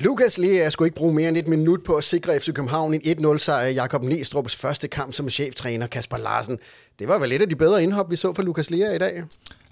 [0.00, 3.00] Lukas Lea skulle ikke bruge mere end et minut på at sikre FC København en
[3.00, 6.58] 1-0-sejr i Jakob Næstrup's første kamp som cheftræner Kasper Larsen.
[6.98, 9.22] Det var vel et af de bedre indhop, vi så fra Lukas Lea i dag?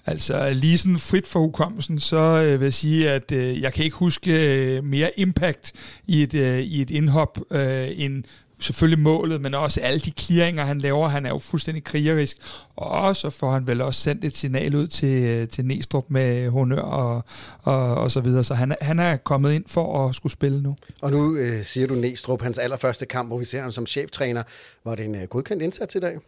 [0.05, 3.83] Altså lige sådan frit for hukommelsen, så øh, vil jeg sige, at øh, jeg kan
[3.83, 5.71] ikke huske øh, mere impact
[6.07, 8.23] i et, øh, i et indhop øh, end
[8.59, 11.07] selvfølgelig målet, men også alle de clearinger, han laver.
[11.07, 12.37] Han er jo fuldstændig krigerisk.
[12.75, 16.49] Og så får han vel også sendt et signal ud til, øh, til Næstrup med
[16.49, 17.23] honør og,
[17.61, 18.43] og, og så videre.
[18.43, 20.75] Så han, han er kommet ind for at skulle spille nu.
[21.01, 24.43] Og nu øh, siger du Næstrup, hans allerførste kamp, hvor vi ser ham som cheftræner.
[24.85, 26.19] Var det en øh, godkendt indsats i dag?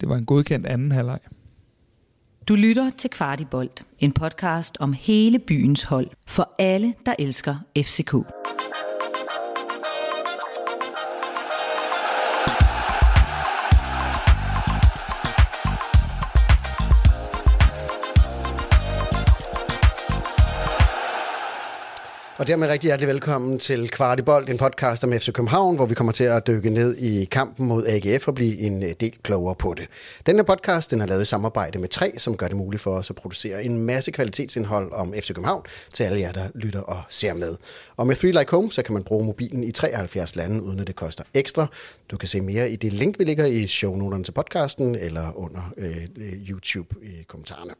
[0.00, 1.18] Det var en godkendt anden halvleg.
[2.48, 8.14] Du lytter til Kvartibolt, en podcast om hele byens hold for alle, der elsker FCK.
[22.38, 26.12] Og dermed rigtig hjertelig velkommen til Kvartibold, en podcast om FC København, hvor vi kommer
[26.12, 29.74] til at dykke ned i kampen mod AGF og blive en øh, del klogere på
[29.74, 29.88] det.
[30.26, 33.10] Denne podcast den er lavet i samarbejde med tre, som gør det muligt for os
[33.10, 35.62] at producere en masse kvalitetsindhold om FC København
[35.92, 37.56] til alle jer, der lytter og ser med.
[37.96, 40.86] Og med 3 Like Home, så kan man bruge mobilen i 73 lande, uden at
[40.86, 41.66] det koster ekstra.
[42.10, 45.72] Du kan se mere i det link, vi ligger i shownoterne til podcasten, eller under
[45.76, 47.74] øh, øh YouTube i kommentarerne.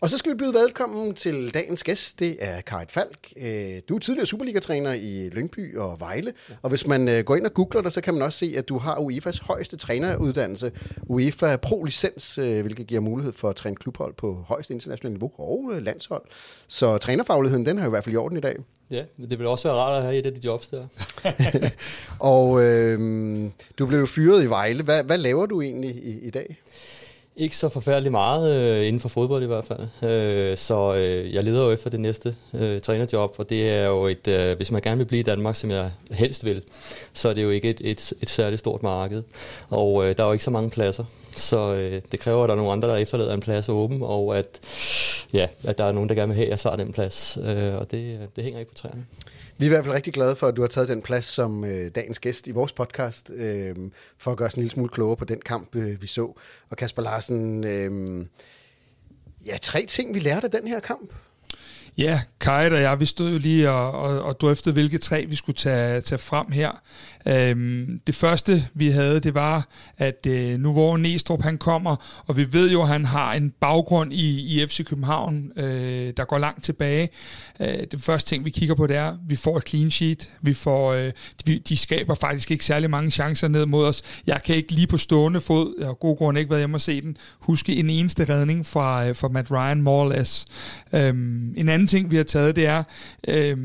[0.00, 2.20] Og så skal vi byde velkommen til dagens gæst.
[2.20, 3.32] Det er Karit Falk.
[3.36, 6.32] Øh, du er tidligere Superliga-træner i Lyngby og Vejle.
[6.62, 8.68] Og hvis man øh, går ind og googler dig, så kan man også se, at
[8.68, 10.72] du har UEFA's højeste træneruddannelse.
[11.02, 15.82] UEFA Pro-licens, øh, hvilket giver mulighed for at træne klubhold på højeste internationale niveau og
[15.82, 16.22] landshold.
[16.68, 18.56] Så trænerfagligheden, den har jo i hvert fald i orden i dag.
[18.90, 20.86] Ja, men det vil også være rart at have et af de jobs der.
[22.18, 22.98] og øh,
[23.78, 24.82] du blev jo fyret i Vejle.
[24.82, 26.60] Hvad, hvad laver du egentlig i, i dag?
[27.38, 30.10] Ikke så forfærdeligt meget øh, inden for fodbold i hvert fald.
[30.10, 34.06] Øh, så øh, jeg leder jo efter det næste øh, trænerjob, og det er jo
[34.06, 36.62] et, øh, hvis man gerne vil blive i Danmark, som jeg helst vil,
[37.12, 39.22] så er det jo ikke et, et, et særligt stort marked.
[39.70, 41.04] Og øh, der er jo ikke så mange pladser,
[41.36, 44.38] så øh, det kræver, at der er nogle andre, der efterlader en plads åben, og
[44.38, 44.60] at,
[45.32, 47.38] ja, at der er nogen, der gerne vil have, at jeg svarer den plads.
[47.42, 49.06] Øh, og det, det hænger ikke på træerne.
[49.58, 51.64] Vi er i hvert fald rigtig glade for, at du har taget den plads som
[51.64, 53.74] øh, dagens gæst i vores podcast, øh,
[54.18, 56.38] for at gøre os en lille smule klogere på den kamp, øh, vi så.
[56.70, 58.26] Og Kasper Larsen, øh,
[59.46, 61.12] ja, tre ting, vi lærte af den her kamp.
[61.98, 65.34] Ja, Kajt og jeg, vi stod jo lige og, og, og drøftede, hvilke tre vi
[65.34, 66.82] skulle tage, tage frem her.
[67.28, 72.36] Øhm, det første, vi havde, det var, at øh, nu hvor Næstrup han kommer, og
[72.36, 76.38] vi ved jo, at han har en baggrund i, i FC København, øh, der går
[76.38, 77.08] langt tilbage.
[77.60, 80.30] Øh, det første ting, vi kigger på, det er, at vi får et clean sheet.
[80.42, 81.12] Vi får, øh,
[81.46, 84.02] de, de skaber faktisk ikke særlig mange chancer ned mod os.
[84.26, 86.80] Jeg kan ikke lige på stående fod, jeg har god grund ikke været hjemme og
[86.80, 90.46] se den, huske en eneste redning fra, øh, fra Matt Ryan, more or less.
[90.92, 92.82] Øhm, en anden ting, vi har taget, det er,
[93.28, 93.56] øh,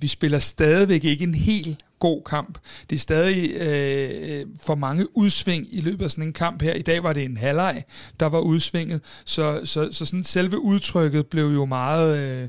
[0.00, 2.58] vi spiller stadigvæk ikke en helt god kamp.
[2.90, 6.74] Det er stadig øh, for mange udsving i løbet af sådan en kamp her.
[6.74, 7.84] I dag var det en halvleg,
[8.20, 12.18] der var udsvinget, så, så, så sådan selve udtrykket blev jo meget...
[12.18, 12.48] Øh,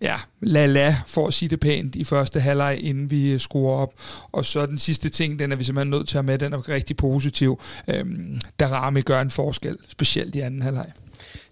[0.00, 3.94] ja, la-la, for at sige det pænt, i første halvleg, inden vi øh, skruer op.
[4.32, 6.52] Og så den sidste ting, den er vi simpelthen nødt til at have med, den
[6.52, 7.60] er rigtig positiv.
[7.88, 10.92] Øhm, Darami gør en forskel, specielt i anden halvleg.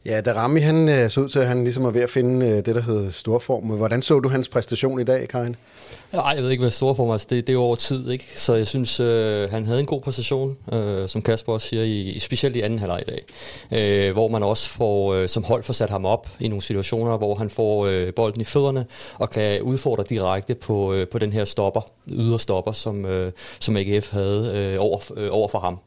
[0.04, 2.56] Ja, Darami han øh, så ud til, at han ligesom er ved at finde øh,
[2.56, 3.64] det, der hedder storform.
[3.64, 5.56] Hvordan så du hans præstation i dag, Karin?
[6.12, 7.12] Nej, jeg ved ikke, hvad store for mig.
[7.12, 8.26] Altså, det, det er over tid, ikke?
[8.34, 12.18] Så jeg synes, øh, han havde en god præstation, øh, som Kasper også siger, i,
[12.18, 13.24] specielt i anden halvleg i dag.
[14.06, 17.16] Øh, hvor man også får, øh, som hold får sat ham op i nogle situationer,
[17.16, 18.86] hvor han får øh, bolden i fødderne
[19.18, 23.76] og kan udfordre direkte på, øh, på den her stopper, ydre stopper, som, øh, som
[23.76, 25.78] AGF havde øh, over, øh, over for ham.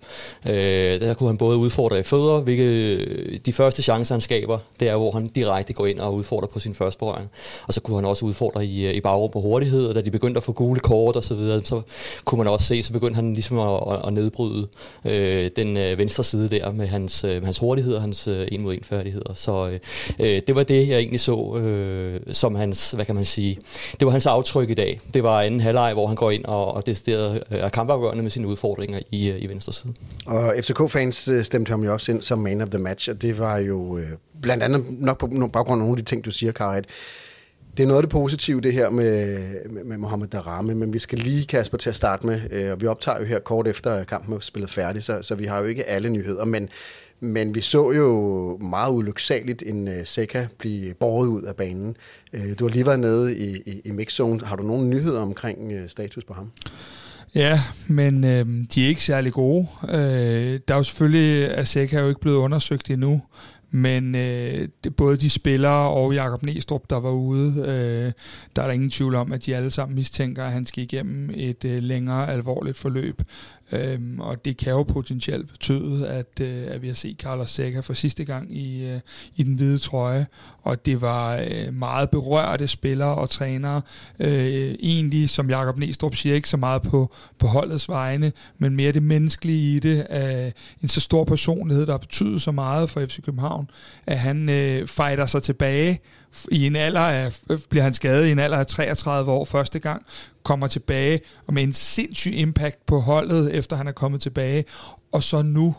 [0.46, 4.60] Øh, der kunne han både udfordre i fødder, hvilket øh, de første chancer, han skaber,
[4.80, 7.30] det er, hvor han direkte går ind og udfordrer på sin første berøring.
[7.68, 10.12] Og så kunne han også udfordre i, øh, i bagrum på hurtighed, og da de
[10.12, 11.82] begyndte at få gule kort og så videre, så
[12.26, 14.68] kunne man også se, så begyndte han ligesom at, at nedbryde
[15.06, 18.62] øh, den øh, venstre side der med hans, øh, hans hurtighed og hans øh, en
[18.62, 19.34] mod en færdigheder.
[19.34, 19.80] Så
[20.20, 23.58] øh, det var det, jeg egentlig så øh, som hans, hvad kan man sige,
[24.00, 25.00] det var hans aftryk i dag.
[25.14, 28.32] Det var anden halvleg, hvor han går ind og, og decideret øh, er kampafgørende med
[28.32, 29.94] sine udfordringer i, øh, i venstre side.
[30.26, 33.40] Og FCK-fans øh, stemte ham jo også ind som man of the match, og det
[33.40, 34.10] var jo øh,
[34.42, 36.86] blandt andet nok på baggrund af nogle af de ting, du siger, Karit,
[37.78, 39.40] det er noget af det positive, det her med,
[39.70, 42.82] med, med Mohamed Darame, men vi skal lige, Kasper, til at starte med, øh, og
[42.82, 45.66] vi optager jo her kort efter kampen er spillet færdig, så, så vi har jo
[45.66, 46.70] ikke alle nyheder, men,
[47.20, 51.98] men vi så jo meget ulyksaligt en øh, uh, Seca blive båret ud af banen.
[52.34, 54.40] Uh, du har lige været nede i, i, i mixzone.
[54.46, 56.52] Har du nogle nyheder omkring uh, status på ham?
[57.36, 58.46] Ja, men øh,
[58.76, 59.68] de er ikke særlig gode.
[59.90, 63.22] Øh, der er jo selvfølgelig, at Seca er jo ikke blevet undersøgt endnu,
[63.72, 68.12] men øh, det, både de spillere og Jakob Næstrup, der var ude, øh,
[68.56, 71.30] der er der ingen tvivl om, at de alle sammen mistænker, at han skal igennem
[71.34, 73.22] et øh, længere alvorligt forløb.
[73.72, 77.80] Øhm, og det kan jo potentielt betyde, at, øh, at vi har set Carlos Seca
[77.80, 79.00] for sidste gang i, øh,
[79.36, 80.28] i den hvide trøje,
[80.64, 83.82] og det var øh, meget berørte spillere og trænere.
[84.20, 88.92] Øh, egentlig, som Jakob Næstrup siger, ikke så meget på, på holdets vegne, men mere
[88.92, 90.08] det menneskelige i det.
[90.12, 90.52] Øh,
[90.82, 93.70] en så stor personlighed, der har betydet så meget for FC København,
[94.08, 96.00] at han øh, fighter sig tilbage
[96.52, 97.34] i en alder af,
[97.70, 100.06] bliver han skadet i en alder af 33 år første gang,
[100.44, 104.66] kommer tilbage og med en sindssyg impact på holdet, efter han er kommet tilbage,
[105.12, 105.76] og så nu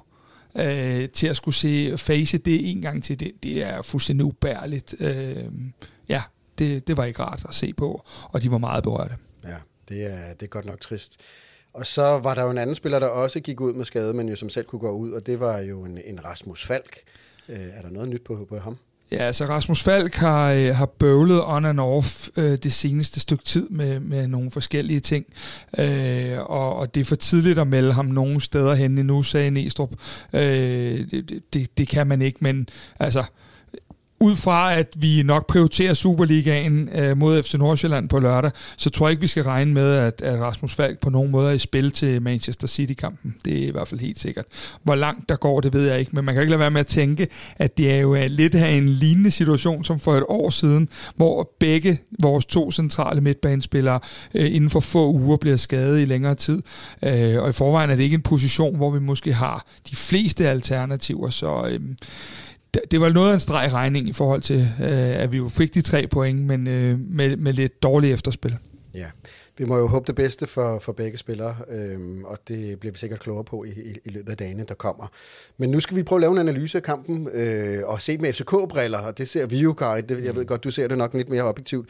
[0.57, 4.95] øh, til at skulle se face det en gang til, det, det er fuldstændig ubærligt.
[5.01, 5.45] Øh,
[6.09, 6.23] ja,
[6.59, 9.17] det, det var ikke rart at se på, og de var meget berørte.
[9.45, 9.57] Ja,
[9.89, 11.21] det er, det er godt nok trist.
[11.73, 14.29] Og så var der jo en anden spiller, der også gik ud med skade, men
[14.29, 16.99] jo som selv kunne gå ud, og det var jo en, en Rasmus Falk.
[17.49, 18.79] Øh, er der noget nyt på, på ham?
[19.13, 23.45] Ja, altså Rasmus Falk har, øh, har bøvlet on and off øh, det seneste stykke
[23.45, 25.27] tid med, med nogle forskellige ting,
[25.79, 29.51] øh, og, og det er for tidligt at melde ham nogen steder hen endnu, sagde
[29.51, 29.91] Næstrup.
[30.33, 30.41] Øh,
[31.11, 32.69] det, det, det kan man ikke, men
[33.01, 33.25] altså
[34.23, 39.07] ud fra, at vi nok prioriterer Superligaen øh, mod FC Nordsjælland på lørdag, så tror
[39.07, 41.59] jeg ikke, vi skal regne med, at, at Rasmus Falk på nogen måde er i
[41.59, 43.35] spil til Manchester City-kampen.
[43.45, 44.45] Det er i hvert fald helt sikkert.
[44.83, 46.81] Hvor langt der går, det ved jeg ikke, men man kan ikke lade være med
[46.81, 50.25] at tænke, at det er jo øh, lidt af en lignende situation som for et
[50.29, 54.01] år siden, hvor begge vores to centrale midtbanespillere
[54.35, 56.63] øh, inden for få uger bliver skadet i længere tid.
[57.03, 60.49] Øh, og i forvejen er det ikke en position, hvor vi måske har de fleste
[60.49, 61.67] alternativer, så...
[61.67, 61.81] Øh,
[62.91, 65.75] det var noget af en streg regning i forhold til, øh, at vi jo fik
[65.75, 68.59] de tre point, men øh, med, med lidt dårligt efterspil.
[68.95, 69.07] Ja,
[69.59, 72.99] vi må jo håbe det bedste for, for begge spillere, øhm, og det bliver vi
[72.99, 75.07] sikkert klogere på i, i, i løbet af dagene, der kommer.
[75.57, 78.33] Men nu skal vi prøve at lave en analyse af kampen, øh, og se med
[78.33, 80.01] FCK-briller, og det ser vi jo, Kari.
[80.01, 81.89] Det, jeg ved godt, du ser det nok lidt mere objektivt.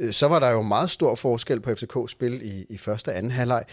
[0.00, 3.32] Øh, så var der jo meget stor forskel på FCK-spil i, i første og anden
[3.32, 3.64] halvleg.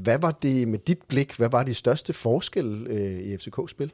[0.00, 1.32] Hvad var det med dit blik?
[1.32, 3.90] Hvad var de største forskel øh, i FCK-spil?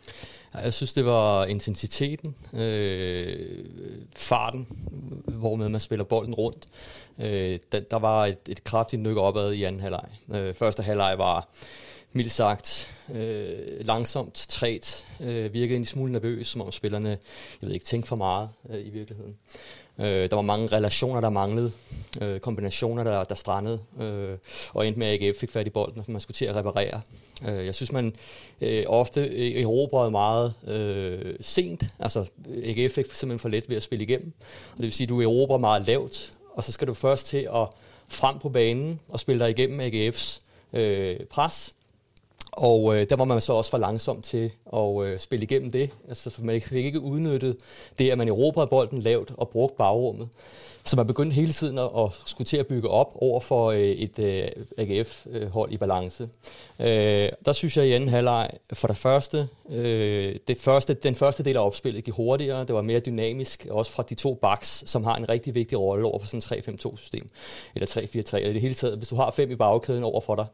[0.55, 3.65] Jeg synes, det var intensiteten, øh,
[4.17, 4.67] farten,
[5.25, 6.67] hvormed man spiller bolden rundt.
[7.19, 10.09] Øh, der, der var et, et kraftigt nyk opad i anden halvleg.
[10.35, 11.49] Øh, første halvleg var
[12.13, 17.19] mildt sagt øh, langsomt, træt, øh, virkede en smule nervøs, som om spillerne, jeg
[17.61, 19.37] ved ikke, tænkte for meget øh, i virkeligheden.
[20.01, 21.73] Øh, der var mange relationer, der manglede,
[22.21, 24.37] øh, kombinationer, der, der strandede, øh,
[24.73, 27.01] og endte med, at AGF fik fat i bolden, og man skulle til at reparere.
[27.49, 28.15] Øh, jeg synes, man
[28.61, 31.85] øh, ofte erobrede meget øh, sent.
[31.99, 32.25] Altså,
[32.65, 34.33] AGF fik simpelthen for let ved at spille igennem.
[34.73, 37.49] Og det vil sige, at du erobrer meget lavt, og så skal du først til
[37.55, 37.69] at
[38.09, 40.41] frem på banen og spille dig igennem AGF's
[40.73, 41.73] øh, pres,
[42.53, 45.91] og øh, der var man så også for langsom til at øh, spille igennem det.
[46.09, 47.57] Altså, for man fik ikke udnyttet
[47.99, 50.29] det, at man erobrede bolden lavt og brugte bagrummet.
[50.85, 53.79] Så man begyndte hele tiden at, at skulle til at bygge op over for øh,
[53.79, 54.49] et øh,
[54.79, 56.29] AGF-hold øh, i balance.
[56.81, 61.43] Øh, der synes jeg i anden halvleg, for det første, øh, det første, den første
[61.43, 65.05] del af opspillet gik hurtigere, det var mere dynamisk, også fra de to backs, som
[65.05, 67.29] har en rigtig vigtig rolle over for sådan 3-5-2-system,
[67.75, 68.97] eller 3-4-3, eller det hele taget.
[68.97, 70.47] Hvis du har fem i bagkæden over for dig,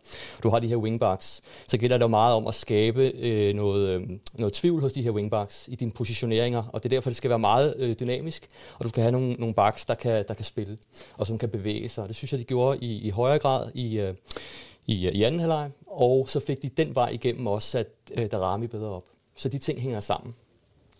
[0.43, 3.89] du har de her wingbacks, så gælder det jo meget om at skabe øh, noget,
[3.89, 4.03] øh,
[4.35, 7.31] noget tvivl hos de her wingbacks i dine positioneringer, og det er derfor, det skal
[7.31, 8.49] være meget øh, dynamisk,
[8.79, 10.79] og du skal have nogle, nogle backs, der kan, der kan spille,
[11.17, 12.09] og som kan bevæge sig.
[12.09, 14.15] Det synes jeg, de gjorde i, i højere grad i, øh,
[14.87, 18.27] i, øh, i anden halvleg, og så fik de den vej igennem også sat øh,
[18.31, 19.05] Darami bedre op.
[19.37, 20.35] Så de ting hænger sammen.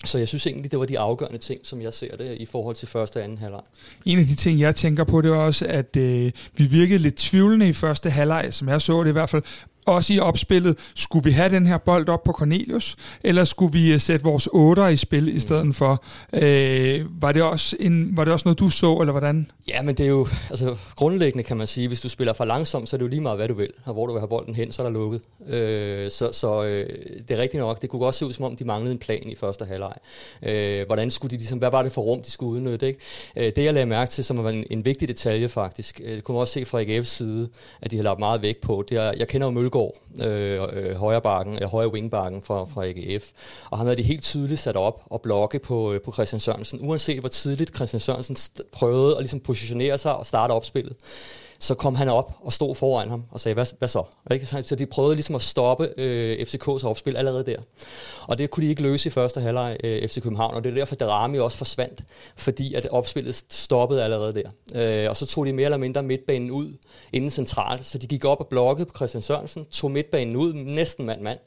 [0.05, 2.77] Så jeg synes egentlig, det var de afgørende ting, som jeg ser det i forhold
[2.77, 3.63] til første og anden halvleg.
[4.05, 7.17] En af de ting, jeg tænker på, det var også, at øh, vi virkede lidt
[7.17, 9.43] tvivlende i første halvleg, som jeg så det i hvert fald,
[9.87, 13.93] også i opspillet, skulle vi have den her bold op på Cornelius, eller skulle vi
[13.93, 16.05] øh, sætte vores otter i spil i stedet for?
[16.33, 19.51] Øh, var, det også en, var det også noget, du så, eller hvordan?
[19.69, 21.89] Ja, men det er jo altså, grundlæggende, kan man sige.
[21.89, 23.71] Hvis du spiller for langsomt, så er det jo lige meget, hvad du vil.
[23.85, 25.21] Og hvor du vil have bolden hen, så er der lukket.
[25.49, 26.89] Øh, så så øh,
[27.29, 27.83] det er rigtigt nok.
[27.83, 29.95] Det kunne også se ud, som om de manglede en plan i første halvleg.
[30.43, 32.87] Øh, hvordan skulle de ligesom, hvad var det for rum, de skulle udnytte?
[32.87, 33.01] Ikke?
[33.37, 36.25] Øh, det, jeg lagde mærke til, som var en, en vigtig detalje faktisk, øh, det
[36.25, 37.49] kunne man også se fra AGF's side,
[37.81, 38.85] at de har lagt meget vægt på.
[38.89, 39.76] Det er, jeg kender jo Mølgaard,
[40.25, 43.33] øh, øh, højre bakken, eller højre wingbakken fra, fra AGF,
[43.71, 46.79] og han havde det helt tydeligt sat op og blokke på, øh, på Christian Sørensen,
[46.83, 48.37] uanset hvor tidligt Christian Sørensen
[48.73, 50.97] prøvede at ligesom positionere sig og starte opspillet
[51.59, 54.03] så kom han op og stod foran ham og sagde, hvad, hvad så?
[54.31, 54.47] Ikke?
[54.47, 57.57] Så de prøvede ligesom at stoppe øh, FCK's opspil allerede der.
[58.27, 60.75] Og det kunne de ikke løse i første halvleg øh, FC København, og det er
[60.75, 62.03] derfor, at Darami også forsvandt,
[62.37, 64.51] fordi at opspillet stoppede allerede der.
[65.05, 66.73] Øh, og så tog de mere eller mindre midtbanen ud
[67.13, 71.07] inden centralt, så de gik op og blokkede på Christian Sørensen, tog midtbanen ud, næsten
[71.07, 71.39] mand-mand.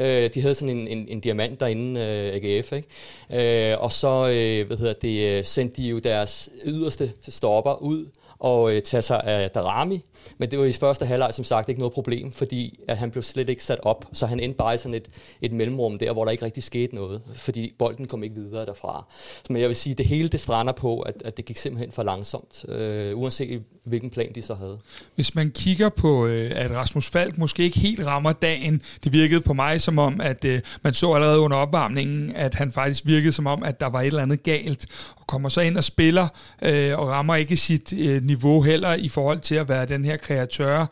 [0.00, 3.72] Øh, de havde sådan en, en, en diamant derinde, øh, AGF, ikke?
[3.72, 8.06] Øh, og så øh, hvad hedder det, øh, sendte de jo deres yderste stopper ud,
[8.38, 10.04] og øh, tage sig af Darami.
[10.38, 13.22] Men det var i første halvleg som sagt ikke noget problem, fordi at han blev
[13.22, 15.08] slet ikke sat op, så han endte bare i sådan et,
[15.42, 19.04] et mellemrum der, hvor der ikke rigtig skete noget, fordi bolden kom ikke videre derfra.
[19.50, 21.92] Men jeg vil sige, at det hele det strander på, at, at det gik simpelthen
[21.92, 24.78] for langsomt, øh, uanset hvilken plan de så havde.
[25.14, 29.40] Hvis man kigger på, øh, at Rasmus Falk måske ikke helt rammer dagen, det virkede
[29.40, 33.32] på mig som om, at øh, man så allerede under opvarmningen, at han faktisk virkede
[33.32, 36.28] som om, at der var et eller andet galt, og kommer så ind og spiller,
[36.62, 37.92] øh, og rammer ikke sit
[38.22, 40.86] niveau heller i forhold til at være den her kreatør.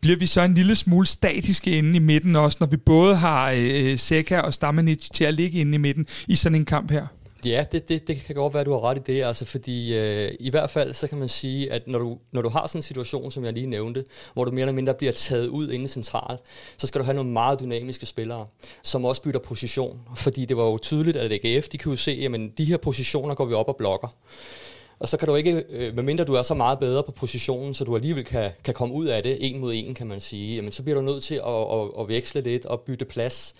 [0.00, 3.52] Bliver vi så en lille smule statiske inde i midten også, når vi både har
[3.96, 7.06] Seca og Stamanic til at ligge inde i midten i sådan en kamp her?
[7.44, 9.98] Ja, det, det, det kan godt være, at du har ret i det, altså fordi
[9.98, 12.78] øh, i hvert fald så kan man sige, at når du, når du har sådan
[12.78, 15.88] en situation, som jeg lige nævnte, hvor du mere eller mindre bliver taget ud inde
[15.88, 16.40] centralt,
[16.76, 18.46] så skal du have nogle meget dynamiske spillere,
[18.82, 22.28] som også bytter position, fordi det var jo tydeligt, at AGF, de kunne jo se,
[22.34, 24.08] at de her positioner går vi op og blokker.
[24.98, 27.84] Og så kan du ikke, øh, medmindre du er så meget bedre på positionen, så
[27.84, 30.72] du alligevel kan, kan komme ud af det en mod en, kan man sige, jamen,
[30.72, 33.54] så bliver du nødt til at, at, at veksle lidt og bytte plads,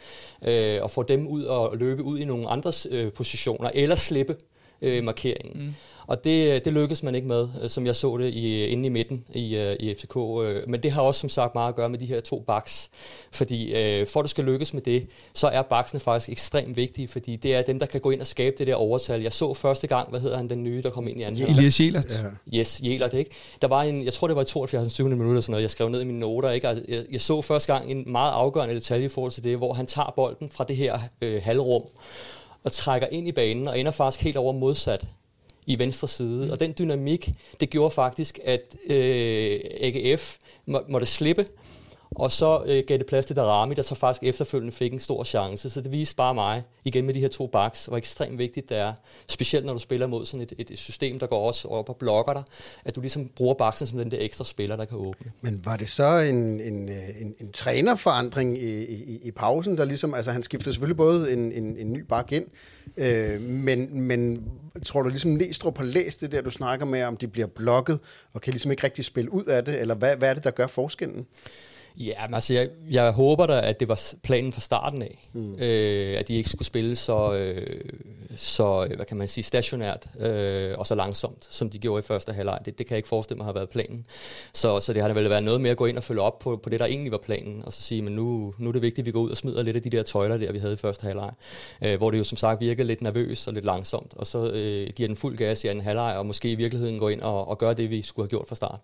[0.45, 4.37] øh, og få dem ud og løbe ud i nogle andre øh, positioner, eller slippe
[4.83, 5.67] øh, markeringen.
[5.67, 5.75] Mm.
[6.07, 8.89] Og det, det lykkedes man ikke med, øh, som jeg så det i, inde i
[8.89, 10.17] midten i, øh, i FCK.
[10.17, 12.91] Øh, men det har også som sagt meget at gøre med de her to backs.
[13.33, 13.75] Fordi
[14.07, 17.55] for at du skal lykkes med det, så er backsene faktisk ekstremt vigtige, fordi det
[17.55, 19.23] er dem, der kan gå ind og skabe det der overtal.
[19.23, 21.81] Jeg så første gang, hvad hedder han, den nye, der kom ind i anden Elias
[21.81, 22.23] Jelert.
[22.53, 22.59] Ja.
[22.59, 23.31] Yes, Jelert, ikke?
[23.63, 24.95] Der var en, jeg tror det var i 72.
[24.95, 25.09] 20.
[25.09, 26.69] minutter, sådan noget, jeg skrev ned i mine noter, ikke?
[26.69, 29.73] Altså, jeg, jeg, så første gang en meget afgørende detalje i forhold til det, hvor
[29.73, 31.83] han tager bolden fra det her øh, halvrum,
[32.65, 35.07] og trækker ind i banen, og ender faktisk helt over modsat
[35.67, 36.47] i venstre side.
[36.47, 36.51] Mm.
[36.51, 41.47] Og den dynamik, det gjorde faktisk, at øh, AGF må, måtte slippe,
[42.17, 45.25] og så øh, gav det plads til Darami, der så faktisk efterfølgende fik en stor
[45.25, 45.71] chance.
[45.71, 48.77] Så det viste bare mig, igen med de her to backs, hvor ekstremt vigtigt det
[48.77, 48.93] er,
[49.29, 52.33] specielt når du spiller mod sådan et, et system, der går også op og blokker
[52.33, 52.43] dig,
[52.85, 55.33] at du ligesom bruger baksen som den der ekstra spiller, der kan åbne.
[55.41, 56.89] Men var det så en, en,
[57.21, 61.53] en, en trænerforandring i, i, i pausen, der ligesom, altså han skiftede selvfølgelig både en,
[61.53, 62.45] en, en ny bak ind,
[62.97, 64.45] øh, men, men
[64.85, 67.99] tror du ligesom Næstrup har læst det der, du snakker med, om de bliver blokket,
[68.33, 70.51] og kan ligesom ikke rigtig spille ud af det, eller hvad, hvad er det, der
[70.51, 71.27] gør forskellen?
[71.97, 75.23] Ja, men altså, jeg, jeg håber da, at det var planen fra starten af.
[75.33, 75.55] Mm.
[75.55, 77.81] Øh, at de ikke skulle spille så, øh,
[78.37, 82.33] så hvad kan man sige, stationært øh, og så langsomt, som de gjorde i første
[82.33, 82.59] halvleg.
[82.65, 84.07] Det, det kan jeg ikke forestille mig har været planen.
[84.53, 86.39] Så, så det har da vel været noget med at gå ind og følge op
[86.39, 88.83] på, på det, der egentlig var planen, og så sige, men nu, nu er det
[88.83, 90.75] vigtigt, at vi går ud og smider lidt af de der tøjler der, vi havde
[90.75, 91.31] i første halvleg.
[91.85, 94.89] Øh, hvor det jo som sagt virkede lidt nervøs og lidt langsomt, og så øh,
[94.97, 97.59] giver den fuld gas i anden halvleg, og måske i virkeligheden gå ind og, og
[97.59, 98.81] gøre det, vi skulle have gjort fra start.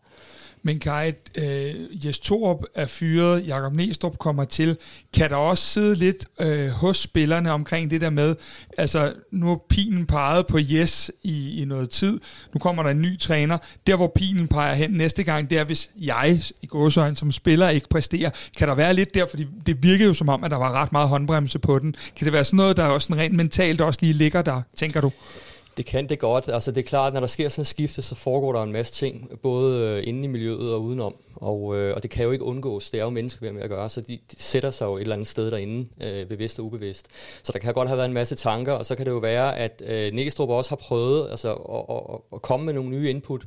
[0.63, 4.77] Men Kai, øh, Jes Torup er fyret, Jakob Næstrup kommer til.
[5.15, 8.37] Kan der også sidde lidt øh, hos spillerne omkring det der med,
[8.79, 12.21] altså nu er pilen peget på Jes i, i noget tid,
[12.55, 13.59] nu kommer der en ny træner.
[13.87, 17.69] Der hvor pilen peger hen næste gang, det er hvis jeg i gåsøjne som spiller
[17.69, 18.31] ikke præsterer.
[18.57, 20.93] Kan der være lidt der, fordi det virker jo som om, at der var ret
[20.93, 21.95] meget håndbremse på den.
[22.17, 25.13] Kan det være sådan noget, der også rent mentalt også lige ligger der, tænker du?
[25.79, 26.49] Det kan det godt.
[26.49, 28.73] Altså det er klart, at når der sker sådan et skifte, så foregår der en
[28.73, 31.17] masse ting, både øh, inde i miljøet og udenom.
[31.35, 32.91] Og, øh, og det kan jo ikke undgås.
[32.91, 34.97] Det er jo mennesker, vi har med at gøre, så de, de sætter sig jo
[34.97, 37.07] et eller andet sted derinde, øh, bevidst og ubevidst.
[37.43, 39.59] Så der kan godt have været en masse tanker, og så kan det jo være,
[39.59, 43.45] at øh, Næstrup også har prøvet altså, at, at, at komme med nogle nye input.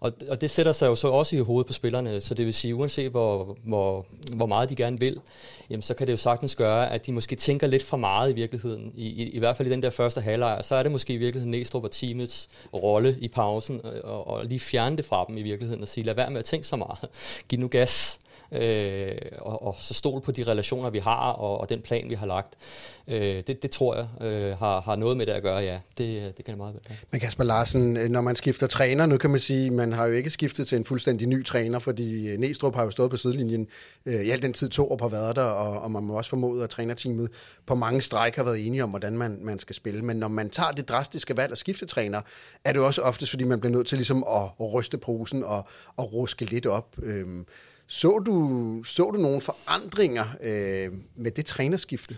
[0.00, 2.54] Og, og det sætter sig jo så også i hovedet på spillerne, så det vil
[2.54, 5.20] sige, uanset hvor, hvor, hvor meget de gerne vil,
[5.70, 8.34] jamen, så kan det jo sagtens gøre, at de måske tænker lidt for meget i
[8.34, 11.12] virkeligheden, i, i, i hvert fald i den der første halvleg, så er det måske
[11.12, 15.38] i virkeligheden Næstrup og teamets rolle i pausen, og, og lige fjerne det fra dem
[15.38, 16.98] i virkeligheden, og sige, lad være med at tænke så meget,
[17.48, 18.18] giv nu gas,
[18.52, 22.14] øh, og, og så stol på de relationer, vi har, og, og den plan, vi
[22.14, 22.54] har lagt.
[23.08, 25.80] Øh, det, det tror jeg øh, har, har noget med det at gøre, ja.
[25.98, 26.82] Det, det kan det meget vel.
[27.10, 30.12] Men Kasper Larsen, øh, når man skifter træner, nu kan man sige, man har jo
[30.12, 33.66] ikke skiftet til en fuldstændig ny træner, fordi øh, Næstrup har jo stået på sidelinjen
[34.06, 36.30] øh, i al den tid, to år har været der, og, og man må også
[36.30, 37.30] formode, at trænerteamet
[37.66, 40.02] på mange stræk har været enige om, hvordan man, man skal spille.
[40.02, 42.20] Men når man tager det drastiske valg at skifte træner,
[42.64, 45.64] er det også oftest, fordi man bliver nødt til ligesom at, at ryste posen og,
[45.96, 46.96] og ruske lidt op.
[47.02, 47.26] Øh,
[47.92, 52.16] så du, så du nogle forandringer øh, med det trænerskifte?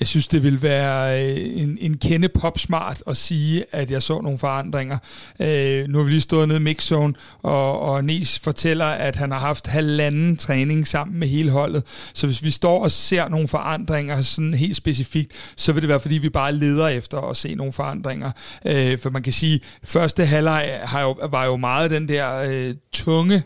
[0.00, 4.20] Jeg synes, det ville være øh, en, en kende popsmart at sige, at jeg så
[4.20, 4.98] nogle forandringer.
[5.40, 9.30] Øh, nu har vi lige stået nede i mixzone, og, og Nes fortæller, at han
[9.30, 12.10] har haft halvanden træning sammen med hele holdet.
[12.14, 16.00] Så hvis vi står og ser nogle forandringer sådan helt specifikt, så vil det være,
[16.00, 18.30] fordi vi bare leder efter at se nogle forandringer.
[18.66, 22.74] Øh, for man kan sige, første halvleg har jo, var jo meget den der øh,
[22.92, 23.42] tunge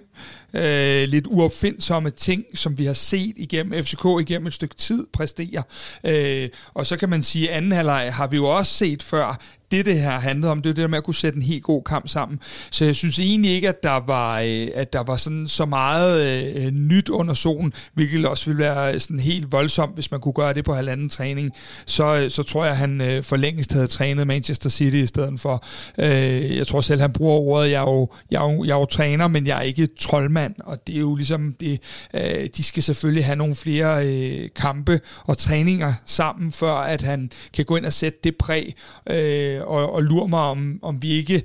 [0.54, 5.62] øh, lidt uopfindsomme ting, som vi har set igennem FCK igennem et stykke tid præstere.
[6.04, 9.40] Øh, og så kan man sige, at anden halvleg har vi jo også set før,
[9.76, 11.62] det, det her handlede om, det er det der med at kunne sætte en helt
[11.62, 12.40] god kamp sammen.
[12.70, 16.44] Så jeg synes egentlig ikke, at der var, øh, at der var sådan så meget
[16.56, 20.54] øh, nyt under solen, hvilket også ville være sådan helt voldsomt, hvis man kunne gøre
[20.54, 21.50] det på halvanden træning.
[21.86, 25.06] Så, øh, så tror jeg, at han øh, for længst havde trænet Manchester City i
[25.06, 25.64] stedet for.
[25.98, 28.78] Øh, jeg tror selv, han bruger ordet, jeg er, jo, jeg, er jo, jeg er
[28.78, 31.80] jo træner, men jeg er ikke troldmand, og det er jo ligesom, det,
[32.14, 37.30] øh, de skal selvfølgelig have nogle flere øh, kampe og træninger sammen, før at han
[37.54, 38.74] kan gå ind og sætte det præg,
[39.10, 41.42] øh, og, og lurer mig, om, om vi ikke...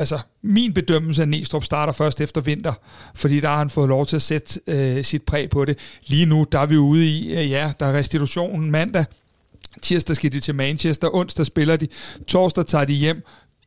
[0.00, 2.72] Altså, min bedømmelse af Næstrup starter først efter vinter,
[3.14, 5.78] fordi der har han fået lov til at sætte øh, sit præg på det.
[6.06, 9.04] Lige nu, der er vi ude i, øh, ja, der er restitutionen mandag,
[9.82, 11.88] tirsdag skal de til Manchester, onsdag spiller de,
[12.26, 13.22] torsdag tager de hjem,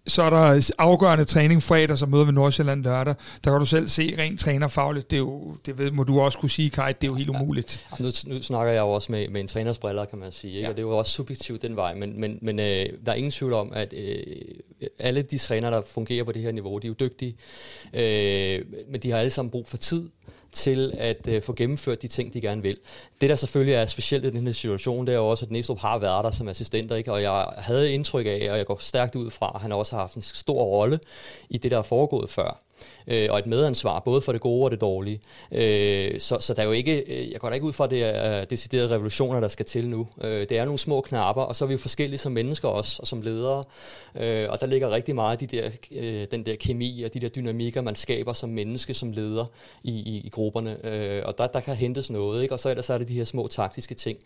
[0.09, 3.15] så er der afgørende træning fredag, så møder vi Nordsjælland lørdag.
[3.43, 5.11] Der kan du selv se rent trænerfagligt.
[5.11, 7.29] Det, er jo, det ved, må du også kunne sige, Kai, det er jo helt
[7.29, 7.87] umuligt.
[7.99, 10.53] Ja, nu, nu snakker jeg jo også med, med en træners briller, kan man sige.
[10.53, 10.61] Ikke?
[10.61, 10.69] Ja.
[10.69, 11.95] Og det er jo også subjektivt den vej.
[11.95, 14.23] Men, men, men øh, der er ingen tvivl om, at øh,
[14.99, 17.35] alle de trænere, der fungerer på det her niveau, de er jo dygtige.
[17.93, 20.09] Øh, men de har alle sammen brug for tid
[20.53, 22.77] til at øh, få gennemført de ting, de gerne vil.
[23.21, 25.79] Det, der selvfølgelig er specielt i den her situation, det er jo også, at Næstrup
[25.79, 27.11] har været der som assistent, ikke?
[27.11, 30.01] og jeg havde indtryk af, og jeg går stærkt ud fra, at han også har
[30.01, 30.99] haft en stor rolle
[31.49, 32.63] i det, der er foregået før
[33.09, 35.21] øh, og et medansvar, både for det gode og det dårlige.
[35.51, 37.89] Øh, så, så der er jo ikke, øh, jeg går da ikke ud fra, at
[37.89, 40.07] det er øh, deciderede revolutioner, der skal til nu.
[40.21, 42.97] Øh, det er nogle små knapper, og så er vi jo forskellige som mennesker også,
[42.99, 43.63] og som ledere.
[44.15, 47.19] Øh, og der ligger rigtig meget af de der, øh, den der kemi og de
[47.19, 49.45] der dynamikker, man skaber som menneske, som leder
[49.83, 50.85] i, i, i grupperne.
[50.85, 52.55] Øh, og der, der kan hentes noget, ikke?
[52.55, 54.19] og så, så er det de her små taktiske ting,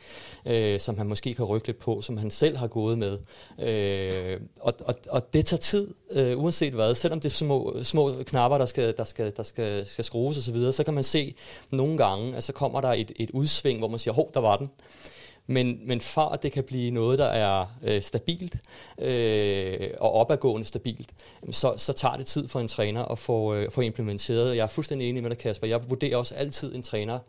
[0.45, 3.17] øh, som han måske kan rykke lidt på, som han selv har gået med.
[3.59, 8.11] Øh, og, og, og det tager tid, øh, uanset hvad, selvom det er små, små
[8.25, 11.03] knapper, der skal, der skal, der skal, skal skrues osv., så, videre, så kan man
[11.03, 11.35] se
[11.71, 14.57] nogle gange, at så kommer der et, et udsving, hvor man siger, hov, der var
[14.57, 14.69] den.
[15.47, 18.57] Men, men for at det kan blive noget, der er øh, stabilt
[18.97, 21.09] øh, og opadgående stabilt,
[21.51, 24.55] så, så tager det tid for en træner at få, øh, få implementeret.
[24.55, 25.67] Jeg er fuldstændig enig med dig, Kasper.
[25.67, 27.19] Jeg vurderer også altid en træner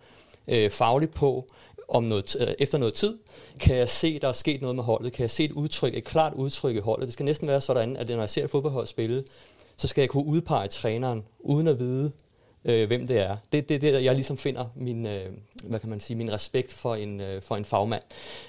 [0.48, 1.46] øh, fagligt på,
[1.88, 3.18] om noget, øh, efter noget tid,
[3.60, 5.12] kan jeg se, der er sket noget med holdet.
[5.12, 7.06] Kan jeg se et udtryk, et klart udtryk i holdet.
[7.06, 9.24] Det skal næsten være sådan, at når jeg ser et fodboldhold spille,
[9.76, 12.12] så skal jeg kunne udpege træneren, uden at vide,
[12.64, 13.36] øh, hvem det er.
[13.52, 15.26] Det er det, det, jeg ligesom finder min, øh,
[15.64, 18.02] hvad kan man sige, min respekt for en, øh, for en fagmand.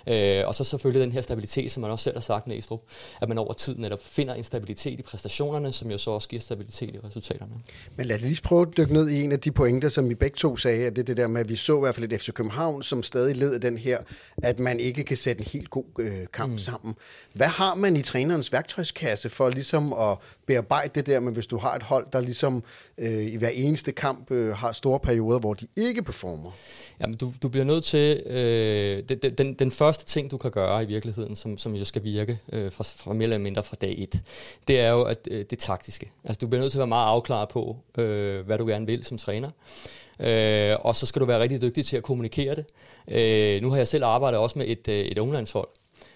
[0.07, 2.81] Øh, og så selvfølgelig den her stabilitet, som man også selv har sagt, Næstrup,
[3.21, 6.41] at man over tid netop finder en stabilitet i præstationerne, som jo så også giver
[6.41, 7.51] stabilitet i resultaterne.
[7.95, 10.15] Men lad os lige prøve at dykke ned i en af de pointer, som vi
[10.15, 12.13] begge to sagde, at det er det der med, at vi så i hvert fald
[12.13, 13.97] et FC København, som stadig led af den her,
[14.43, 16.57] at man ikke kan sætte en helt god øh, kamp mm.
[16.57, 16.95] sammen.
[17.33, 21.57] Hvad har man i trænerens værktøjskasse for ligesom at bearbejde det der men hvis du
[21.57, 22.63] har et hold, der ligesom
[22.97, 26.51] øh, i hver eneste kamp øh, har store perioder, hvor de ikke performer?
[27.01, 28.23] Jamen, du, du bliver nødt til...
[28.25, 32.03] Øh, den, den, den første ting, du kan gøre i virkeligheden, som, som jo skal
[32.03, 34.21] virke øh, fra, fra mere eller mindre fra dag et,
[34.67, 36.11] det er jo at, øh, det taktiske.
[36.23, 39.03] Altså, du bliver nødt til at være meget afklaret på, øh, hvad du gerne vil
[39.03, 39.49] som træner.
[40.19, 42.65] Øh, og så skal du være rigtig dygtig til at kommunikere det.
[43.07, 45.67] Øh, nu har jeg selv arbejdet også med et, øh, et unglandshold,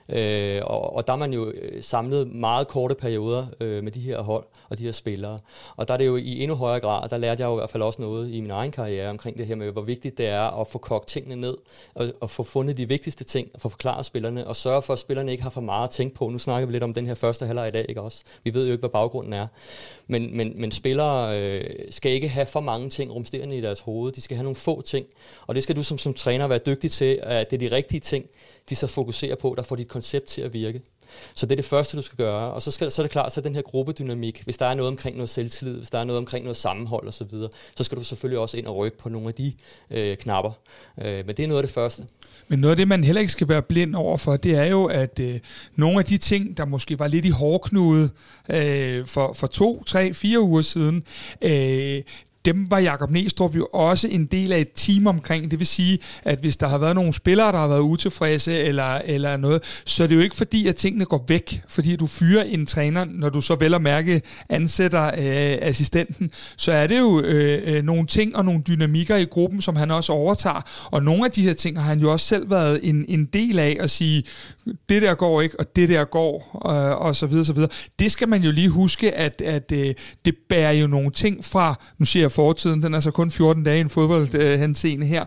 [0.10, 4.00] Øh, og, og der er man jo øh, samlet meget korte perioder øh, med de
[4.00, 5.40] her hold og de her spillere.
[5.76, 7.70] Og der er det jo i endnu højere grad, der lærte jeg jo i hvert
[7.70, 10.62] fald også noget i min egen karriere omkring det her med, hvor vigtigt det er
[10.62, 11.58] at få kogt tingene ned,
[11.96, 15.00] og, og få fundet de vigtigste ting, og få forklaret spillerne, og sørge for, at
[15.00, 16.30] spillerne ikke har for meget at tænke på.
[16.30, 18.24] Nu snakker vi lidt om den her første halvleg i dag, ikke også?
[18.44, 19.48] Vi ved jo ikke, hvad baggrunden er.
[20.08, 24.12] Men, men, men spillere øh, skal ikke have for mange ting rumsterende i deres hoved.
[24.12, 25.06] De skal have nogle få ting.
[25.48, 28.00] Og det skal du som, som træner være dygtig til, at det er de rigtige
[28.00, 28.26] ting,
[28.70, 30.82] de så fokuserer på, der får dit koncept til at virke.
[31.36, 32.54] Så det er det første, du skal gøre.
[32.54, 34.76] Og så, skal, så er det klart, så er den her gruppedynamik, hvis der er
[34.76, 37.84] noget omkring noget selvtillid, hvis der er noget omkring noget sammenhold osv., så, videre, så
[37.84, 39.54] skal du selvfølgelig også ind og rykke på nogle af de
[39.92, 40.52] øh, knapper.
[41.02, 42.04] Øh, men det er noget af det første.
[42.48, 44.86] Men noget af det, man heller ikke skal være blind over for, det er jo,
[44.86, 45.40] at øh,
[45.76, 48.10] nogle af de ting, der måske var lidt i hårdknude
[48.50, 51.04] øh, for, for to, tre, fire uger siden,
[51.42, 52.02] øh,
[52.54, 55.52] dem var Jakob Næstrup jo også en del af et team omkring.
[55.52, 59.02] Det vil sige, at hvis der har været nogle spillere, der har været utilfredse eller,
[59.06, 62.44] eller noget, så er det jo ikke fordi, at tingene går væk, fordi du fyrer
[62.44, 67.22] en træner, når du så vel og mærke ansætter øh, assistenten, så er det jo
[67.22, 70.62] øh, øh, nogle ting og nogle dynamikker i gruppen, som han også overtager.
[70.92, 73.60] Og nogle af de her ting har han jo også selv været en, en del
[73.60, 74.24] af at sige,
[74.90, 77.70] det der går ikke, og det der går, øh, og så videre, så videre.
[78.00, 79.94] Det skal man jo lige huske, at, at øh,
[80.26, 83.64] det bærer jo nogle ting fra, nu siger jeg fortiden, den er så kun 14
[83.64, 85.26] dage i en fodbold øh, her,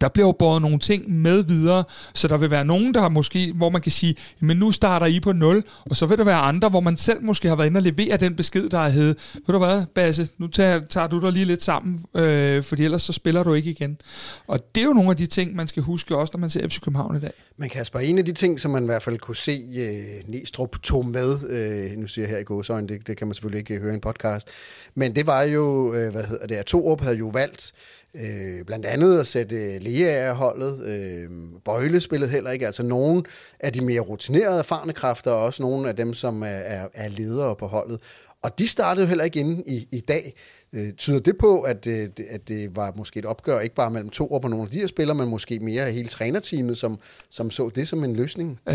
[0.00, 3.52] der bliver jo båret nogle ting med videre, så der vil være nogen, der måske,
[3.52, 6.36] hvor man kan sige, men nu starter I på 0, og så vil der være
[6.38, 9.14] andre, hvor man selv måske har været inde og levere den besked, der er hed,
[9.34, 13.02] ved du hvad, Basse, nu tager, tager du dig lige lidt sammen, øh, fordi ellers
[13.02, 13.98] så spiller du ikke igen.
[14.46, 16.68] Og det er jo nogle af de ting, man skal huske også, når man ser
[16.68, 17.32] FC København i dag.
[17.56, 20.82] Men Kasper, en af de ting, som man i hvert fald kunne se øh, Næstrup
[20.82, 23.74] tog med, øh, nu siger jeg her i gåsøjne, det, det kan man selvfølgelig ikke
[23.74, 24.48] øh, høre i en podcast,
[24.94, 27.72] men det var jo, øh, hvad hedder det, at Torup havde jo valgt
[28.14, 30.84] Øh, blandt andet at sætte Lea holdet.
[30.84, 31.30] Øh,
[31.64, 32.66] Bøjle spillede heller ikke.
[32.66, 33.22] Altså nogle
[33.60, 37.08] af de mere rutinerede, erfarne kræfter, og også nogle af dem, som er, er, er
[37.08, 38.00] ledere på holdet.
[38.42, 40.34] Og de startede jo heller ikke inde i, i dag.
[40.72, 44.10] Øh, tyder det på, at, øh, at det var måske et opgør, ikke bare mellem
[44.10, 46.98] to og på nogle af de her spillere, men måske mere hele trænerteamet, som,
[47.30, 48.60] som så det som en løsning?
[48.68, 48.74] Øh,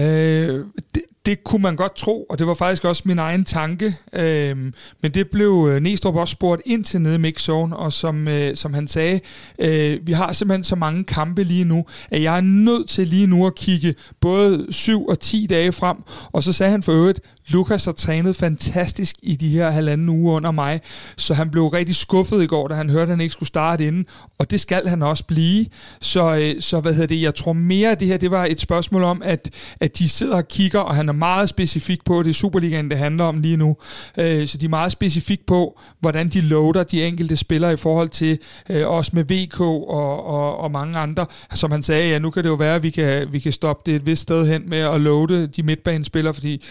[0.95, 3.95] det, det kunne man godt tro, og det var faktisk også min egen tanke.
[4.13, 8.27] Øhm, men det blev øh, Næstrup også spurgt ind til nede i mixzone, og som,
[8.27, 9.19] øh, som han sagde,
[9.59, 13.27] øh, vi har simpelthen så mange kampe lige nu, at jeg er nødt til lige
[13.27, 15.97] nu at kigge både 7 og 10 dage frem,
[16.31, 20.33] og så sagde han for øvrigt, Lukas har trænet fantastisk i de her halvanden uge
[20.33, 20.81] under mig,
[21.17, 23.87] så han blev rigtig skuffet i går, da han hørte, at han ikke skulle starte
[23.87, 24.05] inden,
[24.37, 25.65] og det skal han også blive.
[26.01, 28.59] Så, øh, så hvad hedder det, jeg tror mere, at det her det var et
[28.59, 32.29] spørgsmål om, at, at de sidder og kigger, og han er meget specifik på, det
[32.29, 33.77] er Superligaen, det handler om lige nu,
[34.17, 38.09] øh, så de er meget specifik på, hvordan de loader de enkelte spillere i forhold
[38.09, 41.25] til øh, os med VK og, og, og mange andre.
[41.53, 43.91] Som han sagde, ja, nu kan det jo være, at vi kan, vi kan stoppe
[43.91, 46.63] det et vist sted hen med at loade de midtbanespillere, fordi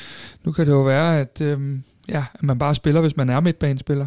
[0.45, 1.79] nu kan det jo være, at, øh,
[2.09, 4.07] ja, at man bare spiller, hvis man er midtbanespiller.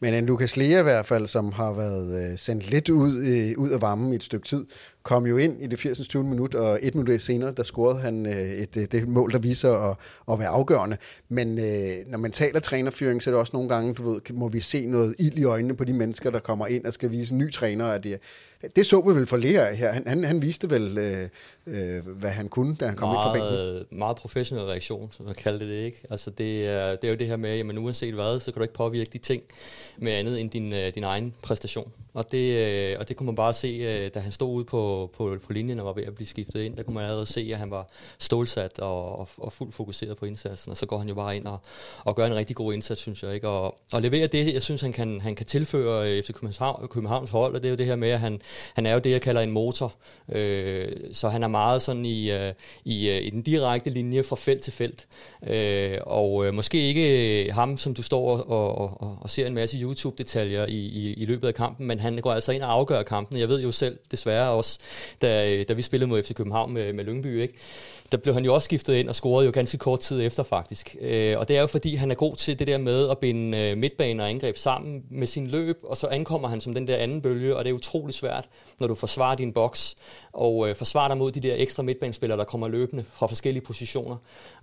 [0.00, 3.58] Men en Lukas Lea i hvert fald, som har været øh, sendt lidt ud, øh,
[3.58, 4.64] ud af varmen i et stykke tid,
[5.02, 6.08] kom jo ind i det 80.
[6.08, 6.24] 20.
[6.24, 9.72] minut, og et minut senere, der scorede han øh, et, øh, det mål, der viser
[9.72, 9.96] at,
[10.32, 10.96] at være afgørende.
[11.28, 14.48] Men øh, når man taler trænerfyring, så er det også nogle gange, du ved, må
[14.48, 17.32] vi se noget ild i øjnene på de mennesker, der kommer ind og skal vise
[17.32, 18.20] en ny træner, at det,
[18.76, 19.92] det så vi vel for Lea her.
[19.92, 21.28] Han, han, han viste vel, øh,
[21.68, 23.98] øh, hvad han kunne, da han kom meget, ind på bænken.
[23.98, 25.98] Meget professionel reaktion, som jeg kaldte det, ikke?
[26.10, 28.62] Altså det, er, det er jo det her med, jamen uanset hvad, så kan du
[28.62, 29.42] ikke påvirke de ting
[29.98, 31.92] med andet end din, øh, din egen præstation.
[32.14, 35.10] Og det, øh, og det kunne man bare se, øh, da han stod ude på,
[35.16, 37.50] på, på linjen og var ved at blive skiftet ind, der kunne man allerede se,
[37.52, 41.08] at han var stålsat og, og, og fuldt fokuseret på indsatsen, og så går han
[41.08, 41.58] jo bare ind og,
[42.04, 43.34] og gør en rigtig god indsats, synes jeg.
[43.34, 43.48] Ikke?
[43.48, 47.54] Og, og leverer det, jeg synes, han kan, han kan tilføre FC København, Københavns hold,
[47.54, 48.40] og det er jo det her med, at han,
[48.74, 49.94] han er jo det, jeg kalder en motor.
[50.32, 52.52] Øh, så han er meget sådan i, øh,
[52.84, 55.06] i, øh, i den direkte linje fra felt til felt.
[55.46, 57.06] Øh, og øh, måske ikke
[57.44, 61.14] øh, ham, som du står og, og, og, og ser en masse YouTube-detaljer i, i,
[61.14, 63.38] i løbet af kampen, men han går altså ind og afgør kampen.
[63.38, 64.78] Jeg ved jo selv, desværre også,
[65.22, 67.54] da, øh, da vi spillede mod FC København med, med Lyngby, ikke?
[68.12, 70.96] der blev han jo også skiftet ind og scorede jo ganske kort tid efter faktisk.
[71.00, 73.58] Øh, og det er jo fordi, han er god til det der med at binde
[73.58, 76.96] øh, midtbane og angreb sammen med sin løb, og så ankommer han som den der
[76.96, 78.48] anden bølge, og det er utrolig svært,
[78.80, 79.94] når du forsvarer din boks,
[80.38, 84.16] og øh, forsvarer dig mod de der ekstra midtbanespillere, der kommer løbende fra forskellige positioner.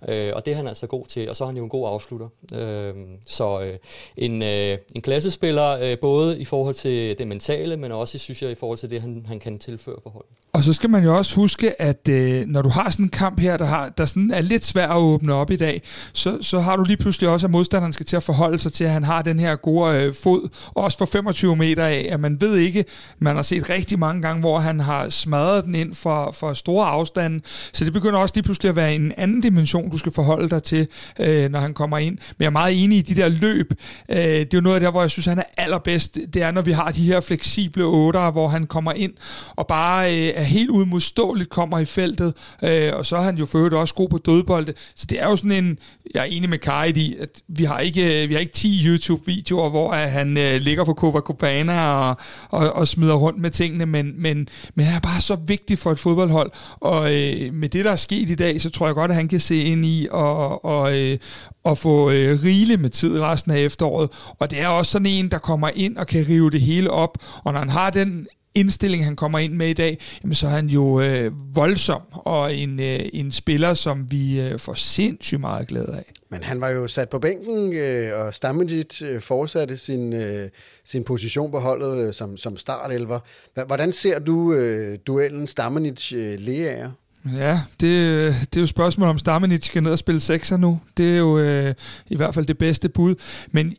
[0.08, 1.88] Øh, og det er han altså god til, og så er han jo en god
[1.88, 2.28] afslutter.
[2.54, 2.94] Øh,
[3.26, 3.78] så øh,
[4.16, 8.50] en, øh, en klassespiller, øh, både i forhold til det mentale, men også, synes jeg,
[8.50, 10.30] i forhold til det, han, han kan tilføre på holdet.
[10.56, 13.40] Og så skal man jo også huske, at øh, når du har sådan en kamp
[13.40, 16.60] her, der, har, der sådan er lidt svær at åbne op i dag, så, så
[16.60, 19.04] har du lige pludselig også, at modstanderen skal til at forholde sig til, at han
[19.04, 22.84] har den her gode øh, fod, også for 25 meter af, at man ved ikke,
[23.18, 26.86] man har set rigtig mange gange, hvor han har smadret den ind for, for store
[26.86, 27.40] afstande,
[27.72, 30.62] så det begynder også lige pludselig at være en anden dimension, du skal forholde dig
[30.62, 30.88] til,
[31.20, 32.14] øh, når han kommer ind.
[32.14, 33.72] Men jeg er meget enig i de der løb.
[34.08, 36.18] Øh, det er jo noget af det, hvor jeg synes, han er allerbedst.
[36.34, 39.12] Det er, når vi har de her fleksible otter, hvor han kommer ind
[39.56, 43.46] og bare øh, er helt udmodståeligt kommer i feltet, øh, og så er han jo
[43.46, 44.74] for øvrigt også god på dødbolde.
[44.94, 45.78] Så det er jo sådan en,
[46.14, 48.86] jeg er enig med Karit i, at vi har ikke, øh, vi har ikke 10
[48.86, 52.16] YouTube-videoer, hvor at han øh, ligger på Copacabana og,
[52.48, 55.92] og, og smider rundt med tingene, men, men, men han er bare så vigtig for
[55.92, 59.10] et fodboldhold, og øh, med det, der er sket i dag, så tror jeg godt,
[59.10, 61.18] at han kan se ind i og, og, øh,
[61.64, 64.10] og få øh, rigeligt med tid resten af efteråret.
[64.38, 67.18] Og det er også sådan en, der kommer ind og kan rive det hele op,
[67.44, 70.50] og når han har den indstilling, han kommer ind med i dag, jamen, så er
[70.50, 75.68] han jo øh, voldsom og en, øh, en spiller, som vi øh, får sindssygt meget
[75.68, 76.12] glæde af.
[76.30, 80.48] Men han var jo sat på bænken, øh, og Stammenit øh, fortsatte sin, øh,
[80.84, 83.20] sin position på holdet øh, som, som startelver.
[83.66, 86.88] Hvordan ser du øh, duellen Stammenit-Leager?
[87.36, 90.80] Ja, det, det er jo spørgsmål om Stammenit skal ned og spille sekser nu.
[90.96, 91.74] Det er jo øh,
[92.06, 93.14] i hvert fald det bedste bud.
[93.50, 93.76] Men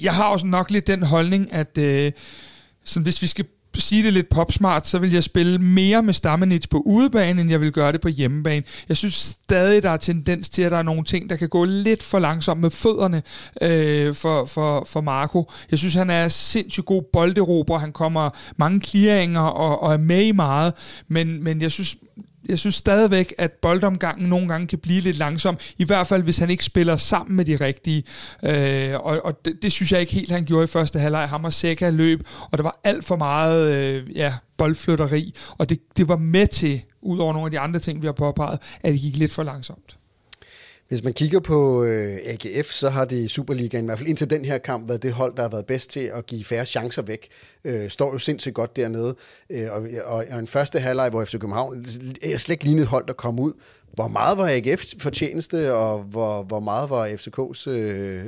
[0.00, 2.12] jeg har også nok lidt den holdning, at øh,
[2.84, 3.44] sådan, hvis vi skal
[3.82, 7.60] sige det lidt popsmart, så vil jeg spille mere med Stammenits på udebane, end jeg
[7.60, 8.64] vil gøre det på hjemmebane.
[8.88, 11.64] Jeg synes stadig, der er tendens til, at der er nogle ting, der kan gå
[11.64, 13.22] lidt for langsomt med fødderne
[13.62, 15.50] øh, for, for, for Marco.
[15.70, 17.78] Jeg synes, han er sindssygt god bolderober.
[17.78, 20.72] Han kommer mange clearinger og, og er med i meget,
[21.08, 21.96] men, men jeg synes,
[22.48, 26.38] jeg synes stadigvæk, at boldomgangen nogle gange kan blive lidt langsom, i hvert fald hvis
[26.38, 28.04] han ikke spiller sammen med de rigtige.
[28.42, 31.28] Øh, og og det, det synes jeg ikke helt, han gjorde i første halvleg.
[31.28, 35.78] Ham og Seca løb, og der var alt for meget øh, ja, boldflytteri, og det,
[35.96, 38.92] det var med til, ud over nogle af de andre ting, vi har påpeget, at
[38.92, 39.97] det gik lidt for langsomt.
[40.88, 44.30] Hvis man kigger på øh, AGF, så har det i Superligaen, i hvert fald indtil
[44.30, 47.02] den her kamp, været det hold, der har været bedst til at give færre chancer
[47.02, 47.28] væk.
[47.64, 49.14] Øh, står jo sindssygt godt dernede.
[49.50, 51.86] Øh, og, og, og en første halvleg, hvor FC København
[52.22, 53.52] er øh, slet ikke lignet hold, der kom ud.
[53.92, 58.24] Hvor meget var AGF's fortjeneste, og hvor, hvor meget var FCK's øh,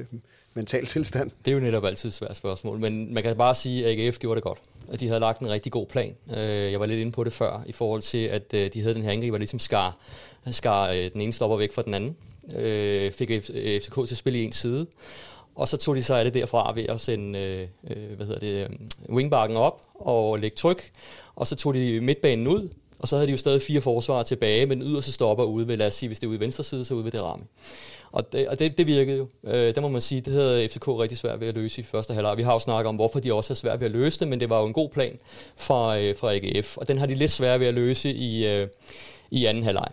[0.55, 1.31] mental tilstand?
[1.45, 4.19] Det er jo netop altid et svært spørgsmål, men man kan bare sige, at AGF
[4.19, 4.59] gjorde det godt.
[4.93, 6.15] At de havde lagt en rigtig god plan.
[6.37, 8.95] Øh, jeg var lidt inde på det før, i forhold til, at øh, de havde
[8.95, 9.97] den her angriber, ligesom skar,
[10.51, 12.17] skar øh, den ene stopper væk fra den anden
[12.57, 13.31] øh, fik
[13.83, 14.87] FCK til at spille i en side.
[15.55, 18.65] Og så tog de sig af det derfra ved at sende øh, hvad hedder det,
[18.65, 18.69] øh,
[19.15, 20.91] wingbacken op og lægge tryk.
[21.37, 24.67] Og så tog de midtbanen ud, og så havde de jo stadig fire forsvarer tilbage,
[24.67, 26.85] men yderste stopper ude ved, lad os sige, hvis det er ude i venstre side,
[26.85, 27.45] så ude ved det ramme.
[28.13, 29.27] Og det, og det, det virkede jo.
[29.45, 32.15] Øh, det må man sige, det havde FCK rigtig svært ved at løse i første
[32.15, 32.37] halvleg.
[32.37, 34.41] Vi har jo snakket om, hvorfor de også har svært ved at løse det, men
[34.41, 35.19] det var jo en god plan
[35.57, 38.69] fra, øh, fra AGF, og den har de lidt svært ved at løse i, øh,
[39.31, 39.89] i anden halvleg.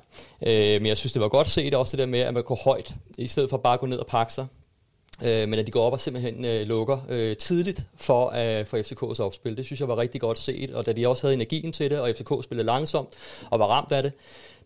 [0.47, 2.59] Øh, men jeg synes, det var godt set også det der med, at man går
[2.63, 4.47] højt, i stedet for bare at gå ned og pakke sig.
[5.25, 8.77] Øh, men at de går op og simpelthen øh, lukker øh, tidligt for, øh, for
[8.77, 9.57] FCK's opspil.
[9.57, 11.99] Det synes jeg var rigtig godt set, og da de også havde energien til det,
[11.99, 13.09] og FCK spillede langsomt
[13.51, 14.13] og var ramt af det,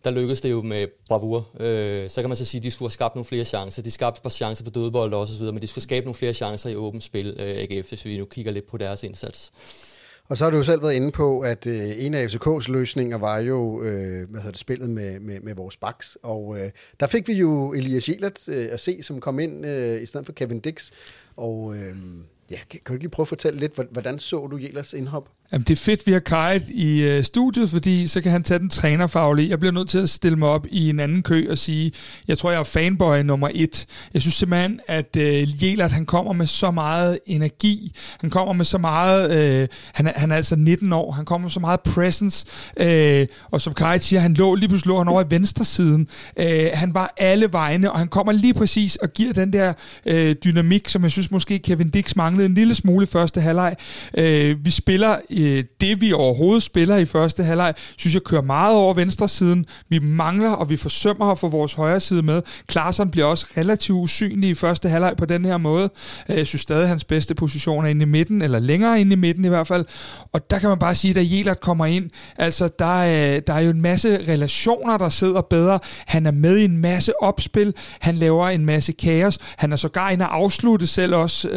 [0.04, 1.48] der lykkedes det jo med bravur.
[1.60, 3.82] Øh, så kan man så sige, at de skulle have skabt nogle flere chancer.
[3.82, 6.14] De skabte et par chancer på dødbold og så videre, men de skulle skabe nogle
[6.14, 9.52] flere chancer i åbent spil, øh, AGF, hvis vi nu kigger lidt på deres indsats.
[10.32, 13.18] Og så har du jo selv været inde på, at øh, en af FCK's løsninger
[13.18, 16.18] var jo øh, hvad hedder det, spillet med, med, med vores backs.
[16.22, 20.02] Og øh, der fik vi jo Elias Jelert øh, at se, som kom ind øh,
[20.02, 20.90] i stedet for Kevin Dix.
[21.36, 21.96] Og øh,
[22.50, 25.28] ja, kan, kan du lige prøve at fortælle lidt, hvordan så du Jelers indhop?
[25.52, 28.58] Jamen, det er fedt, vi har Kajt i øh, studiet, fordi så kan han tage
[28.58, 29.50] den trænerfaglige.
[29.50, 31.92] Jeg bliver nødt til at stille mig op i en anden kø og sige,
[32.28, 33.86] jeg tror, jeg er fanboy nummer et.
[34.14, 37.92] Jeg synes simpelthen, at øh, Jelert, han kommer med så meget energi.
[38.20, 39.30] Han kommer med så meget...
[39.30, 41.12] Øh, han, er, han er altså 19 år.
[41.12, 42.46] Han kommer med så meget presence.
[42.76, 46.08] Øh, og som Kajt siger, han lå lige pludselig lå han over i venstre siden.
[46.36, 49.72] Øh, han var alle vegne, og han kommer lige præcis og giver den der
[50.06, 53.76] øh, dynamik, som jeg synes måske Kevin Dix manglede en lille smule første halvleg.
[54.18, 58.42] Øh, vi spiller øh, Øh, det, vi overhovedet spiller i første halvleg, synes jeg kører
[58.42, 59.66] meget over venstre siden.
[59.88, 62.42] Vi mangler, og vi forsømmer at få vores højre side med.
[62.66, 65.90] Klaarsson bliver også relativt usynlig i første halvleg på den her måde.
[66.28, 69.12] Øh, jeg synes stadig, at hans bedste position er inde i midten, eller længere inde
[69.12, 69.84] i midten i hvert fald.
[70.32, 73.52] Og der kan man bare sige, at da Jelert kommer ind, altså der er, der
[73.54, 75.78] er jo en masse relationer, der sidder bedre.
[76.06, 77.74] Han er med i en masse opspil.
[78.00, 79.38] Han laver en masse kaos.
[79.56, 81.48] Han er sågar inde og afslutte selv også.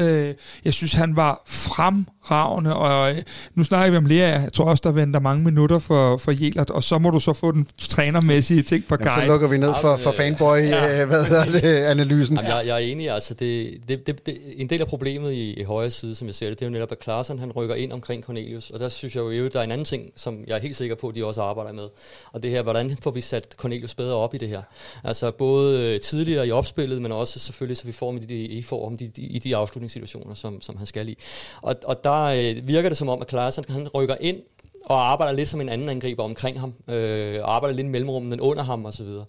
[0.65, 3.21] Jeg synes, han var frem fremragende, og øh,
[3.55, 6.69] nu snakker vi om Lea, jeg tror også, der venter mange minutter for, for Jelert,
[6.69, 9.21] og så må du så få den trænermæssige ting for Kai.
[9.21, 11.01] så lukker vi ned for, for fanboy, ja.
[11.01, 12.35] Øh, hvad hedder det, analysen.
[12.35, 15.53] Jamen, jeg, jeg er enig, altså det, det, det, det, en del af problemet i,
[15.53, 17.75] i højre side, som jeg ser det, det er jo netop, at Klaassen, han rykker
[17.75, 20.55] ind omkring Cornelius, og der synes jeg jo, der er en anden ting, som jeg
[20.55, 21.88] er helt sikker på, at de også arbejder med,
[22.31, 24.61] og det her, hvordan får vi sat Cornelius bedre op i det her?
[25.03, 28.61] Altså både øh, tidligere i opspillet, men også selvfølgelig, så vi får med de, i,
[28.61, 31.17] form de, de, i de afslutningssituationer, som, som han skal i.
[31.61, 34.38] Og, og der øh, virker det som om, at Klaassen han rykker ind
[34.86, 38.39] og arbejder lidt som en anden angriber omkring ham, øh, og arbejder lidt i mellemrummet
[38.39, 39.06] under ham osv.
[39.06, 39.25] Og,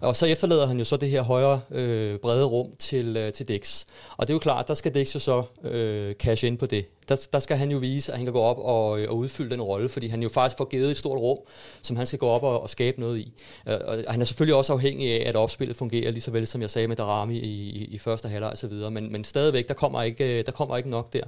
[0.00, 3.48] og så efterlader han jo så det her højere øh, brede rum til, øh, til
[3.48, 3.84] Dix.
[4.16, 6.86] Og det er jo klart, der skal Dix jo så øh, cash ind på det
[7.10, 9.50] der, der skal han jo vise, at han kan gå op og, øh, og udfylde
[9.50, 11.38] den rolle, fordi han jo faktisk får givet et stort rum,
[11.82, 13.32] som han skal gå op og, og skabe noget i.
[13.68, 16.62] Øh, og han er selvfølgelig også afhængig af, at opspillet fungerer, lige så vel som
[16.62, 19.68] jeg sagde med Darami i, i, i første halvleg og så videre, men, men stadigvæk,
[19.68, 21.22] der kommer, ikke, øh, der kommer ikke nok der.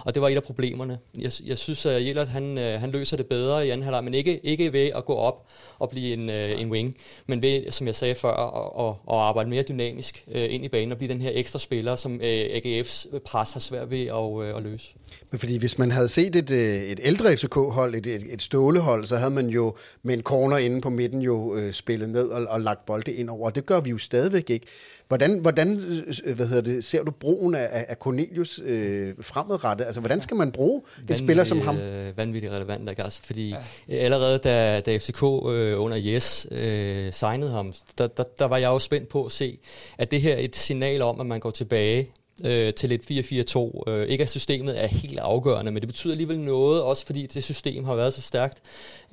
[0.00, 0.98] Og det var et af problemerne.
[1.20, 4.40] Jeg, jeg synes, at Jellert, han, han løser det bedre i anden halvleg, men ikke,
[4.46, 5.46] ikke ved at gå op
[5.78, 6.94] og blive en, en wing,
[7.26, 10.92] men ved, som jeg sagde før, at, at, at arbejde mere dynamisk ind i banen
[10.92, 14.88] og blive den her ekstra spiller, som AGF's pres har svært ved at, at løse.
[15.30, 19.06] Men fordi hvis man havde set et, øh, et ældre FCK-hold, et, et, et stålehold,
[19.06, 22.46] så havde man jo med en corner inde på midten jo øh, spillet ned og,
[22.48, 23.50] og lagt bolde ind over.
[23.50, 24.66] Det gør vi jo stadigvæk ikke.
[25.08, 25.76] Hvordan, hvordan
[26.24, 29.84] øh, hvad hedder det, ser du brugen af, af Cornelius øh, fremadrettet?
[29.84, 31.78] Altså, hvordan skal man bruge en spiller som ham?
[31.78, 33.02] Øh, vanvittigt relevant, ikke?
[33.02, 33.54] Altså, fordi
[33.88, 33.94] ja.
[33.94, 38.68] allerede da, da FCK øh, under Yes øh, signede ham, der, der, der var jeg
[38.68, 39.58] jo spændt på at se,
[39.98, 42.10] at det her er et signal om, at man går tilbage
[42.44, 43.10] øh, til et
[43.56, 43.90] 4-4-2.
[43.90, 47.44] Øh, ikke at systemet er helt afgørende, men det betyder alligevel noget, også fordi det
[47.44, 48.62] system har været så stærkt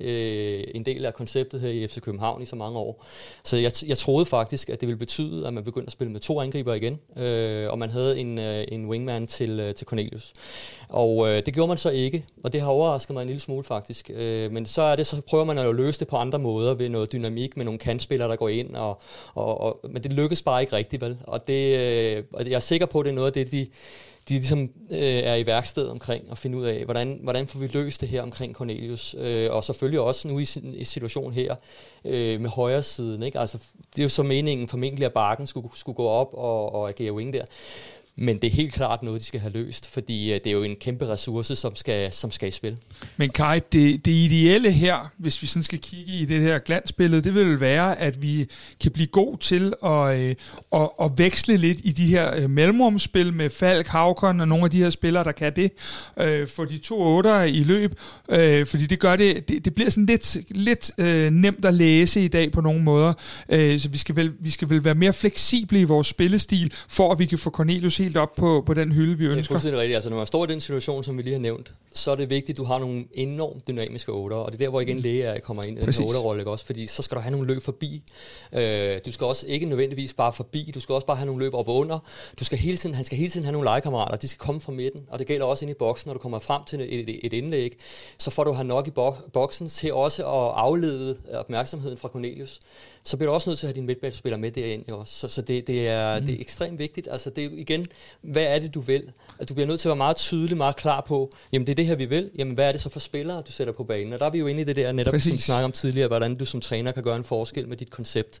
[0.00, 3.04] øh, en del af konceptet her i FC København i så mange år.
[3.44, 6.20] Så jeg, jeg troede faktisk, at det ville betyde, at man begyndte at spille med
[6.20, 10.32] to angriber igen, øh, og man havde en, øh, en wingman til, øh, til Cornelius.
[10.88, 13.64] Og øh, det gjorde man så ikke, og det har overrasket mig en lille smule
[13.64, 14.10] faktisk.
[14.14, 16.88] Øh, men så er det, så prøver man at løse det på andre måder ved
[16.88, 19.00] noget dynamik med nogle kantspillere, der går ind, og,
[19.34, 21.18] og, og, men det lykkes bare ikke rigtigt, vel?
[21.26, 23.66] Og det, øh, jeg er sikker på, at det er noget af det, de,
[24.28, 27.66] de ligesom øh, er i værksted omkring at finde ud af, hvordan, hvordan får vi
[27.66, 29.14] løst det her omkring Cornelius.
[29.18, 31.54] Øh, og selvfølgelig også nu i, i situationen her
[32.04, 33.22] øh, med højre siden.
[33.22, 33.40] Ikke?
[33.40, 33.58] Altså,
[33.96, 37.12] det er jo så meningen formentlig, at bakken skulle, skulle gå op og, og agere
[37.12, 37.44] wing der.
[38.18, 40.62] Men det er helt klart noget, de skal have løst, fordi øh, det er jo
[40.62, 42.78] en kæmpe ressource, som skal, som skal i spil.
[43.16, 47.22] Men Kai, det, det ideelle her, hvis vi sådan skal kigge i det her glansbillede,
[47.22, 48.48] det vil være, at vi
[48.82, 50.34] kan blive god til at, øh,
[50.72, 54.70] at, at veksle lidt i de her øh, mellemrumspil med Falk, Havkon og nogle af
[54.70, 55.72] de her spillere, der kan det,
[56.20, 57.98] øh, for de to otter i løb,
[58.28, 62.24] øh, fordi det gør det, det, det bliver sådan lidt, lidt øh, nemt at læse
[62.24, 63.12] i dag på nogle måder,
[63.48, 67.12] øh, så vi skal, vel, vi skal vel være mere fleksible i vores spillestil, for
[67.12, 69.34] at vi kan få Cornelius helt op på, på den hylde, vi ønsker.
[69.34, 69.94] Det er fuldstændig rigtigt.
[69.94, 72.30] Altså, når man står i den situation, som vi lige har nævnt, så er det
[72.30, 75.02] vigtigt, at du har nogle enormt dynamiske otter, og det er der, hvor igen mm.
[75.02, 76.66] læge kommer ind i den otterrolle, ikke også?
[76.66, 78.02] Fordi så skal du have nogle løb forbi.
[78.52, 81.54] Øh, du skal også ikke nødvendigvis bare forbi, du skal også bare have nogle løb
[81.54, 81.98] op og under.
[82.40, 84.72] Du skal hele tiden, han skal hele tiden have nogle legekammerater, de skal komme fra
[84.72, 87.20] midten, og det gælder også ind i boksen, når du kommer frem til et, et,
[87.22, 87.78] et indlæg,
[88.18, 88.90] så får du have nok i
[89.32, 92.60] boksen til også at aflede opmærksomheden fra Cornelius
[93.06, 94.84] så bliver du også nødt til at have din midtbanespiller med derind.
[94.88, 95.02] Jo.
[95.04, 96.26] Så, så det, det, er, mm.
[96.26, 97.08] det er ekstremt vigtigt.
[97.10, 97.86] Altså det er igen,
[98.20, 99.12] hvad er det, du vil?
[99.38, 101.76] Altså, du bliver nødt til at være meget tydelig, meget klar på, jamen det er
[101.76, 102.30] det her, vi vil.
[102.38, 104.12] Jamen hvad er det så for spillere, du sætter på banen?
[104.12, 105.24] Og der er vi jo inde i det der netop, Præcis.
[105.24, 107.90] som vi snakkede om tidligere, hvordan du som træner kan gøre en forskel med dit
[107.90, 108.40] koncept.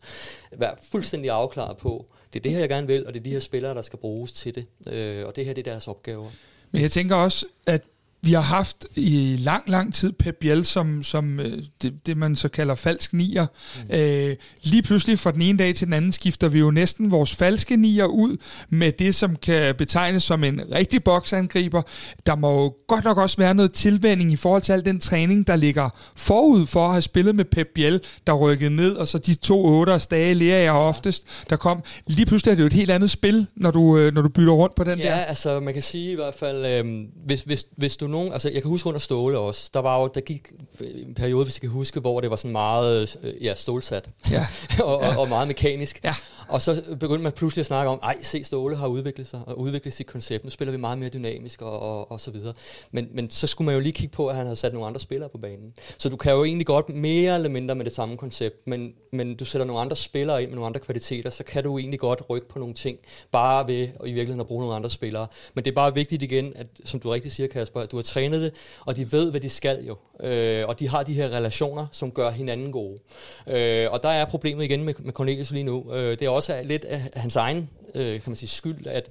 [0.58, 3.30] Vær fuldstændig afklaret på, det er det her, jeg gerne vil, og det er de
[3.30, 4.66] her spillere, der skal bruges til det.
[4.92, 6.30] Øh, og det her, det er deres opgaver.
[6.70, 7.82] Men jeg tænker også, at
[8.22, 12.36] vi har haft i lang, lang tid Pep Biel som, som øh, det, det, man
[12.36, 13.46] så kalder falsk nier.
[13.88, 13.94] Mm.
[13.94, 17.34] Øh, lige pludselig fra den ene dag til den anden skifter vi jo næsten vores
[17.34, 18.36] falske nier ud
[18.70, 21.82] med det, som kan betegnes som en rigtig boksangriber.
[22.26, 25.46] Der må jo godt nok også være noget tilvænding i forhold til al den træning,
[25.46, 29.18] der ligger forud for at have spillet med Pep Biel, der rykkede ned, og så
[29.18, 31.82] de to otte dage lærer jeg oftest, der kom.
[32.06, 34.52] Lige pludselig er det jo et helt andet spil, når du, øh, når du bytter
[34.52, 35.16] rundt på den ja, der.
[35.16, 36.84] Ja, altså man kan sige i hvert fald, øh,
[37.26, 40.10] hvis, hvis, hvis du nogen, altså jeg kan huske under Ståle også, der var jo,
[40.14, 43.54] der gik en periode, hvis jeg kan huske, hvor det var sådan meget, øh, ja,
[43.54, 44.10] stålsat.
[44.30, 44.46] Ja.
[44.84, 45.14] og, ja.
[45.14, 46.00] Og, og, meget mekanisk.
[46.04, 46.14] Ja.
[46.48, 49.58] Og så begyndte man pludselig at snakke om, ej, se, Ståle har udviklet sig, og
[49.58, 50.44] udviklet sit koncept.
[50.44, 52.54] Nu spiller vi meget mere dynamisk, og, og, og så videre.
[52.90, 55.00] Men, men så skulle man jo lige kigge på, at han havde sat nogle andre
[55.00, 55.74] spillere på banen.
[55.98, 59.36] Så du kan jo egentlig godt mere eller mindre med det samme koncept, men, men
[59.36, 62.22] du sætter nogle andre spillere ind med nogle andre kvaliteter, så kan du egentlig godt
[62.30, 62.98] rykke på nogle ting,
[63.32, 65.26] bare ved at i virkeligheden at bruge nogle andre spillere.
[65.54, 67.98] Men det er bare vigtigt igen, at, som du rigtig siger, Kasper, at du du
[67.98, 69.96] har trænet det, og de ved, hvad de skal jo.
[70.20, 72.98] Øh, og de har de her relationer, som gør hinanden gode.
[73.46, 75.92] Øh, og der er problemet igen med, med Cornelius lige nu.
[75.92, 79.08] Øh, det er også lidt af hans egen øh, kan man sige, skyld, at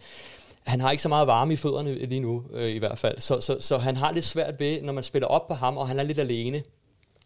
[0.63, 3.19] han har ikke så meget varme i fødderne lige nu, øh, i hvert fald.
[3.19, 5.87] Så, så, så han har lidt svært ved, når man spiller op på ham, og
[5.87, 6.63] han er lidt alene,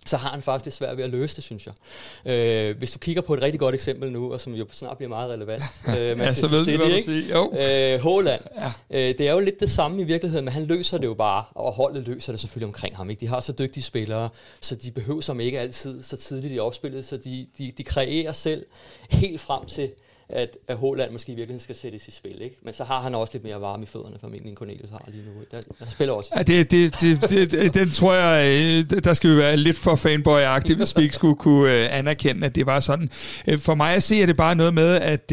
[0.10, 1.74] så har han faktisk svært ved at løse det, synes jeg.
[2.34, 5.10] Øh, hvis du kigger på et rigtig godt eksempel nu, og som jo snart bliver
[5.10, 5.64] meget relevant.
[5.90, 7.38] Øh, ja, så ved du, hvad du siger.
[7.38, 7.54] Jo.
[7.94, 8.42] Øh, Håland.
[8.58, 8.72] Ja.
[8.92, 11.44] Øh, det er jo lidt det samme i virkeligheden, men han løser det jo bare,
[11.56, 13.10] og holdet løser det selvfølgelig omkring ham.
[13.10, 13.20] Ikke?
[13.20, 14.30] De har så dygtige spillere,
[14.62, 18.32] så de behøver som ikke altid så tidligt i opspillet, så de, de, de kreerer
[18.32, 18.66] selv
[19.10, 19.90] helt frem til
[20.30, 22.42] at, at Håland måske i virkeligheden skal sættes i spil.
[22.42, 22.56] Ikke?
[22.62, 25.24] Men så har han også lidt mere varme i fødderne, formentlig end Cornelius har lige
[25.24, 25.32] nu.
[25.52, 26.30] Der, der spiller også.
[26.36, 28.60] Ja, det, det, det, det, den tror jeg,
[28.94, 30.40] øh, der skal vi være lidt for fanboy
[30.76, 33.10] hvis vi ikke skulle kunne øh, anerkende, at det var sådan.
[33.48, 35.32] Øh, for mig at se, er det bare noget med, at,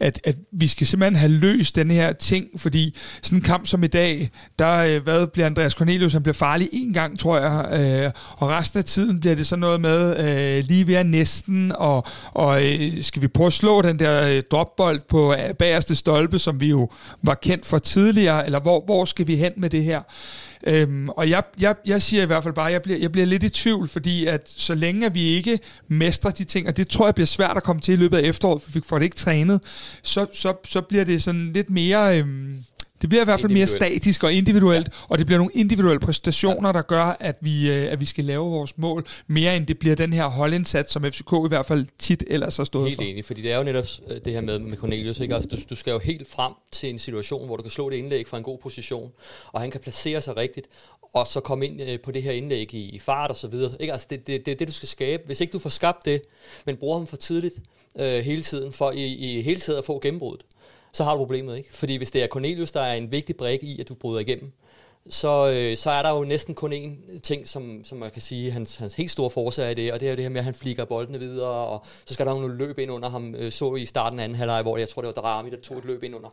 [0.00, 3.84] at, at vi skal simpelthen have løst den her ting, fordi sådan en kamp som
[3.84, 8.48] i dag, der hvad bliver Andreas Cornelius, han bliver farlig en gang, tror jeg, og
[8.48, 12.60] resten af tiden bliver det så noget med lige ved næsten, og, og
[13.00, 16.66] skal vi prøve at slå den der øh, dropbold på øh, bagerste stolpe, som vi
[16.66, 16.88] jo
[17.22, 20.02] var kendt for tidligere, eller hvor, hvor skal vi hen med det her?
[20.66, 23.26] Øhm, og jeg, jeg, jeg siger i hvert fald bare, at jeg bliver, jeg bliver
[23.26, 25.58] lidt i tvivl, fordi at så længe at vi ikke
[25.88, 28.22] mestrer de ting, og det tror jeg bliver svært at komme til i løbet af
[28.22, 29.60] efteråret, for vi får det ikke trænet,
[30.02, 32.18] så, så, så bliver det sådan lidt mere...
[32.18, 32.41] Øhm,
[33.02, 34.92] det bliver i hvert fald mere statisk og individuelt, ja.
[35.08, 36.72] og det bliver nogle individuelle præstationer, ja.
[36.72, 39.96] der gør, at vi, øh, at vi skal lave vores mål, mere end det bliver
[39.96, 43.02] den her holdindsats, som FCK i hvert fald tit ellers har stået helt for.
[43.02, 45.20] Helt enig, fordi det er jo netop øh, det her med, med Cornelius.
[45.20, 45.34] Ikke?
[45.34, 47.96] Altså, du, du skal jo helt frem til en situation, hvor du kan slå det
[47.96, 49.10] indlæg fra en god position,
[49.52, 50.66] og han kan placere sig rigtigt,
[51.14, 53.72] og så komme ind øh, på det her indlæg i, i fart og så videre.
[53.80, 53.92] Ikke?
[53.92, 55.22] Altså, det, det, det er det, du skal skabe.
[55.26, 56.22] Hvis ikke du får skabt det,
[56.66, 57.54] men bruger ham for tidligt
[57.98, 60.46] øh, hele tiden, for i, i hele tiden at få gennembruddet,
[60.92, 61.76] så har du problemet, ikke?
[61.76, 64.52] Fordi hvis det er Cornelius, der er en vigtig brik i, at du bryder igennem,
[65.10, 68.50] så, øh, så er der jo næsten kun én ting, som, som man kan sige,
[68.50, 70.54] hans, hans helt store forsag i det, og det er det her med, at han
[70.54, 73.74] flikker boldene videre, og så skal der jo nogle løb ind under ham, øh, så
[73.74, 76.02] i starten af anden halvleg, hvor jeg tror, det var Drami, der tog et løb
[76.02, 76.28] ind under.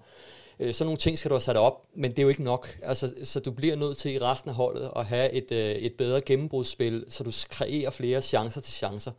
[0.60, 2.78] Øh, sådan nogle ting skal du have sat op, men det er jo ikke nok.
[2.84, 5.94] Altså, så du bliver nødt til i resten af holdet at have et, øh, et
[5.94, 9.12] bedre gennembrudsspil, så du kreerer flere chancer til chancer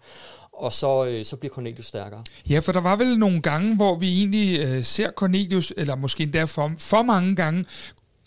[0.52, 2.22] og så, øh, så bliver Cornelius stærkere.
[2.50, 6.22] Ja, for der var vel nogle gange, hvor vi egentlig øh, ser Cornelius, eller måske
[6.22, 7.64] endda for, for mange gange,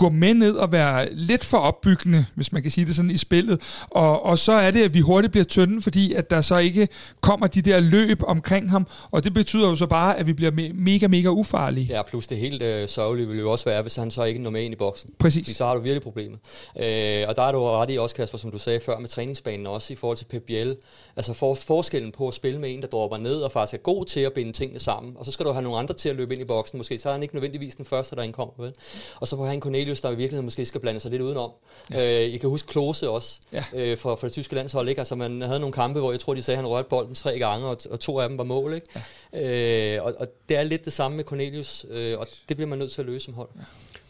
[0.03, 3.17] gå med ned og være lidt for opbyggende, hvis man kan sige det sådan i
[3.17, 3.61] spillet.
[3.89, 6.87] Og, og så er det, at vi hurtigt bliver tynde, fordi at der så ikke
[7.21, 10.51] kommer de der løb omkring ham, og det betyder jo så bare, at vi bliver
[10.51, 11.85] me- mega, mega ufarlige.
[11.85, 14.49] Ja, plus det helt øh, sørgelige vil jo også være, hvis han så ikke når
[14.49, 15.09] med ind i boksen.
[15.19, 15.45] Præcis.
[15.45, 16.39] Fordi så har du virkelig problemet.
[16.79, 19.67] Øh, og der er du ret i også, Kasper, som du sagde før, med træningsbanen
[19.67, 20.75] også i forhold til Pep Biel.
[21.15, 24.05] Altså for, forskellen på at spille med en, der dropper ned og faktisk er god
[24.05, 26.33] til at binde tingene sammen, og så skal du have nogle andre til at løbe
[26.33, 26.77] ind i boksen.
[26.77, 28.53] Måske så er han ikke nødvendigvis den første, der indkommer.
[28.59, 28.73] Vel?
[29.19, 31.51] Og så på han Cornelius, der i virkeligheden måske skal blande sig lidt udenom.
[31.93, 32.25] Ja.
[32.25, 33.63] Øh, I kan huske Klose også, ja.
[33.73, 34.89] øh, for, for det tyske landshold.
[34.89, 35.01] Ikke?
[35.01, 37.39] Altså, man havde nogle kampe, hvor jeg tror, de sagde, at han rørte bolden tre
[37.39, 38.73] gange, og, og to af dem var mål.
[38.73, 38.87] Ikke?
[39.33, 39.95] Ja.
[39.97, 42.79] Øh, og, og det er lidt det samme med Cornelius, øh, og det bliver man
[42.79, 43.49] nødt til at løse som hold.
[43.55, 43.61] Ja.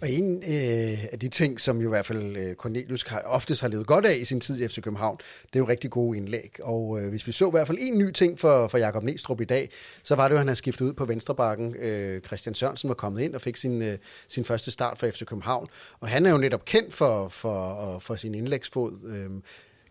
[0.03, 3.61] Og en øh, af de ting, som jo i hvert fald øh, Cornelius har, oftest
[3.61, 6.17] har levet godt af i sin tid i FC København, det er jo rigtig gode
[6.17, 6.59] indlæg.
[6.63, 9.41] Og øh, hvis vi så i hvert fald en ny ting for, for Jakob Næstrup
[9.41, 9.69] i dag,
[10.03, 11.75] så var det jo, at han har skiftet ud på venstrebakken.
[11.75, 13.97] Øh, Christian Sørensen var kommet ind og fik sin, øh,
[14.27, 15.67] sin første start for FC København.
[15.99, 18.91] Og han er jo netop kendt for, for, øh, for sin indlægsfod.
[19.07, 19.41] Øh,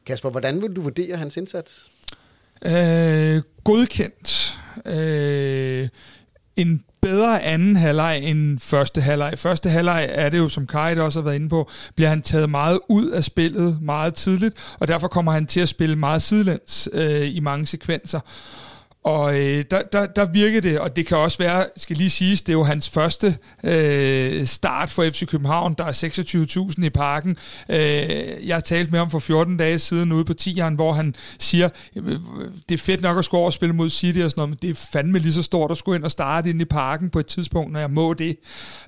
[0.06, 1.90] Kasper, hvordan vil du vurdere hans indsats?
[2.66, 4.58] Øh, godkendt.
[4.86, 5.88] Øh,
[6.56, 9.34] en bedre anden halvleg end første halvleg.
[9.36, 12.50] Første halvleg er det jo, som Kai også har været inde på, bliver han taget
[12.50, 16.88] meget ud af spillet meget tidligt, og derfor kommer han til at spille meget sidelæns
[16.92, 18.20] øh, i mange sekvenser.
[19.04, 22.42] Og øh, der, der, der virker det, og det kan også være, skal lige siges,
[22.42, 25.74] det er jo hans første øh, start for FC København.
[25.78, 27.36] Der er 26.000 i parken.
[27.68, 27.76] Øh,
[28.46, 31.68] jeg har talt med ham for 14 dage siden ude på 10'eren, hvor han siger,
[31.96, 32.18] øh,
[32.68, 34.58] det er fedt nok at skulle over og spille mod City og sådan noget, men
[34.62, 37.18] det er fandme lige så stort at skulle ind og starte ind i parken på
[37.18, 38.36] et tidspunkt, når jeg må det.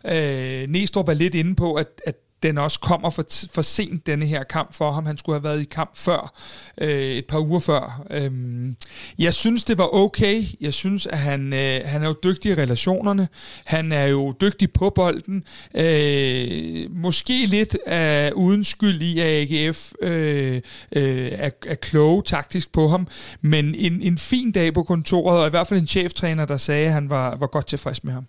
[0.07, 2.15] Øh, Næstrup er lidt inde på, at, at
[2.45, 3.25] den også kommer for,
[3.55, 5.07] for sent, denne her kamp for ham.
[5.07, 6.33] Han skulle have været i kamp før,
[6.81, 8.03] øh, et par uger før.
[8.11, 8.77] Øhm,
[9.19, 10.45] jeg synes, det var okay.
[10.61, 13.29] Jeg synes, at han, øh, han er jo dygtig i relationerne.
[13.65, 15.45] Han er jo dygtig på bolden.
[15.75, 20.61] Øh, måske lidt af, uden skyld i, at AGF øh,
[20.93, 23.09] øh, er, er kloge taktisk på ham.
[23.41, 26.87] Men en, en fin dag på kontoret, og i hvert fald en cheftræner, der sagde,
[26.87, 28.27] at han var, var godt tilfreds med ham.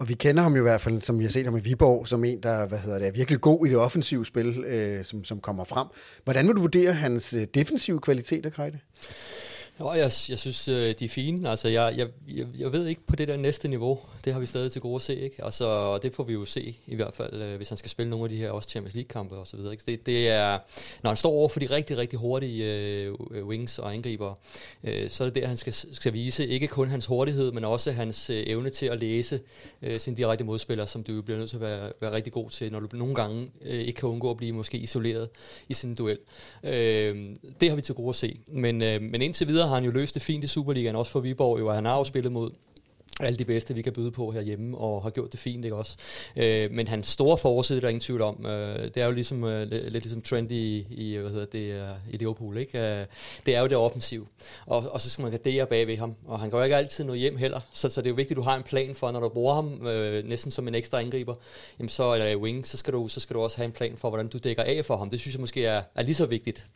[0.00, 2.08] Og vi kender ham jo i hvert fald, som vi har set ham i Viborg,
[2.08, 5.24] som en, der hvad hedder det, er virkelig god i det offensive spil, øh, som,
[5.24, 5.86] som kommer frem.
[6.24, 8.78] Hvordan vil du vurdere hans øh, defensive kvaliteter, Krejde?
[9.80, 11.50] Jo, jeg, jeg synes, øh, de er fine.
[11.50, 12.08] Altså, jeg, jeg,
[12.58, 13.98] jeg, ved ikke på det der næste niveau.
[14.24, 15.20] Det har vi stadig til gode at se.
[15.20, 15.44] Ikke?
[15.44, 18.24] Altså, det får vi jo se, i hvert fald, øh, hvis han skal spille nogle
[18.24, 19.72] af de her også Champions League-kampe og så videre.
[19.72, 19.84] Ikke?
[19.86, 20.58] Det, det er,
[21.02, 23.14] når han står over for de rigtig, rigtig hurtige øh,
[23.46, 24.34] wings og angriber,
[24.84, 27.92] øh, så er det der, han skal, skal vise ikke kun hans hurtighed, men også
[27.92, 29.40] hans øh, evne til at læse
[29.82, 32.72] øh, sin direkte modspiller, som du bliver nødt til at være, være rigtig god til,
[32.72, 35.28] når du nogle gange øh, ikke kan undgå at blive måske isoleret
[35.68, 36.18] i sin duel.
[36.64, 38.40] Øh, det har vi til gode at se.
[38.46, 41.20] Men, øh, men indtil videre har han jo løst det fint i Superligaen, også for
[41.20, 42.50] Viborg, jo, og han har jo spillet mod
[43.20, 45.96] alle de bedste, vi kan byde på herhjemme, og har gjort det fint, ikke også?
[46.36, 49.44] Øh, men hans store forside, der er ingen tvivl om, øh, det er jo ligesom,
[49.44, 52.78] øh, lidt ligesom trendy i, i, hvad hedder det, uh, i Liverpool, ikke?
[52.78, 53.06] Øh,
[53.46, 54.28] det er jo det offensiv.
[54.66, 57.04] Og, og så skal man gardere bag ved ham, og han går jo ikke altid
[57.04, 59.10] noget hjem heller, så, så det er jo vigtigt, at du har en plan for,
[59.10, 61.34] når du bruger ham øh, næsten som en ekstra angriber,
[61.78, 64.08] jamen så, eller wing, så skal, du, så skal du også have en plan for,
[64.08, 65.10] hvordan du dækker af for ham.
[65.10, 66.66] Det synes jeg måske er, er lige så vigtigt.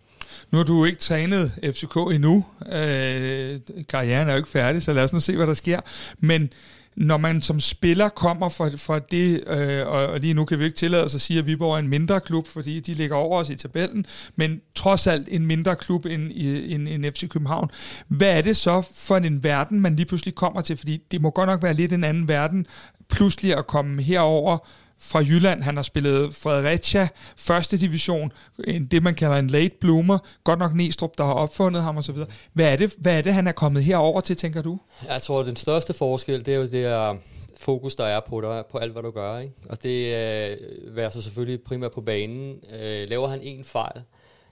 [0.51, 2.45] Nu har du ikke trænet FCK endnu.
[2.67, 3.59] Øh,
[3.89, 5.81] karrieren er jo ikke færdig, så lad os nu se, hvad der sker.
[6.19, 6.51] Men
[6.97, 10.77] når man som spiller kommer fra, fra det, øh, og lige nu kan vi ikke
[10.77, 13.51] tillade os at sige, at Viborg er en mindre klub, fordi de ligger over os
[13.51, 14.07] i tabellen,
[14.37, 17.71] men trods alt en mindre klub end, end, end FC København.
[18.09, 20.77] Hvad er det så for en verden, man lige pludselig kommer til?
[20.77, 22.67] Fordi det må godt nok være lidt en anden verden,
[23.09, 24.59] pludselig at komme herover
[24.99, 25.63] fra Jylland.
[25.63, 28.33] Han har spillet Fredericia, første division,
[28.67, 30.19] det man kalder en late bloomer.
[30.45, 32.17] Godt nok Næstrup, der har opfundet ham osv.
[32.53, 34.79] Hvad er det, hvad er det han er kommet herover til, tænker du?
[35.09, 37.17] Jeg tror, at den største forskel, det er jo det er
[37.61, 39.39] fokus, der er på dig, på alt, hvad du gør.
[39.39, 39.55] Ikke?
[39.69, 40.57] Og det øh,
[40.97, 42.55] værer sig selvfølgelig primært på banen.
[42.81, 44.03] Øh, laver han en fejl,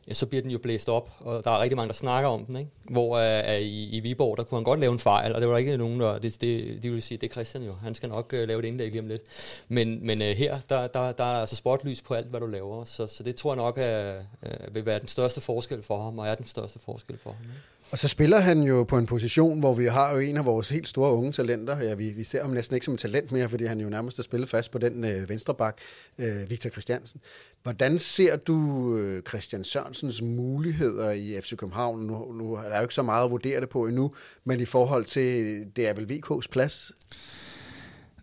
[0.09, 2.45] ja, så bliver den jo blæst op, og der er rigtig mange, der snakker om
[2.45, 2.57] den.
[2.57, 2.71] Ikke?
[2.91, 5.55] Hvor uh, i, i Viborg, der kunne han godt lave en fejl, og det var
[5.55, 6.19] der ikke nogen, der...
[6.19, 7.75] Det, det, de vil sige, det er Christian jo.
[7.83, 9.23] Han skal nok uh, lave et indlæg lige om lidt.
[9.69, 12.85] Men, men uh, her, der, der, der er altså spotlys på alt, hvad du laver.
[12.85, 16.19] Så, så det tror jeg nok er, uh, vil være den største forskel for ham,
[16.19, 17.43] og er den største forskel for ham.
[17.43, 17.55] Ikke?
[17.93, 20.69] Og så spiller han jo på en position, hvor vi har jo en af vores
[20.69, 21.79] helt store unge talenter.
[21.79, 24.17] Ja, vi, vi ser ham næsten ikke som et talent mere, fordi han jo nærmest
[24.17, 25.79] har spillet fast på den øh, venstreback,
[26.19, 27.21] øh, Victor Christiansen.
[27.63, 32.01] Hvordan ser du øh, Christian Sørensens muligheder i FC København?
[32.01, 34.15] Nu, nu er der jo ikke så meget at vurdere det på endnu,
[34.45, 36.93] men i forhold til, øh, det er vel VK's plads?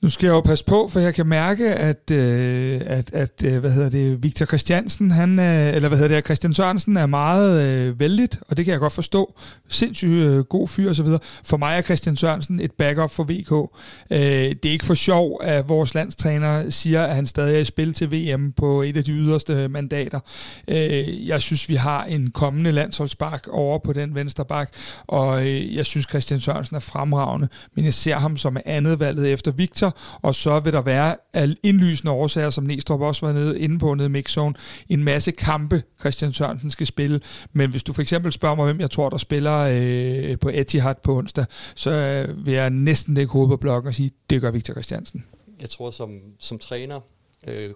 [0.01, 3.59] Nu skal jeg jo passe på, for jeg kan mærke, at, øh, at, at øh,
[3.59, 7.61] hvad hedder det, Victor Christiansen, han, øh, eller hvad hedder det, Christian Sørensen er meget
[7.61, 9.39] øh, vældigt, og det kan jeg godt forstå.
[9.69, 11.19] Sindssygt øh, god fyr og så videre.
[11.43, 13.51] For mig er Christian Sørensen et backup for VK.
[14.11, 14.19] Øh,
[14.63, 17.93] det er ikke for sjov, at vores landstræner siger, at han stadig er i spil
[17.93, 20.19] til VM på et af de yderste mandater.
[20.67, 24.73] Øh, jeg synes, vi har en kommende landsholdsbak over på den venstre bak,
[25.07, 29.33] og øh, jeg synes, Christian Sørensen er fremragende, men jeg ser ham som andet valget
[29.33, 33.33] efter Victor, minutter, og så vil der være al indlysende årsager, som Næstrup også var
[33.33, 34.55] nede, inde på nede i mixzone,
[34.89, 37.21] en masse kampe, Christian Sørensen skal spille.
[37.53, 40.95] Men hvis du for eksempel spørger mig, hvem jeg tror, der spiller øh, på Etihad
[41.03, 44.51] på onsdag, så øh, vil jeg næsten lægge hovedet på blokken og sige, det gør
[44.51, 45.25] Victor Christiansen.
[45.61, 46.09] Jeg tror, som,
[46.39, 46.99] som træner
[47.47, 47.69] øh,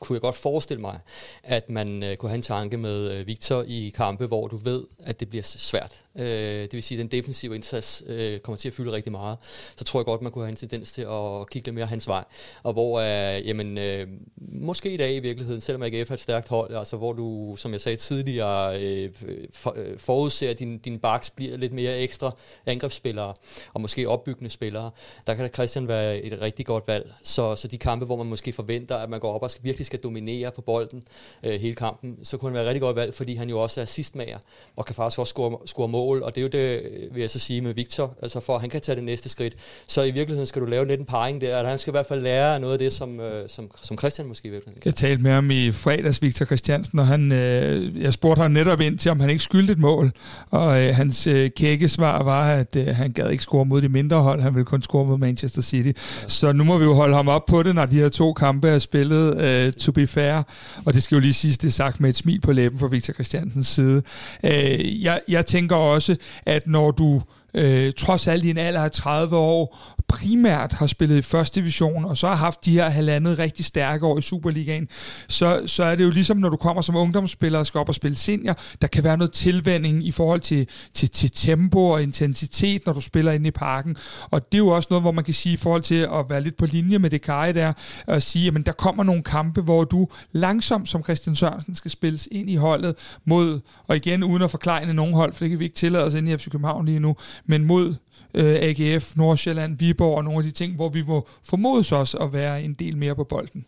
[0.00, 0.98] kunne jeg godt forestille mig,
[1.42, 4.84] at man øh, kunne have en tanke med øh, Victor i kampe, hvor du ved,
[5.04, 6.02] at det bliver svært.
[6.18, 6.26] Øh,
[6.62, 9.38] det vil sige, at den defensive indsats øh, kommer til at fylde rigtig meget.
[9.76, 12.08] Så tror jeg godt, man kunne have en tendens til at kigge lidt mere hans
[12.08, 12.24] vej.
[12.62, 16.48] Og hvor, øh, jamen, øh, måske i dag i virkeligheden, selvom AGF har et stærkt
[16.48, 19.10] hold, altså hvor du, som jeg sagde tidligere, øh,
[19.52, 22.30] for, øh, forudser, at din, din baks bliver lidt mere ekstra
[22.66, 23.34] angrebsspillere,
[23.74, 24.90] og måske opbyggende spillere,
[25.26, 27.12] der kan Christian være et rigtig godt valg.
[27.22, 29.85] Så, så de kampe, hvor man måske forventer, at man går op og skal, virkelig
[29.86, 31.02] skal dominere på bolden
[31.42, 33.82] øh, hele kampen, så kunne han være rigtig godt valg, fordi han jo også er
[33.82, 34.38] assistmager,
[34.76, 36.82] og kan faktisk også score, score mål og det er jo det,
[37.12, 39.54] vil jeg så sige med Victor, altså for at han kan tage det næste skridt.
[39.86, 42.06] Så i virkeligheden skal du lave lidt en parring der, at han skal i hvert
[42.06, 45.22] fald lære noget af det, som, øh, som, som Christian måske i virkeligheden Jeg talte
[45.22, 49.10] med ham i fredags, Victor Christiansen, og han, øh, jeg spurgte ham netop ind til,
[49.10, 50.12] om han ikke skyldte et mål,
[50.50, 53.88] og øh, hans øh, kække svar var, at øh, han gad ikke score mod de
[53.88, 55.86] mindre hold, han ville kun score mod Manchester City.
[56.22, 56.28] Ja.
[56.28, 58.68] Så nu må vi jo holde ham op på det, når de her to kampe
[58.68, 60.42] er spillet, øh, to be fair,
[60.84, 62.86] og det skal jo lige siges, det er sagt med et smil på læben fra
[62.86, 64.02] Victor Christiansens side.
[64.44, 66.16] Øh, jeg, jeg tænker også,
[66.46, 67.22] at når du
[67.56, 69.78] øh, trods alt i en alder af 30 år,
[70.08, 74.06] primært har spillet i første division, og så har haft de her halvandet rigtig stærke
[74.06, 74.88] år i Superligaen,
[75.28, 77.94] så, så er det jo ligesom, når du kommer som ungdomsspiller og skal op og
[77.94, 82.86] spille senior, der kan være noget tilvænding i forhold til, til, til tempo og intensitet,
[82.86, 83.96] når du spiller inde i parken.
[84.30, 86.40] Og det er jo også noget, hvor man kan sige i forhold til at være
[86.40, 87.72] lidt på linje med det Kai der,
[88.06, 92.28] og sige, at der kommer nogle kampe, hvor du langsomt som Christian Sørensen skal spilles
[92.30, 95.64] ind i holdet mod, og igen uden at forklare nogen hold, for det kan vi
[95.64, 97.16] ikke tillade os inde i FC København lige nu,
[97.46, 97.94] men mod
[98.34, 102.32] øh, AGF, Nordsjælland, Viborg og nogle af de ting, hvor vi må formodes også at
[102.32, 103.66] være en del mere på bolden.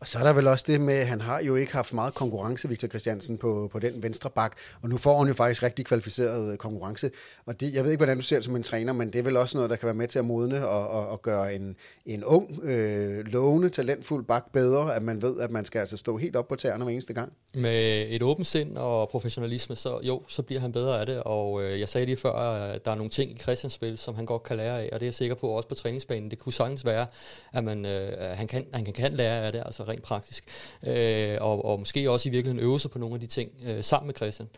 [0.00, 2.14] Og så er der vel også det med, at han har jo ikke haft meget
[2.14, 5.86] konkurrence, Victor Christiansen, på, på den venstre bak, og nu får han jo faktisk rigtig
[5.86, 7.10] kvalificeret øh, konkurrence.
[7.46, 9.22] Og det, jeg ved ikke, hvordan du ser det som en træner, men det er
[9.22, 11.76] vel også noget, der kan være med til at modne og, og, og gøre en,
[12.06, 16.16] en ung, øh, lovende, talentfuld bak bedre, at man ved, at man skal altså stå
[16.16, 17.32] helt op på tæerne hver eneste gang.
[17.54, 21.62] Med et åbent sind og professionalisme, så jo, så bliver han bedre af det, og
[21.62, 24.26] øh, jeg sagde lige før, at der er nogle ting i Christians spil, som han
[24.26, 26.30] godt kan lære af, og det er jeg sikker på også på træningsbanen.
[26.30, 27.06] Det kunne sagtens være,
[27.52, 30.44] at man, øh, han, kan, han kan, kan lære af det, altså rent praktisk.
[30.86, 33.84] Øh, og, og måske også i virkeligheden øve sig på nogle af de ting øh,
[33.84, 34.48] sammen med Christian.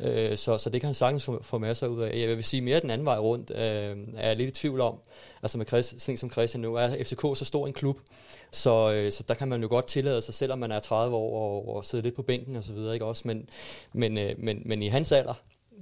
[0.00, 2.20] Øh, så, så det kan han sagtens få, få masser ud af.
[2.20, 4.98] Jeg vil sige mere den anden vej rundt, øh, er jeg lidt i tvivl om.
[5.42, 7.98] Altså med Christian, sådan som Christian nu er FCK så stor en klub,
[8.50, 11.40] så, øh, så der kan man jo godt tillade sig, selvom man er 30 år
[11.40, 13.22] og, og sidder lidt på bænken og så videre, ikke også?
[13.24, 13.48] Men,
[13.92, 15.34] men, øh, men, men i hans alder,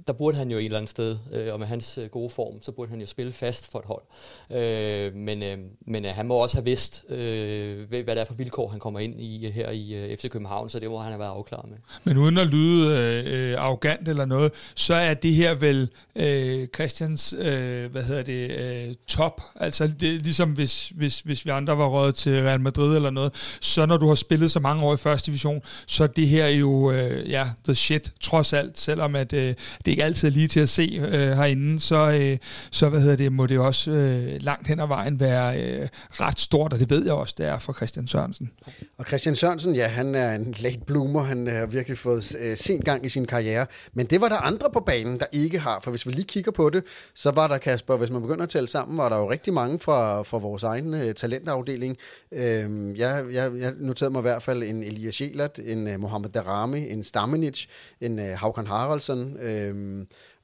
[0.07, 2.61] der burde han jo et eller andet sted, øh, og med hans øh, gode form,
[2.61, 4.03] så burde han jo spille fast for et hold.
[4.51, 8.33] Øh, men øh, men øh, han må også have vidst, øh, hvad det er for
[8.33, 11.11] vilkår, han kommer ind i øh, her i øh, FC København, så det må han
[11.11, 11.77] have været afklaret med.
[12.03, 16.67] Men uden at lyde øh, øh, arrogant eller noget, så er det her vel øh,
[16.75, 19.41] Christians, øh, hvad hedder det, øh, top.
[19.55, 23.57] Altså det, ligesom hvis, hvis, hvis vi andre var råd til Real Madrid eller noget,
[23.61, 26.47] så når du har spillet så mange år i første division, så er det her
[26.47, 29.55] jo, øh, ja, the shit, trods alt, selvom at øh,
[29.85, 32.37] det ikke altid er lige til at se øh, herinde, så, øh,
[32.71, 36.39] så hvad hedder det, må det også øh, langt hen ad vejen være øh, ret
[36.39, 38.51] stort, og det ved jeg også, det er for Christian Sørensen.
[38.97, 42.85] Og Christian Sørensen, ja, han er en late bloomer, han har virkelig fået øh, sent
[42.85, 45.91] gang i sin karriere, men det var der andre på banen, der ikke har, for
[45.91, 46.83] hvis vi lige kigger på det,
[47.15, 49.79] så var der, Kasper, hvis man begynder at tælle sammen, var der jo rigtig mange
[49.79, 51.97] fra, fra vores egen øh, talentafdeling.
[52.31, 56.29] Øh, jeg, jeg, jeg noterede mig i hvert fald en Elias Jelert, en øh, Mohamed
[56.29, 57.65] Darami, en Stamenic,
[58.01, 59.74] en øh, Haukan Haraldsson, øh,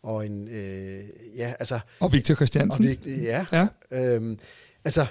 [0.04, 1.04] og en, øh,
[1.36, 1.80] ja, altså...
[2.00, 2.88] Og Victor Christiansen.
[2.88, 3.46] Og ja.
[3.52, 3.68] ja.
[3.92, 4.38] Øh,
[4.86, 5.06] altså,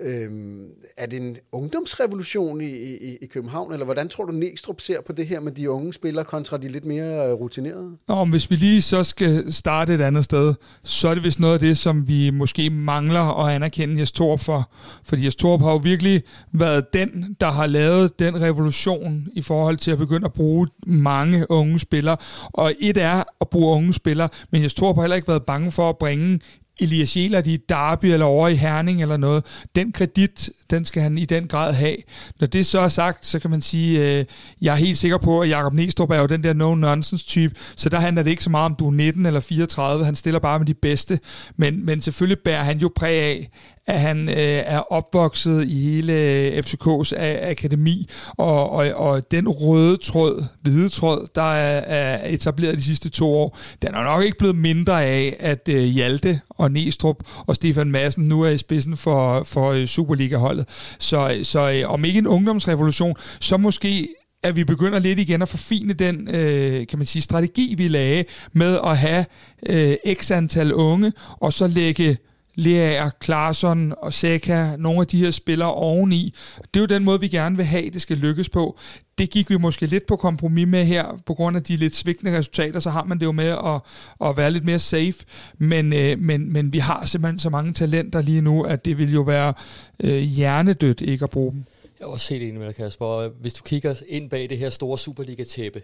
[0.00, 0.66] Øhm,
[0.96, 5.12] er det en ungdomsrevolution i, i, i København, eller hvordan tror du Næstrup ser på
[5.12, 7.96] det her med de unge spillere kontra de lidt mere øh, rutinerede?
[8.08, 11.40] Nå, men hvis vi lige så skal starte et andet sted, så er det vist
[11.40, 14.72] noget af det, som vi måske mangler at anerkende Jes Torp for.
[15.04, 16.22] Fordi Jes Torp har jo virkelig
[16.52, 21.50] været den, der har lavet den revolution i forhold til at begynde at bruge mange
[21.50, 22.16] unge spillere.
[22.42, 25.70] Og et er at bruge unge spillere, men Jes Torp har heller ikke været bange
[25.70, 26.40] for at bringe
[26.80, 29.44] Elias Jæler i Derby eller over i Herning eller noget.
[29.76, 31.96] Den kredit, den skal han i den grad have.
[32.40, 34.24] Når det så er sagt, så kan man sige, øh,
[34.62, 37.88] jeg er helt sikker på, at Jakob Næstrup er jo den der no-nonsense type, så
[37.88, 40.58] der handler det ikke så meget om, du er 19 eller 34, han stiller bare
[40.58, 41.18] med de bedste.
[41.56, 43.50] Men, men selvfølgelig bærer han jo præg af,
[43.86, 44.34] at han øh,
[44.66, 51.26] er opvokset i hele øh, FCK's akademi, og, og, og den røde tråd, hvide tråd,
[51.34, 55.36] der er, er etableret de sidste to år, den er nok ikke blevet mindre af,
[55.40, 57.16] at øh, Hjalte og Næstrup
[57.46, 60.68] og Stefan Madsen nu er i spidsen for, for øh, Superliga-holdet.
[60.98, 64.08] Så, så øh, om ikke en ungdomsrevolution, så måske
[64.42, 68.24] at vi begynder lidt igen at forfine den øh, kan man sige, strategi, vi lagde
[68.52, 69.24] med at have
[69.66, 72.16] øh, x antal unge, og så lægge
[72.54, 76.34] Leaer, Klarsson og Seca, nogle af de her spillere oveni.
[76.74, 78.78] Det er jo den måde, vi gerne vil have, det skal lykkes på.
[79.18, 82.38] Det gik vi måske lidt på kompromis med her, på grund af de lidt svigtende
[82.38, 83.80] resultater, så har man det jo med at,
[84.28, 85.14] at være lidt mere safe.
[85.58, 89.12] Men, øh, men, men vi har simpelthen så mange talenter lige nu, at det vil
[89.12, 89.54] jo være
[90.00, 91.64] øh, hjernedødt ikke at bruge dem.
[92.00, 93.28] Jeg har også set en med Kasper.
[93.28, 95.82] Hvis du kigger ind bag det her store Superliga-tæppe,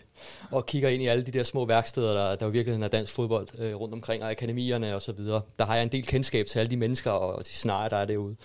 [0.50, 3.12] og kigger ind i alle de der små værksteder, der, der i virkeligheden er dansk
[3.12, 6.46] fodbold øh, rundt omkring, og akademierne og så videre, der har jeg en del kendskab
[6.46, 8.36] til alle de mennesker og de scenarier, der er derude.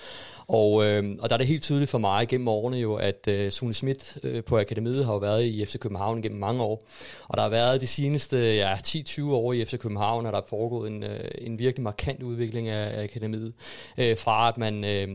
[0.48, 3.52] Og, øh, og der er det helt tydeligt for mig gennem årene jo, at øh,
[3.52, 6.82] Sune Schmidt øh, på Akademiet har jo været i FC København gennem mange år.
[7.28, 10.46] Og der har været de seneste ja, 10-20 år i FC København, og der er
[10.50, 13.54] foregået en, øh, en virkelig markant udvikling af, af Akademiet.
[13.98, 15.08] Øh, fra at man øh,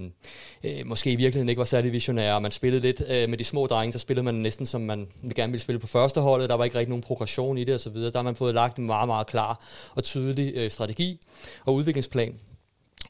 [0.65, 3.45] øh, måske i virkeligheden ikke var særlig visionær, og man spillede lidt øh, med de
[3.45, 6.49] små drenge, så spillede man næsten som man gerne ville spille på første holdet.
[6.49, 7.95] Der var ikke rigtig nogen progression i det osv.
[7.95, 11.21] Der har man fået lagt en meget, meget klar og tydelig øh, strategi
[11.65, 12.35] og udviklingsplan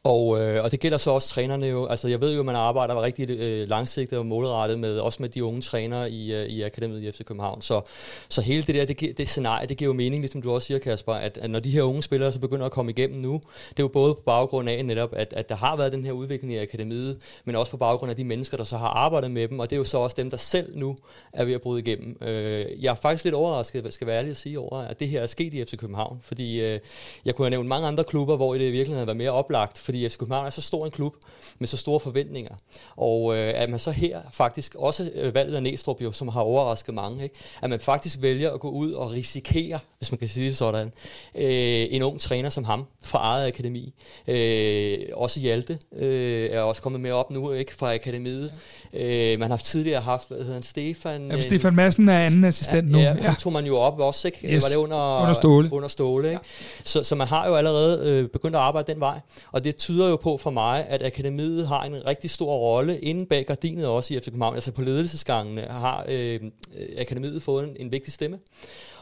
[0.04, 1.86] og, øh, og det gælder så også trænerne jo.
[1.86, 5.28] Altså jeg ved jo, at man arbejder rigtig øh, langsigtet og målrettet med, også med
[5.28, 7.62] de unge trænere i, øh, i Akademiet i FC København.
[7.62, 7.80] Så,
[8.28, 10.78] så hele det der, det, det scenarie, det giver jo mening, ligesom du også siger,
[10.78, 13.32] Kasper, at, at når de her unge spillere så begynder at komme igennem nu,
[13.68, 16.12] det er jo både på baggrund af netop, at, at der har været den her
[16.12, 19.48] udvikling i Akademiet, men også på baggrund af de mennesker, der så har arbejdet med
[19.48, 20.96] dem, og det er jo så også dem, der selv nu
[21.32, 22.16] er ved at bryde igennem.
[22.20, 25.22] Øh, jeg er faktisk lidt overrasket, skal være ærlig at sige over, at det her
[25.22, 26.80] er sket i FC København, fordi øh,
[27.24, 30.08] jeg kunne have nævnt mange andre klubber, hvor det i virkeligheden var mere oplagt, fordi
[30.08, 31.14] FC København er så stor en klub
[31.58, 32.54] med så store forventninger.
[32.96, 36.40] Og øh, at man så her faktisk, også øh, valget af Næstrup jo, som har
[36.40, 37.34] overrasket mange, ikke?
[37.62, 40.92] at man faktisk vælger at gå ud og risikere, hvis man kan sige det sådan,
[41.34, 43.94] øh, en ung træner som ham fra eget akademi.
[44.28, 48.52] Øh, også Hjalte øh, er også kommet med op nu ikke fra akademiet.
[48.92, 51.30] Øh, man har tidligere haft, hvad hedder han, Stefan?
[51.30, 52.98] Ja, Stefan Madsen er anden assistent ja, nu.
[52.98, 53.34] Ja, ja.
[53.38, 54.54] tog man jo op også, ikke?
[54.54, 54.62] Yes.
[54.62, 55.72] Var det under, under Ståle?
[55.72, 56.40] Under Ståle, ikke?
[56.42, 56.82] Ja.
[56.84, 59.20] Så, så man har jo allerede øh, begyndt at arbejde den vej,
[59.52, 63.26] og det tyder jo på for mig, at akademiet har en rigtig stor rolle inde
[63.26, 64.54] bag gardinet også i FC København.
[64.54, 66.40] Altså på ledelsesgangene har øh,
[66.76, 68.38] øh, akademiet fået en, en vigtig stemme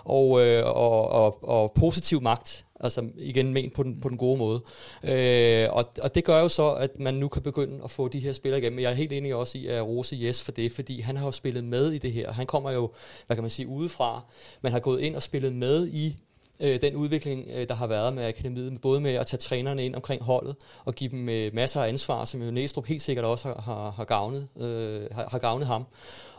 [0.05, 2.65] og, øh, og, og, og positiv magt.
[2.81, 4.63] Altså igen ment på den, på den gode måde.
[5.05, 8.21] Øh, og, og det gør jo så, at man nu kan begynde at få de
[8.21, 8.79] her spillere igennem.
[8.79, 11.33] Jeg er helt enig også i at rose Jes for det, fordi han har jo
[11.33, 12.33] spillet med i det her.
[12.33, 12.91] Han kommer jo,
[13.27, 14.23] hvad kan man sige, udefra.
[14.63, 16.17] Man har gået ind og spillet med i
[16.61, 19.95] øh, den udvikling, øh, der har været med akademiet, både med at tage trænerne ind
[19.95, 23.49] omkring holdet og give dem øh, masser af ansvar, som jo Næstrup helt sikkert også
[23.49, 25.87] har, har, har, gavnet, øh, har, har gavnet ham.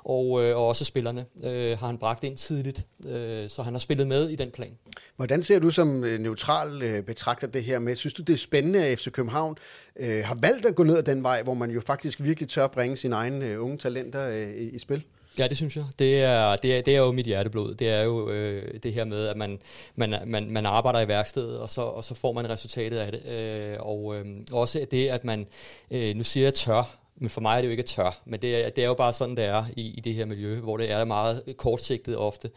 [0.03, 3.79] Og, øh, og også spillerne øh, har han bragt ind tidligt, øh, så han har
[3.79, 4.71] spillet med i den plan.
[5.15, 7.95] Hvordan ser du som øh, neutral øh, betragter det her med?
[7.95, 9.57] Synes du, det er spændende, at FC København
[9.99, 12.67] øh, har valgt at gå ned ad den vej, hvor man jo faktisk virkelig tør
[12.67, 15.03] bringe sine egne øh, unge talenter øh, i, i spil?
[15.39, 15.85] Ja, det synes jeg.
[15.99, 17.75] Det er, det er, det er jo mit hjerteblod.
[17.75, 19.59] Det er jo øh, det her med, at man,
[19.95, 23.25] man, man, man arbejder i værkstedet, og så, og så får man resultatet af det.
[23.25, 25.47] Øh, og øh, også det, at man,
[25.91, 28.21] øh, nu siger jeg tør, men for mig er det jo ikke tør.
[28.25, 30.59] Men det er, det er jo bare sådan, det er i, i det her miljø,
[30.59, 32.49] hvor det er meget kortsigtet ofte.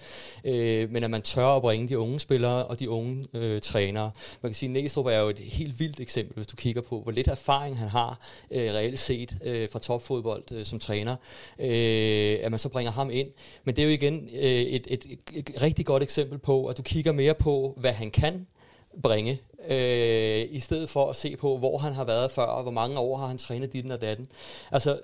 [0.44, 4.10] Øh, men at man tør at bringe de unge spillere og de unge øh, trænere.
[4.42, 7.00] Man kan sige, at Næstrup er jo et helt vildt eksempel, hvis du kigger på,
[7.00, 11.16] hvor lidt erfaring han har øh, reelt set øh, fra topfodbold øh, som træner.
[11.58, 13.28] Øh, at man så bringer ham ind.
[13.64, 16.76] Men det er jo igen øh, et, et, et, et rigtig godt eksempel på, at
[16.76, 18.46] du kigger mere på, hvad han kan,
[19.03, 22.72] bringe, øh, i stedet for at se på, hvor han har været før, og hvor
[22.72, 24.26] mange år har han trænet dit og datten.
[24.70, 25.01] Altså,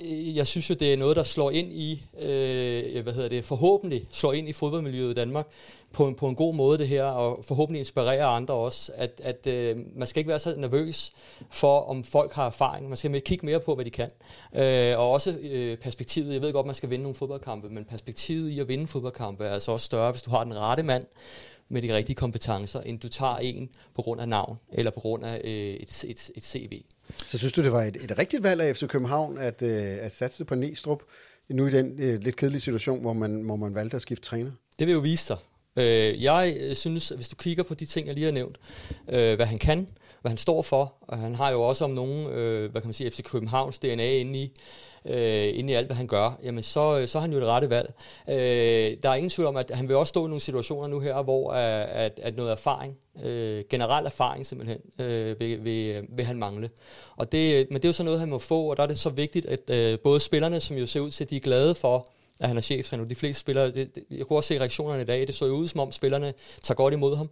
[0.00, 3.44] øh, jeg synes jo, det er noget, der slår ind i, øh, hvad hedder det,
[3.44, 5.46] forhåbentlig slår ind i fodboldmiljøet i Danmark
[5.92, 9.46] på en, på en god måde det her, og forhåbentlig inspirerer andre også, at, at
[9.46, 11.12] øh, man skal ikke være så nervøs
[11.50, 12.88] for, om folk har erfaring.
[12.88, 14.10] Man skal kigge mere på, hvad de kan.
[14.54, 18.50] Øh, og også øh, perspektivet, jeg ved godt, man skal vinde nogle fodboldkampe, men perspektivet
[18.50, 21.04] i at vinde fodboldkampe er altså også større, hvis du har den rette mand,
[21.70, 25.24] med de rigtige kompetencer, end du tager en på grund af navn eller på grund
[25.24, 26.82] af øh, et, et, et CV.
[27.26, 30.12] Så synes du, det var et, et rigtigt valg af FC København at, øh, at
[30.12, 31.02] satse på Næstrup,
[31.50, 34.50] nu i den øh, lidt kedelige situation, hvor man, hvor man valgte at skifte træner?
[34.78, 35.36] Det vil jo vise sig.
[35.76, 38.56] Øh, jeg øh, synes, hvis du kigger på de ting, jeg lige har nævnt,
[39.08, 39.88] øh, hvad han kan,
[40.20, 42.94] hvad han står for, og han har jo også om nogen, øh, hvad kan man
[42.94, 44.52] sige, FC Københavns DNA inde i,
[45.04, 47.46] øh, inde i alt, hvad han gør, jamen så, øh, så er han jo det
[47.46, 47.94] rette valg.
[48.28, 51.00] Øh, der er ingen tvivl om, at han vil også stå i nogle situationer nu
[51.00, 56.24] her, hvor at, at, at noget erfaring, øh, generel erfaring simpelthen, øh, vil, vil, vil
[56.24, 56.70] han mangle.
[57.16, 58.98] Og det, men det er jo så noget, han må få, og der er det
[58.98, 61.74] så vigtigt, at øh, både spillerne, som jo ser ud til, at de er glade
[61.74, 62.06] for,
[62.40, 63.04] at han er cheftræner.
[63.04, 65.52] De fleste spillere, det, det, jeg kunne også se reaktionerne i dag, det så jo
[65.52, 67.30] ud som om spillerne tager godt imod ham.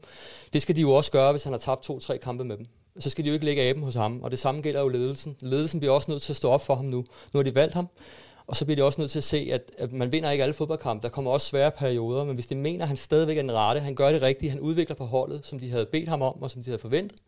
[0.52, 2.66] Det skal de jo også gøre, hvis han har tabt to-tre kampe med dem.
[2.98, 5.36] Så skal de jo ikke lægge aben hos ham, og det samme gælder jo ledelsen.
[5.40, 7.04] Ledelsen bliver også nødt til at stå op for ham nu.
[7.32, 7.88] Nu har de valgt ham,
[8.46, 10.54] og så bliver de også nødt til at se, at, at man vinder ikke alle
[10.54, 11.02] fodboldkampe.
[11.02, 13.80] Der kommer også svære perioder, men hvis de mener, at han stadigvæk er den rette,
[13.80, 16.50] han gør det rigtigt, han udvikler på holdet, som de havde bedt ham om, og
[16.50, 17.18] som de havde forventet,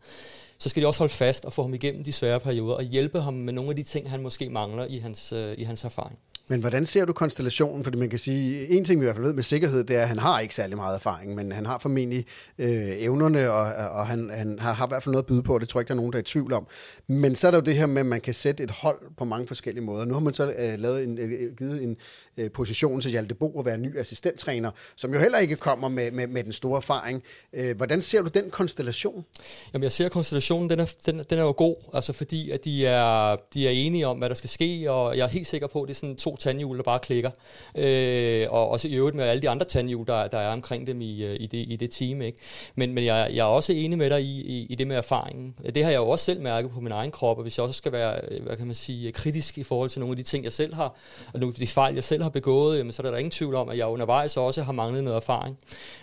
[0.57, 3.21] så skal de også holde fast og få ham igennem de svære perioder, og hjælpe
[3.21, 6.19] ham med nogle af de ting, han måske mangler i hans, øh, i hans erfaring.
[6.51, 7.83] Men hvordan ser du konstellationen?
[7.83, 10.01] Fordi man kan sige, en ting vi i hvert fald ved med sikkerhed, det er,
[10.01, 12.25] at han har ikke særlig meget erfaring, men han har formentlig
[12.57, 15.53] øh, evnerne, og, og han, han har, har i hvert fald noget at byde på,
[15.53, 16.67] og det tror jeg ikke, der er nogen, der er i tvivl om.
[17.07, 19.25] Men så er der jo det her med, at man kan sætte et hold på
[19.25, 20.05] mange forskellige måder.
[20.05, 21.97] Nu har man så øh, lavet en, øh, øh givet en
[22.37, 26.11] øh, position til Hjalte Bo at være ny assistenttræner, som jo heller ikke kommer med,
[26.11, 27.23] med, med den store erfaring.
[27.53, 29.25] Øh, hvordan ser du den konstellation?
[29.73, 32.85] Jamen jeg ser konstellationen, den er, den, den er jo god, altså fordi at de
[32.85, 35.81] er, de er enige om, hvad der skal ske, og jeg er helt sikker på,
[35.81, 37.31] at det er sådan to tandhjul, der bare klikker.
[37.77, 41.01] Øh, og også i øvrigt med alle de andre tandhjul, der, der er omkring dem
[41.01, 42.21] i, øh, i, det, i det team.
[42.21, 42.37] Ikke?
[42.75, 45.55] Men, men jeg, jeg er også enig med dig i, i, i det med erfaringen.
[45.75, 47.77] Det har jeg jo også selv mærket på min egen krop, og hvis jeg også
[47.77, 50.43] skal være øh, hvad kan man sige, kritisk i forhold til nogle af de ting,
[50.43, 50.95] jeg selv har,
[51.33, 53.55] og nogle af de fejl, jeg selv har begået, jamen, så er der ingen tvivl
[53.55, 55.57] om, at jeg undervejs også har manglet noget erfaring.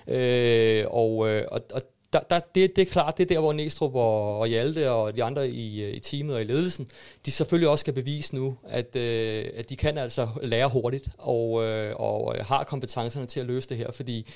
[0.09, 1.82] Øh, og, øh, og, og
[2.13, 5.17] der, der, det, det er klart, det er der, hvor Næstrup og, og Hjalte og
[5.17, 6.89] de andre i, øh, i teamet og i ledelsen,
[7.27, 11.65] de selvfølgelig også skal bevise nu, at, øh, at de kan altså lære hurtigt og,
[11.65, 14.27] øh, og øh, har kompetencerne til at løse det her, fordi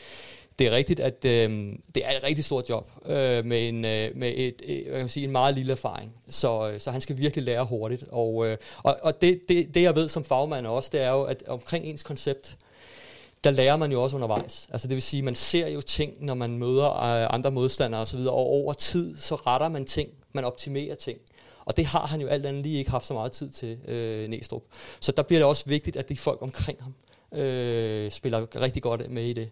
[0.59, 4.11] det er rigtigt, at øh, det er et rigtig stort job øh, med, en, øh,
[4.17, 6.13] med et, øh, jeg kan sige, en meget lille erfaring.
[6.29, 8.05] Så, øh, så han skal virkelig lære hurtigt.
[8.09, 11.23] Og, øh, og, og det, det, det, jeg ved som fagmand også, det er jo,
[11.23, 12.57] at omkring ens koncept,
[13.45, 14.69] der lærer man jo også undervejs.
[14.73, 18.21] Altså det vil sige, man ser jo ting, når man møder øh, andre modstandere osv.,
[18.21, 21.19] og over tid, så retter man ting, man optimerer ting.
[21.65, 24.29] Og det har han jo alt andet lige ikke haft så meget tid til, øh,
[24.29, 24.63] Næstrup.
[25.01, 26.95] Så der bliver det også vigtigt, at de folk omkring ham
[27.41, 29.49] øh, spiller rigtig godt med i det.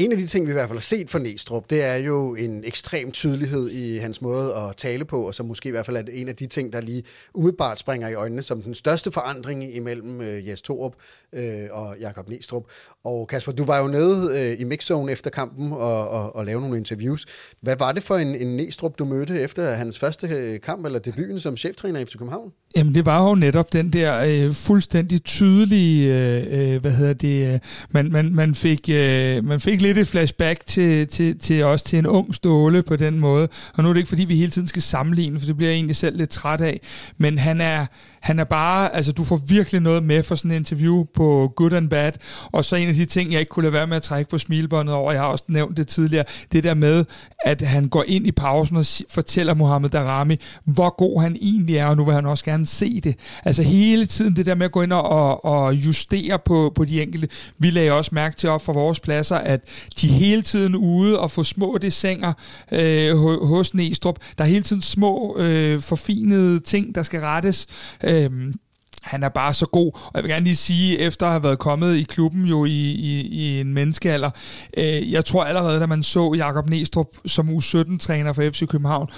[0.00, 2.34] En af de ting, vi i hvert fald har set for Næstrup, det er jo
[2.34, 5.96] en ekstrem tydelighed i hans måde at tale på, og som måske i hvert fald
[5.96, 7.02] er en af de ting, der lige
[7.34, 10.94] udebart springer i øjnene som den største forandring imellem øh, Jes Torup
[11.32, 12.64] øh, og Jakob Næstrup.
[13.04, 16.62] Og Kasper, du var jo nede øh, i mixzone efter kampen og, og, og lavede
[16.62, 17.26] nogle interviews.
[17.60, 20.98] Hvad var det for en, en Næstrup, du mødte efter hans første øh, kamp eller
[20.98, 22.52] debuten som cheftræner i FC København?
[22.76, 27.54] Jamen det var jo netop den der øh, fuldstændig tydelige, øh, øh hvad hedder det,
[27.54, 31.82] øh, man, man, man, fik, øh, man fik lidt et flashback til, til, til os
[31.82, 33.48] til en ung ståle på den måde.
[33.74, 35.76] Og nu er det ikke fordi, vi hele tiden skal sammenligne, for det bliver jeg
[35.76, 36.80] egentlig selv lidt træt af.
[37.18, 37.86] Men han er,
[38.20, 41.72] han er bare, altså du får virkelig noget med for sådan en interview på Good
[41.72, 42.12] and Bad.
[42.52, 44.38] Og så en af de ting, jeg ikke kunne lade være med at trække på
[44.38, 47.04] smilbåndet over, jeg har også nævnt det tidligere, det der med,
[47.44, 51.86] at han går ind i pausen og fortæller Mohamed Darami, hvor god han egentlig er,
[51.86, 53.16] og nu vil han også gerne se det.
[53.44, 57.02] Altså hele tiden det der med at gå ind og, og justere på, på de
[57.02, 57.28] enkelte.
[57.58, 59.60] Vi lagde også mærke til op for vores pladser, at
[60.00, 62.32] de hele tiden ude og få små designer
[62.72, 63.16] øh,
[63.46, 64.18] hos Næstrup.
[64.38, 67.66] Der er hele tiden små øh, forfinede ting, der skal rettes.
[68.04, 68.54] Øh, Øhm,
[69.02, 71.58] han er bare så god, og jeg vil gerne lige sige, efter at have været
[71.58, 74.30] kommet i klubben jo i, i, i en menneskealder,
[74.76, 79.08] øh, jeg tror allerede, da man så Jakob Næstrup som U17-træner for FC København,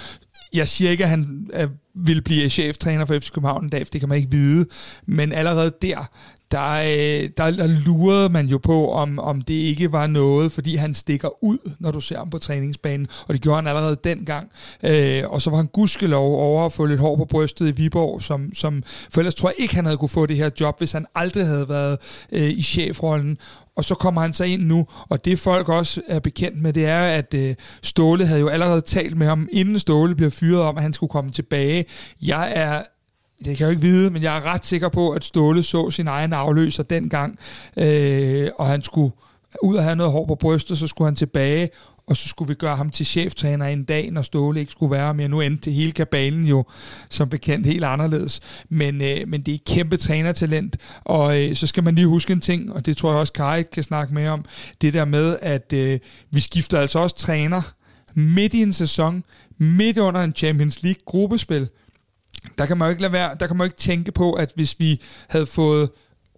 [0.53, 3.91] jeg siger ikke, at han øh, vil blive cheftræner for FC København en dag, for
[3.91, 4.65] det kan man ikke vide.
[5.05, 6.09] Men allerede der,
[6.51, 10.75] der, øh, der, der lurede man jo på, om, om det ikke var noget, fordi
[10.75, 14.51] han stikker ud, når du ser ham på træningsbanen, og det gjorde han allerede dengang.
[14.83, 18.21] Øh, og så var han gudskelov over at få lidt hår på brystet i Viborg,
[18.21, 20.91] som, som, for ellers tror jeg ikke, han havde kunne få det her job, hvis
[20.91, 21.97] han aldrig havde været
[22.31, 23.37] øh, i chefrollen.
[23.75, 26.85] Og så kommer han så ind nu, og det folk også er bekendt med, det
[26.85, 30.77] er, at øh, Ståle havde jo allerede talt med ham, inden Ståle blev fyret om,
[30.77, 31.85] at han skulle komme tilbage.
[32.21, 32.83] Jeg er
[33.45, 35.89] det kan jeg jo ikke vide, men jeg er ret sikker på, at Ståle så
[35.89, 37.39] sin egen afløser dengang,
[37.77, 39.11] øh, og han skulle
[39.61, 41.69] ud og have noget hår på brystet, så skulle han tilbage,
[42.07, 45.13] og så skulle vi gøre ham til cheftræner en dag, når Ståle ikke skulle være
[45.13, 45.27] mere.
[45.27, 46.65] Nu endte det hele kabalen jo
[47.09, 48.39] som bekendt helt anderledes.
[48.69, 52.33] Men, øh, men det er et kæmpe trænertalent, og øh, så skal man lige huske
[52.33, 54.45] en ting, og det tror jeg også Kai kan snakke mere om,
[54.81, 55.99] det der med, at øh,
[56.31, 57.61] vi skifter altså også træner
[58.15, 59.23] midt i en sæson,
[59.57, 61.69] midt under en Champions League gruppespil,
[62.57, 64.51] der kan man jo ikke lade være, der kan man jo ikke tænke på, at
[64.55, 65.89] hvis vi havde fået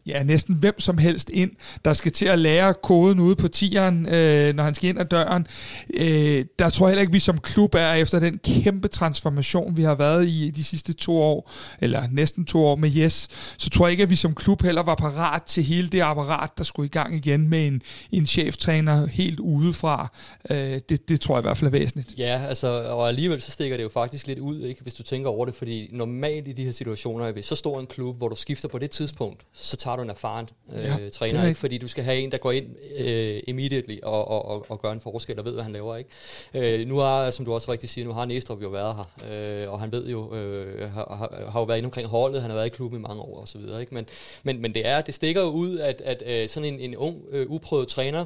[0.06, 1.52] ja, næsten hvem som helst ind,
[1.86, 5.06] der skal til at lære koden ude på tieren, øh, når han skal ind ad
[5.06, 5.48] døren.
[5.94, 9.84] Øh, der tror jeg heller ikke, vi som klub er efter den kæmpe transformation, vi
[9.84, 11.52] har været i de sidste to år,
[11.82, 13.28] eller næsten to år med Yes,
[13.58, 16.50] så tror jeg ikke, at vi som klub heller var parat til hele det apparat,
[16.58, 17.82] der skulle i gang igen med en,
[18.12, 20.12] en cheftræner helt udefra.
[20.50, 22.14] Øh, det, det tror jeg i hvert fald er væsentligt.
[22.18, 25.30] Ja, altså, og alligevel så stikker det jo faktisk lidt ud, ikke, hvis du tænker
[25.30, 28.36] over det, fordi normalt i de her situationer, hvis så stor en klub, hvor du
[28.36, 31.60] skifter på det tidspunkt, så tager du en erfaren øh, ja, træner, ikke?
[31.60, 32.66] fordi du skal have en, der går ind
[32.98, 35.96] øh, immediately og, og, og, og gør en forskel og ved, hvad han laver.
[35.96, 36.80] Ikke?
[36.80, 39.72] Øh, nu har, som du også rigtig siger, nu har Næstrup jo været her, øh,
[39.72, 42.68] og han ved jo, øh, har, har jo været inde omkring holdet, han har været
[42.68, 43.82] i klubben i mange år og så videre.
[43.82, 43.94] Ikke?
[43.94, 44.06] Men,
[44.44, 47.22] men, men det er, det stikker jo ud, at, at øh, sådan en, en ung,
[47.32, 48.26] øh, uprøvet træner,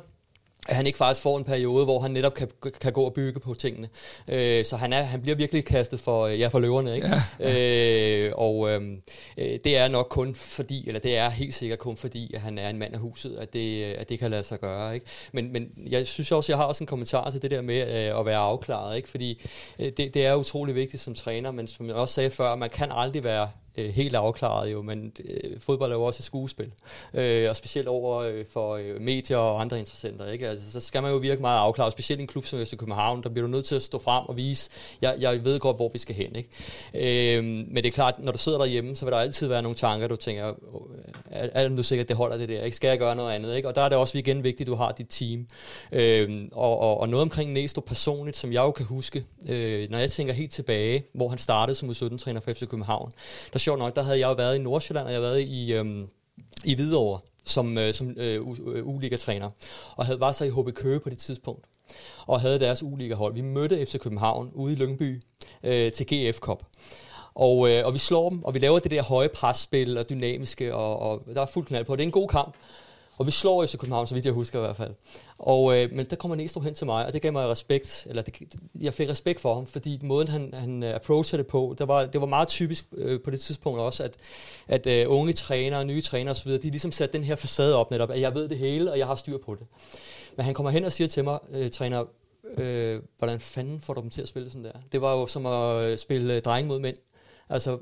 [0.67, 2.47] at han ikke faktisk får en periode, hvor han netop kan,
[2.81, 3.89] kan gå og bygge på tingene.
[4.29, 6.95] Øh, så han, er, han bliver virkelig kastet for, ja, for løverne.
[6.95, 7.07] Ikke?
[7.07, 7.21] Ja.
[7.49, 9.01] Øh, og øhm,
[9.37, 12.57] øh, det er nok kun fordi, eller det er helt sikkert kun fordi, at han
[12.57, 14.93] er en mand af huset, at det, at det kan lade sig gøre.
[14.93, 15.05] Ikke?
[15.31, 18.19] Men, men jeg synes også, jeg har også en kommentar til det der med øh,
[18.19, 18.97] at være afklaret.
[18.97, 19.09] Ikke?
[19.09, 19.45] Fordi
[19.79, 22.69] øh, det, det er utrolig vigtigt som træner, men som jeg også sagde før, man
[22.69, 26.71] kan aldrig være øh, helt afklaret jo, men øh, fodbold er jo også et skuespil,
[27.13, 30.47] øh, og specielt over øh, for øh, medier og andre interessenter, ikke?
[30.47, 33.23] Altså, så skal man jo virke meget afklaret, specielt i en klub som FC København,
[33.23, 34.69] der bliver du nødt til at stå frem og vise,
[35.01, 37.37] jeg, jeg ved godt, hvor vi skal hen, ikke?
[37.37, 39.75] Øh, men det er klart, når du sidder derhjemme, så vil der altid være nogle
[39.75, 40.53] tanker, du tænker,
[41.31, 42.75] er, er du at det holder det der, ikke?
[42.75, 43.67] Skal jeg gøre noget andet, ikke?
[43.67, 45.47] Og der er det også igen vigtigt, at du har dit team.
[45.91, 49.97] Øh, og, og, og noget omkring Næstrup personligt, som jeg jo kan huske, øh, når
[49.97, 53.11] jeg tænker helt tilbage, hvor han startede som U17-træner for FC København,
[53.53, 55.73] der sjovt nok, der havde jeg jo været i Nordsjælland, og jeg havde været i,
[55.73, 56.07] øhm,
[56.65, 59.49] i Hvidovre som, øh, som øh, øh uliga-træner,
[59.95, 61.65] og havde var så i HB Køge på det tidspunkt,
[62.27, 63.33] og havde deres uliga-hold.
[63.33, 65.21] Vi mødte FC København ude i Lyngby
[65.63, 66.63] øh, til GF Cup.
[67.33, 70.75] Og, øh, og vi slår dem, og vi laver det der høje presspil og dynamiske,
[70.75, 71.95] og, og der er fuld knald på.
[71.95, 72.55] Det er en god kamp.
[73.17, 74.93] Og vi slår FC København, så vidt jeg husker i hvert fald.
[75.39, 78.21] Og, øh, men der kommer Næstrup hen til mig, og det gav mig respekt, eller
[78.21, 81.85] det, jeg fik respekt for ham, fordi måden han, han øh, approachede det på, der
[81.85, 84.13] var, det var meget typisk øh, på det tidspunkt også, at,
[84.67, 88.11] at øh, unge trænere, nye trænere osv., de ligesom satte den her facade op netop,
[88.11, 89.67] at jeg ved det hele, og jeg har styr på det.
[90.37, 92.03] Men han kommer hen og siger til mig, øh, træner,
[92.57, 94.71] øh, hvordan fanden får du dem til at spille sådan der?
[94.91, 96.97] Det var jo som at øh, spille øh, dreng mod mænd.
[97.49, 97.75] Altså,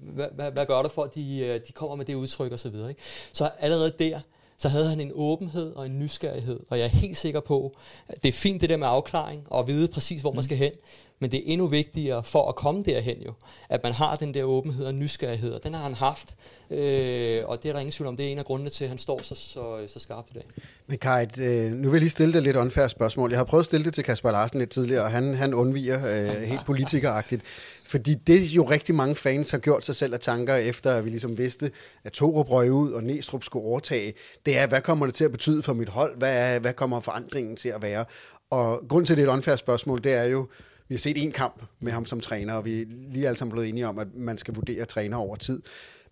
[0.00, 2.68] hvad, hvad, hvad gør du for, at de, de kommer med det udtryk og så
[2.68, 2.88] videre?
[2.88, 3.00] Ikke?
[3.32, 4.20] Så allerede der,
[4.58, 6.60] så havde han en åbenhed og en nysgerrighed.
[6.70, 7.76] Og jeg er helt sikker på,
[8.08, 10.56] at det er fint det der med afklaring og at vide præcis, hvor man skal
[10.56, 10.72] hen.
[11.20, 13.32] Men det er endnu vigtigere for at komme derhen jo,
[13.68, 16.36] at man har den der åbenhed og nysgerrighed, og den har han haft.
[16.70, 18.88] Øh, og det er der ingen tvivl om, det er en af grundene til, at
[18.88, 20.44] han står så, så, så skarpt i dag.
[20.86, 23.30] Men Kajt, øh, nu vil jeg lige stille dig lidt unfair spørgsmål.
[23.30, 26.06] Jeg har prøvet at stille det til Kasper Larsen lidt tidligere, og han, han undviger
[26.06, 27.42] øh, helt politikeragtigt.
[27.84, 31.10] Fordi det jo rigtig mange fans har gjort sig selv af tanker, efter at vi
[31.10, 31.70] ligesom vidste,
[32.04, 34.14] at Torup røg ud, og Næstrup skulle overtage.
[34.46, 36.18] Det er, hvad kommer det til at betyde for mit hold?
[36.18, 38.04] Hvad, er, hvad kommer forandringen til at være?
[38.50, 40.48] Og grund til, at det er et unfair spørgsmål, det er jo,
[40.88, 43.52] vi har set en kamp med ham som træner, og vi er lige alle sammen
[43.52, 45.62] blevet enige om, at man skal vurdere træner over tid.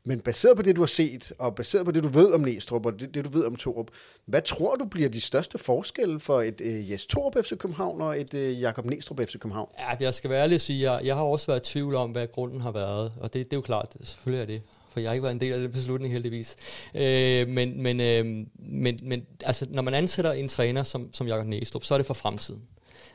[0.08, 2.86] Men baseret på det, du har set, og baseret på det, du ved om Næstrup,
[2.86, 3.90] og det, det du ved om Torup,
[4.26, 8.20] hvad tror du bliver de største forskelle for et uh, Jes Torup FC København og
[8.20, 9.68] et uh, Jakob Næstrup FC København?
[9.78, 12.10] Ja, jeg skal være ærlig og sige, jeg, jeg har også været i tvivl om,
[12.10, 14.62] hvad grunden har været, og det, det er jo klart, selvfølgelig er det
[14.96, 16.56] for jeg har ikke været en del af den beslutning heldigvis.
[16.94, 18.24] Øh, men, men, øh,
[18.58, 22.06] men, men altså, når man ansætter en træner som, som Jakob Næstrup, så er det
[22.06, 22.62] for fremtiden.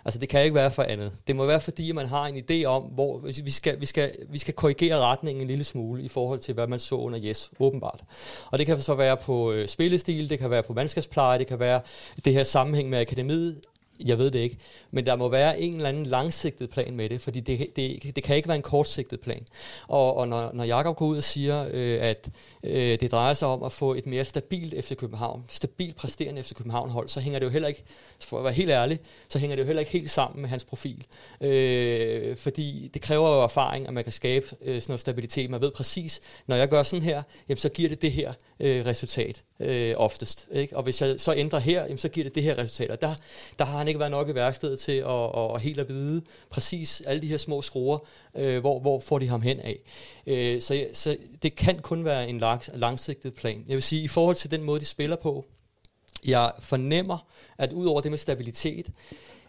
[0.05, 1.11] Altså det kan ikke være for andet.
[1.27, 4.37] Det må være fordi, man har en idé om, hvor vi skal, vi skal, vi
[4.37, 7.99] skal korrigere retningen en lille smule i forhold til, hvad man så under Yes, åbenbart.
[8.51, 11.59] Og det kan så være på øh, spillestil, det kan være på mandskabspleje, det kan
[11.59, 11.81] være
[12.25, 13.61] det her sammenhæng med akademiet,
[14.05, 14.57] Jeg ved det ikke.
[14.91, 18.23] Men der må være en eller anden langsigtet plan med det, fordi det, det, det
[18.23, 19.47] kan ikke være en kortsigtet plan.
[19.87, 22.29] Og, og når, når Jakob går ud og siger, øh, at
[22.63, 26.53] øh, det drejer sig om at få et mere stabilt FC København, stabilt præsterende FC
[26.53, 27.83] København hold, så hænger det jo heller ikke,
[28.19, 28.99] for at være helt ærlig,
[29.29, 31.05] så hænger det jo heller ikke helt sammen med hans profil.
[31.41, 35.49] Øh, fordi det kræver jo erfaring, at man kan skabe øh, sådan noget stabilitet.
[35.49, 38.85] Man ved præcis, når jeg gør sådan her, jamen, så giver det det her øh,
[38.85, 40.47] resultat øh, oftest.
[40.51, 40.77] Ikke?
[40.77, 42.91] Og hvis jeg så ændrer her, jamen, så giver det det her resultat.
[42.91, 43.15] Og der,
[43.59, 46.21] der har han ikke været nok i værkstedet til at, at, at helt at vide
[46.49, 47.97] præcis alle de her små skruer,
[48.35, 49.79] øh, hvor, hvor får de ham hen af.
[50.27, 53.63] Øh, så, så det kan kun være en lang, langsigtet plan.
[53.67, 55.45] Jeg vil sige, i forhold til den måde, de spiller på,
[56.25, 57.27] jeg fornemmer,
[57.57, 58.89] at udover det med stabilitet,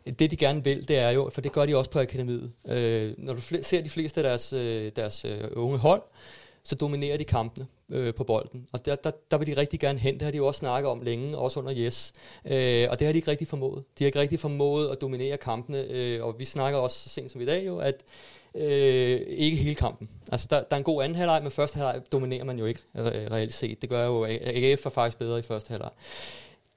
[0.07, 2.53] det de gerne vil, det er jo, for det gør de også på akademiet.
[2.69, 6.03] Øh, når du ser de fleste af deres, øh, deres øh, unge hold,
[6.65, 8.67] så dominerer de kampene øh, på bolden.
[8.73, 10.15] Og der, der, der vil de rigtig gerne hen.
[10.15, 12.13] Det har de jo også snakket om længe, også under Yes.
[12.45, 13.85] Øh, og det har de ikke rigtig formået.
[13.99, 15.85] De har ikke rigtig formået at dominere kampene.
[15.91, 18.03] Øh, og vi snakker også så sent som i dag jo, at
[18.55, 20.09] øh, ikke hele kampen.
[20.33, 22.81] Altså der, der er en god anden halvleg, men første halvleg dominerer man jo ikke
[22.97, 23.83] re- reelt set.
[23.83, 25.91] Det gør jo, AGF er faktisk bedre i første halvleg.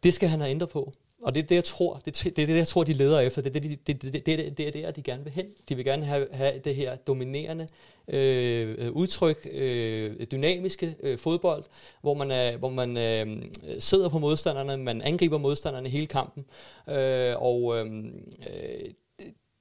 [0.04, 0.94] Det skal han have ændret på.
[1.22, 3.42] Og det er det, jeg tror, det, det er det, jeg tror, de leder efter.
[3.42, 5.46] Det er det, det, det, det, det, det er de gerne vil hen.
[5.70, 7.68] De vil gerne have, have det her dominerende
[8.08, 11.64] øh, udtryk, øh, dynamiske øh, fodbold,
[12.02, 13.44] hvor man, er, hvor man øh,
[13.80, 16.46] sidder på modstanderne, man angriber modstanderne hele kampen.
[16.90, 18.90] Øh, og øh, øh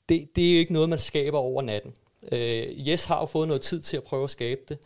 [0.08, 1.92] det, det er jo ikke noget, man skaber over natten.
[2.32, 4.78] Øh, Yes har jo fået noget tid til at prøve at skabe det.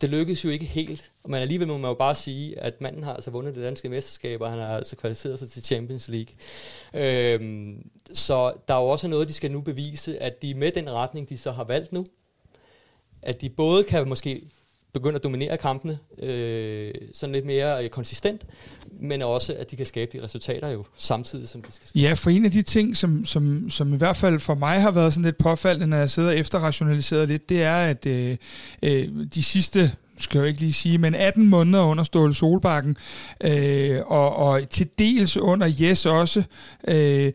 [0.00, 3.14] Det lykkedes jo ikke helt, men alligevel må man jo bare sige, at manden har
[3.14, 6.34] altså vundet det danske mesterskab, og han har altså kvalificeret sig til Champions League.
[6.94, 10.90] Øhm, så der er jo også noget, de skal nu bevise, at de med den
[10.90, 12.06] retning, de så har valgt nu,
[13.22, 14.42] at de både kan måske
[14.92, 18.42] begynde at dominere kampene øh, sådan lidt mere øh, konsistent,
[19.00, 21.98] men også, at de kan skabe de resultater jo samtidig, som de skal skabe.
[21.98, 24.90] Ja, for en af de ting, som, som, som i hvert fald for mig har
[24.90, 28.36] været sådan lidt påfaldende, når jeg sidder efterrationaliseret lidt, det er, at øh,
[28.82, 32.96] øh, de sidste skal jeg ikke lige sige, men 18 måneder under Ståle Solbakken,
[33.44, 36.44] øh, og, og til dels under Jes også.
[36.88, 37.32] Øh,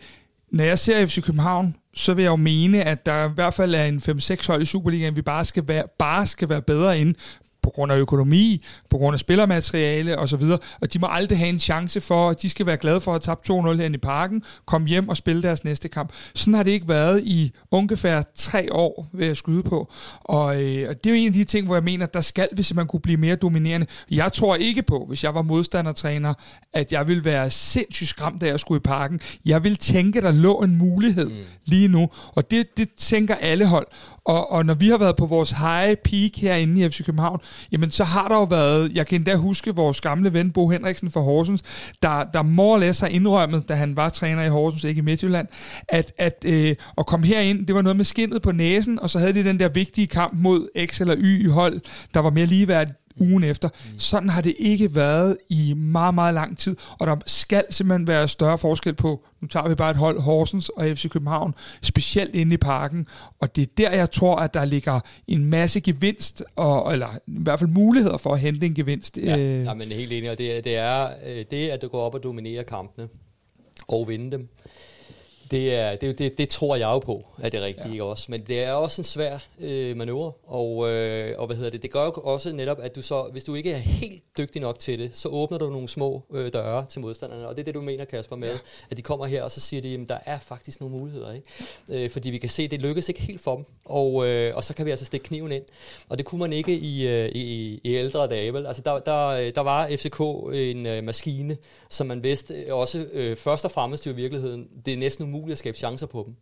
[0.51, 3.75] når jeg ser FC København, så vil jeg jo mene, at der i hvert fald
[3.75, 7.15] er en 5-6 hold i Superligaen, vi bare skal være, bare skal være bedre ind
[7.61, 10.43] på grund af økonomi, på grund af spillermateriale osv.,
[10.81, 13.25] og de må aldrig have en chance for, at de skal være glade for at
[13.25, 16.13] have tabt 2-0 her i parken, komme hjem og spille deres næste kamp.
[16.35, 19.91] Sådan har det ikke været i ungefær tre år, vil jeg skyde på.
[20.21, 22.47] Og, øh, og det er jo en af de ting, hvor jeg mener, der skal,
[22.51, 23.87] hvis man kunne blive mere dominerende.
[24.11, 26.33] Jeg tror ikke på, hvis jeg var modstandertræner,
[26.73, 29.19] at jeg ville være sindssygt skræmt, da jeg skulle i parken.
[29.45, 31.35] Jeg vil tænke, der lå en mulighed mm.
[31.65, 33.87] lige nu, og det, det tænker alle hold.
[34.27, 37.39] Og, og når vi har været på vores high peak herinde i FC København,
[37.71, 41.11] jamen så har der jo været, jeg kan endda huske vores gamle ven Bo Henriksen
[41.11, 41.63] fra Horsens,
[42.01, 45.47] der, der more or har indrømmet, da han var træner i Horsens, ikke i Midtjylland,
[45.89, 49.19] at, at, øh, at komme herind, det var noget med skinnet på næsen, og så
[49.19, 51.81] havde de den der vigtige kamp mod X eller Y i hold,
[52.13, 53.69] der var mere ligeværdigt ugen efter.
[53.69, 53.99] Mm.
[53.99, 58.27] Sådan har det ikke været i meget, meget lang tid, og der skal simpelthen være
[58.27, 62.53] større forskel på, nu tager vi bare et hold, Horsens og FC København, specielt inde
[62.53, 63.07] i parken,
[63.39, 67.31] og det er der, jeg tror, at der ligger en masse gevinst, og, eller i
[67.41, 69.17] hvert fald muligheder for at hente en gevinst.
[69.17, 69.63] Ja, øh.
[69.63, 72.23] ja men helt enig, og det, det er øh, det, at du går op og
[72.23, 73.07] dominerer kampene,
[73.87, 74.49] og vinde dem,
[75.51, 77.91] det, er, det, det, det tror jeg jo på, at det er rigtigt, ja.
[77.91, 78.25] ikke også?
[78.29, 81.91] Men det er også en svær øh, manøvre, og, øh, og hvad hedder det, det
[81.91, 84.99] gør jo også netop, at du så, hvis du ikke er helt dygtig nok til
[84.99, 87.81] det, så åbner du nogle små øh, døre til modstanderne, og det er det, du
[87.81, 88.57] mener, Kasper, med, ja.
[88.89, 92.05] at de kommer her, og så siger de, at der er faktisk nogle muligheder, ikke?
[92.05, 94.63] Øh, fordi vi kan se, at det lykkes ikke helt for dem, og, øh, og
[94.63, 95.63] så kan vi altså stikke kniven ind,
[96.09, 98.65] og det kunne man ikke i, øh, i, i ældre dage, vel?
[98.65, 100.19] Altså, der, der, der var FCK
[100.53, 101.57] en øh, maskine,
[101.89, 105.57] som man vidste også øh, først og fremmest i virkeligheden, det er næsten umuligt at
[105.57, 106.35] skabe chancer på dem.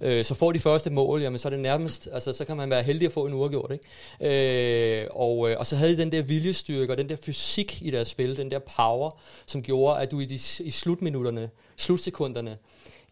[0.00, 2.70] Øh, så får de første mål, jamen så er det nærmest, altså så kan man
[2.70, 5.02] være heldig at få en uafgjort, ikke?
[5.02, 7.90] Øh, og, øh, og så havde de den der viljestyrke og den der fysik i
[7.90, 12.58] deres spil, den der power, som gjorde, at du i, de, i slutminutterne, slutsekunderne,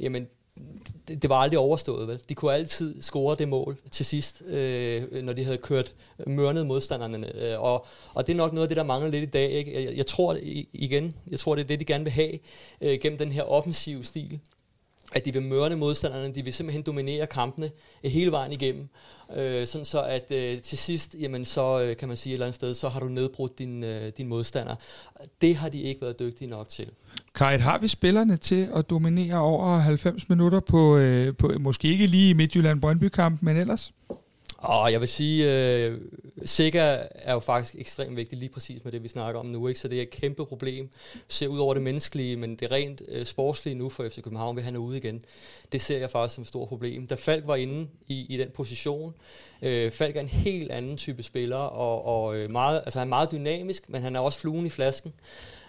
[0.00, 0.26] jamen
[1.08, 2.08] det, det var aldrig overstået.
[2.08, 2.20] Vel?
[2.28, 5.94] De kunne altid score det mål til sidst, øh, når de havde kørt
[6.26, 7.42] mørnet modstanderne.
[7.42, 9.50] Øh, og, og det er nok noget af det, der mangler lidt i dag.
[9.50, 9.84] Ikke?
[9.84, 10.36] Jeg, jeg tror
[10.72, 12.38] igen, jeg tror det er det, de gerne vil have
[12.80, 14.40] øh, gennem den her offensive stil
[15.12, 17.70] at de vil mørne modstanderne, de vil simpelthen dominere kampene
[18.04, 18.88] øh, hele vejen igennem.
[19.36, 22.46] Øh, sådan så at øh, til sidst, jamen så øh, kan man sige et eller
[22.46, 24.74] andet sted, så har du nedbrudt din, øh, din modstander.
[25.40, 26.86] Det har de ikke været dygtige nok til.
[27.34, 32.06] Kajt, har vi spillerne til at dominere over 90 minutter på, øh, på måske ikke
[32.06, 33.92] lige i Midtjylland Brøndby kamp, men ellers?
[34.58, 35.44] Og jeg vil sige,
[35.86, 36.00] øh,
[36.44, 36.82] Sikker
[37.14, 39.68] er jo faktisk ekstremt vigtigt lige præcis med det, vi snakker om nu.
[39.68, 39.80] Ikke?
[39.80, 40.90] Så det er et kæmpe problem.
[41.28, 44.64] Ser ud over det menneskelige, men det rent øh, sportslige nu for FC København, vil
[44.64, 45.22] han er ude igen.
[45.72, 47.06] Det ser jeg faktisk som et stort problem.
[47.06, 49.14] Da Falk var inde i, i den position,
[49.62, 53.10] øh, Falk er en helt anden type spiller, og, og øh, meget, altså han er
[53.10, 55.12] meget dynamisk, men han er også fluen i flasken.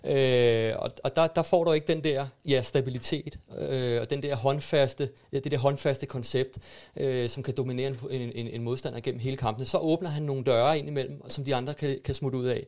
[0.04, 4.24] Øh, og og der, der får du ikke den der ja, stabilitet, øh, og den
[4.24, 6.58] der håndfaste, ja, det der håndfaste koncept,
[6.98, 9.66] øh, som kan dominere en, en, en modstander gennem hele kampen.
[9.66, 12.66] Så åbner han nogle døre ind imellem, som de andre kan, kan smutte ud af.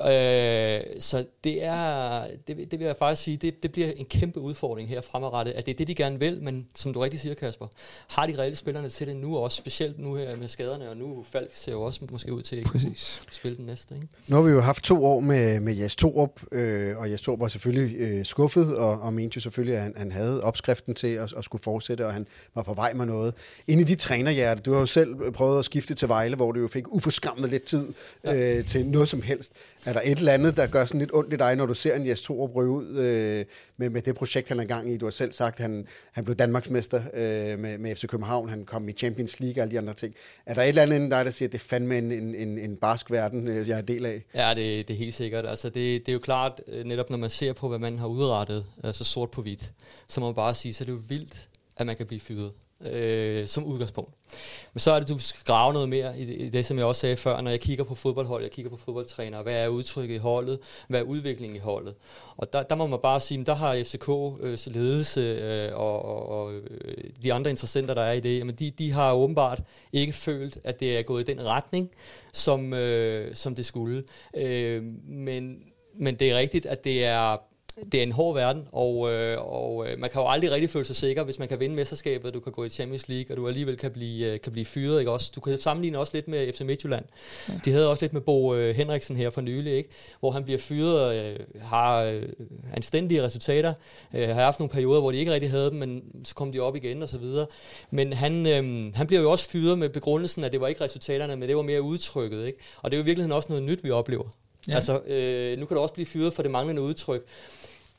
[0.00, 4.40] Øh, så det er, det, det vil jeg faktisk sige, det, det bliver en kæmpe
[4.40, 7.34] udfordring her fremadrettet, at det er det, de gerne vil, men som du rigtig siger,
[7.34, 7.66] Kasper,
[8.08, 11.24] har de reelle spillerne til det nu også, specielt nu her med skaderne, og nu
[11.32, 13.94] Falk ser jo også måske ud til at spille den næste.
[13.94, 14.06] Ikke?
[14.26, 16.59] Nu har vi jo haft to år med, med Jes Torup, øh,
[16.96, 20.12] og Jes Torup var selvfølgelig øh, skuffet, og, og mente jo selvfølgelig, at han, han
[20.12, 23.34] havde opskriften til at, at skulle fortsætte, og han var på vej med noget.
[23.66, 26.60] Ind i dit trænerhjerte, du har jo selv prøvet at skifte til Vejle, hvor du
[26.60, 27.86] jo fik uforskammet lidt tid
[28.24, 28.58] ja.
[28.58, 29.52] øh, til noget som helst.
[29.84, 31.94] Er der et eller andet, der gør sådan lidt ondt i dig, når du ser
[31.94, 33.44] en Jes Torup ryge ud øh,
[33.76, 34.96] med, med det projekt, han er gang i?
[34.96, 38.64] Du har selv sagt, at han, han blev Danmarksmester øh, med, med FC København, han
[38.64, 40.14] kom i Champions League og alle de andre ting.
[40.46, 42.34] Er der et eller andet inden dig, der siger, at det er fandme en, en,
[42.34, 44.24] en, en barsk verden, øh, jeg er del af?
[44.34, 45.46] Ja, det, det er helt sikkert.
[45.46, 48.06] Altså, det, det er jo klart, øh, netop når man ser på, hvad man har
[48.06, 49.72] udrettet, altså sort på hvidt,
[50.08, 52.52] så må man bare sige, så er det jo vildt, at man kan blive fyret
[52.86, 54.14] øh, som udgangspunkt.
[54.72, 56.86] Men så er det, du skal grave noget mere i det, i det, som jeg
[56.86, 60.14] også sagde før, når jeg kigger på fodboldhold, jeg kigger på fodboldtræner, hvad er udtrykket
[60.14, 60.58] i holdet,
[60.88, 61.94] hvad er udviklingen i holdet.
[62.36, 64.08] Og der, der må man bare sige, der har FCK
[64.40, 68.54] øh, ledelse øh, og, og, og øh, de andre interessenter, der er i det, jamen
[68.54, 69.62] de, de har åbenbart
[69.92, 71.90] ikke følt, at det er gået i den retning,
[72.32, 74.04] som, øh, som det skulle.
[74.36, 75.58] Øh, men,
[75.94, 77.49] men det er rigtigt, at det er
[77.92, 80.84] det er en hård verden, og, øh, og øh, man kan jo aldrig rigtig føle
[80.84, 83.48] sig sikker, hvis man kan vinde mesterskabet, du kan gå i Champions League, og du
[83.48, 84.98] alligevel kan blive, øh, kan blive fyret.
[84.98, 85.10] Ikke?
[85.10, 87.04] Også, du kan sammenligne også lidt med FC Midtjylland.
[87.48, 87.54] Ja.
[87.64, 89.88] De havde også lidt med Bo øh, Henriksen her for nylig, ikke?
[90.20, 92.22] hvor han bliver fyret øh, har øh,
[92.74, 93.72] anstændige resultater.
[94.14, 96.60] Øh, har haft nogle perioder, hvor de ikke rigtig havde dem, men så kom de
[96.60, 97.46] op igen og så videre.
[97.90, 101.36] Men han, øh, han bliver jo også fyret med begrundelsen, at det var ikke resultaterne,
[101.36, 102.46] men det var mere udtrykket.
[102.46, 102.58] Ikke?
[102.82, 104.24] Og det er jo i virkeligheden også noget nyt, vi oplever.
[104.68, 104.74] Ja.
[104.74, 107.22] Altså, øh, nu kan du også blive fyret for det manglende udtryk.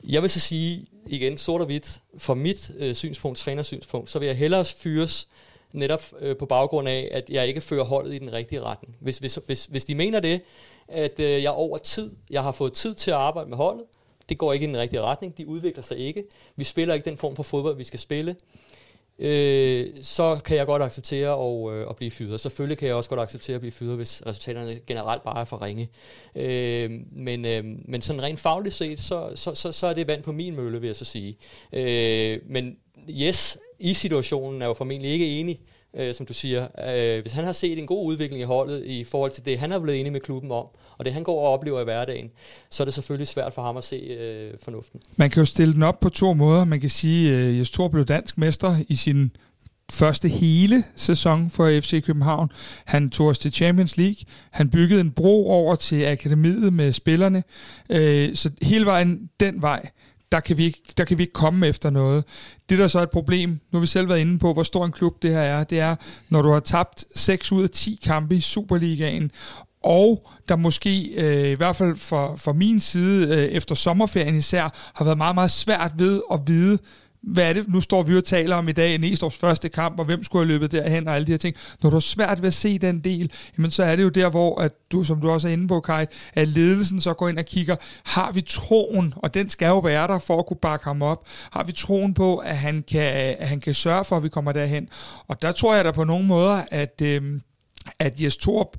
[0.04, 4.26] Jeg vil så sige, igen, sort og hvidt, fra mit øh, synspunkt, trænersynspunkt, så vil
[4.26, 5.28] jeg hellere fyres
[5.72, 8.96] netop øh, på baggrund af, at jeg ikke fører holdet i den rigtige retning.
[9.00, 10.40] Hvis, hvis, hvis, hvis de mener det,
[10.88, 13.84] at øh, jeg over tid, jeg har fået tid til at arbejde med holdet,
[14.28, 16.24] det går ikke i den rigtige retning, de udvikler sig ikke,
[16.56, 18.36] vi spiller ikke den form for fodbold, vi skal spille,
[19.22, 22.40] øh, så kan jeg godt acceptere at, øh, at blive fyret.
[22.40, 25.62] Selvfølgelig kan jeg også godt acceptere at blive fyret, hvis resultaterne generelt bare er for
[25.62, 25.88] ringe.
[26.34, 30.22] Øh, men, øh, men sådan rent fagligt set, så, så, så, så er det vand
[30.22, 31.36] på min mølle, vil jeg så sige.
[31.72, 32.76] Øh, men
[33.10, 35.60] yes, i situationen er jo formentlig ikke enig
[35.96, 36.66] øh, som du siger.
[36.88, 39.72] Øh, hvis han har set en god udvikling i holdet i forhold til det, han
[39.72, 40.66] er blevet enig med klubben om,
[40.98, 42.30] og det han går og oplever i hverdagen,
[42.70, 45.00] så er det selvfølgelig svært for ham at se øh, fornuften.
[45.16, 46.64] Man kan jo stille den op på to måder.
[46.64, 49.30] Man kan sige, at øh, Jes Thor blev dansk mester i sin
[49.92, 52.50] første hele sæson for FC København.
[52.84, 54.16] Han tog os til Champions League.
[54.50, 57.42] Han byggede en bro over til akademiet med spillerne.
[57.90, 59.90] Øh, så hele vejen den vej
[60.32, 62.24] der kan, vi ikke, der kan vi ikke komme efter noget.
[62.68, 64.84] Det, der så er et problem, nu har vi selv været inde på, hvor stor
[64.84, 65.96] en klub det her er, det er,
[66.28, 69.30] når du har tabt 6 ud af 10 kampe i Superligaen,
[69.84, 74.92] og der måske, øh, i hvert fald fra, fra min side, øh, efter sommerferien især,
[74.94, 76.78] har været meget, meget svært ved at vide,
[77.22, 80.04] hvad er det, nu står vi og taler om i dag, Næstorps første kamp, og
[80.04, 81.56] hvem skulle have løbet derhen, og alle de her ting.
[81.82, 84.28] Når du har svært ved at se den del, jamen så er det jo der,
[84.28, 87.38] hvor, at du, som du også er inde på, Kai, at ledelsen så går ind
[87.38, 90.84] og kigger, har vi troen, og den skal jo være der for at kunne bakke
[90.84, 94.22] ham op, har vi troen på, at han kan, at han kan sørge for, at
[94.22, 94.88] vi kommer derhen.
[95.28, 97.40] Og der tror jeg da på nogle måder, at, øh,
[97.98, 98.76] at Jes Torp,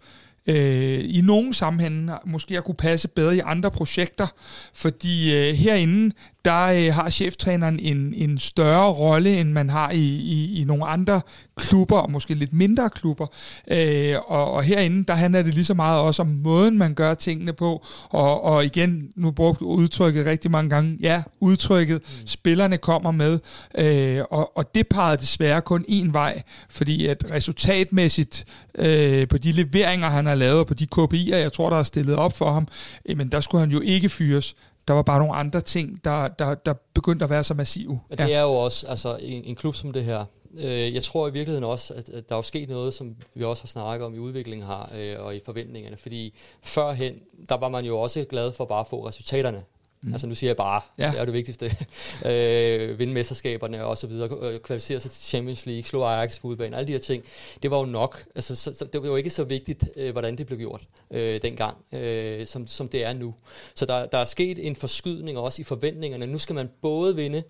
[0.47, 4.27] øh, i nogle sammenhænge måske at kunne passe bedre i andre projekter,
[4.73, 6.15] fordi øh, herinde,
[6.45, 10.85] der øh, har cheftræneren en, en større rolle, end man har i, i, i nogle
[10.85, 11.21] andre
[11.55, 13.27] klubber, og måske lidt mindre klubber.
[13.71, 17.13] Øh, og, og herinde, der handler det lige så meget også om måden, man gør
[17.13, 17.85] tingene på.
[18.09, 22.27] Og, og igen, nu brugt udtrykket rigtig mange gange, ja, udtrykket, mm.
[22.27, 23.39] spillerne kommer med.
[23.77, 28.45] Øh, og, og det parrede desværre kun én vej, fordi at resultatmæssigt
[28.77, 31.83] øh, på de leveringer, han har lavet, og på de KPI'er, jeg tror, der er
[31.83, 32.67] stillet op for ham,
[33.05, 34.55] øh, men der skulle han jo ikke fyres.
[34.87, 37.99] Der var bare nogle andre ting, der, der, der begyndte at være så massive.
[38.19, 38.25] Ja.
[38.25, 40.25] Det er jo også altså, en, en klub som det her.
[40.57, 43.63] Øh, jeg tror i virkeligheden også, at, at der er sket noget, som vi også
[43.63, 45.97] har snakket om i udviklingen her, øh, og i forventningerne.
[45.97, 47.13] Fordi førhen,
[47.49, 49.63] der var man jo også glad for bare at få resultaterne.
[50.03, 50.13] Mm.
[50.13, 51.11] Altså nu siger jeg bare, ja.
[51.11, 51.65] det er det vigtigste.
[52.29, 56.47] øh, vinde mesterskaberne og så videre, øh, kvalificere sig til Champions League, slå Ajax på
[56.47, 57.23] udbanen, alle de her ting.
[57.63, 58.23] Det var jo nok.
[58.35, 60.81] Altså, så, så, det var jo ikke så vigtigt, øh, hvordan det blev gjort
[61.11, 63.33] øh, dengang, øh, som, som det er nu.
[63.75, 66.27] Så der, der er sket en forskydning også i forventningerne.
[66.27, 67.43] Nu skal man både vinde,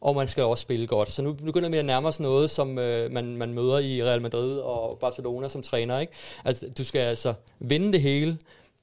[0.00, 1.10] og man skal også spille godt.
[1.10, 4.22] Så nu begynder vi at nærme os noget, som øh, man, man møder i Real
[4.22, 5.98] Madrid og Barcelona som træner.
[5.98, 6.12] Ikke?
[6.44, 8.38] Altså, du skal altså vinde det hele,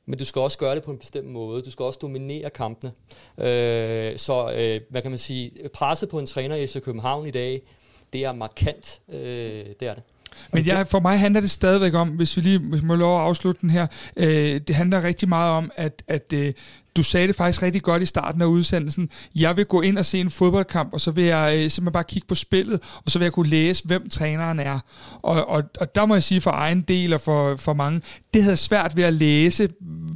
[0.05, 1.61] men du skal også gøre det på en bestemt måde.
[1.61, 2.91] Du skal også dominere kampene.
[3.37, 7.31] Øh, så øh, hvad kan man sige, presset på en træner i FC København i
[7.31, 7.61] dag,
[8.13, 9.01] det er markant.
[9.09, 10.03] Øh, det er det.
[10.53, 13.17] Men jeg, for mig handler det stadigvæk om, hvis vi lige hvis vi må lov
[13.17, 13.87] at afslutte den her,
[14.17, 16.53] øh, det handler rigtig meget om, at, at øh,
[16.95, 19.09] du sagde det faktisk rigtig godt i starten af udsendelsen.
[19.35, 22.03] Jeg vil gå ind og se en fodboldkamp, og så vil jeg øh, simpelthen bare
[22.03, 24.79] kigge på spillet, og så vil jeg kunne læse, hvem træneren er.
[25.21, 28.01] Og, og, og der må jeg sige for egen del og for, for mange,
[28.33, 29.69] det havde svært ved at læse,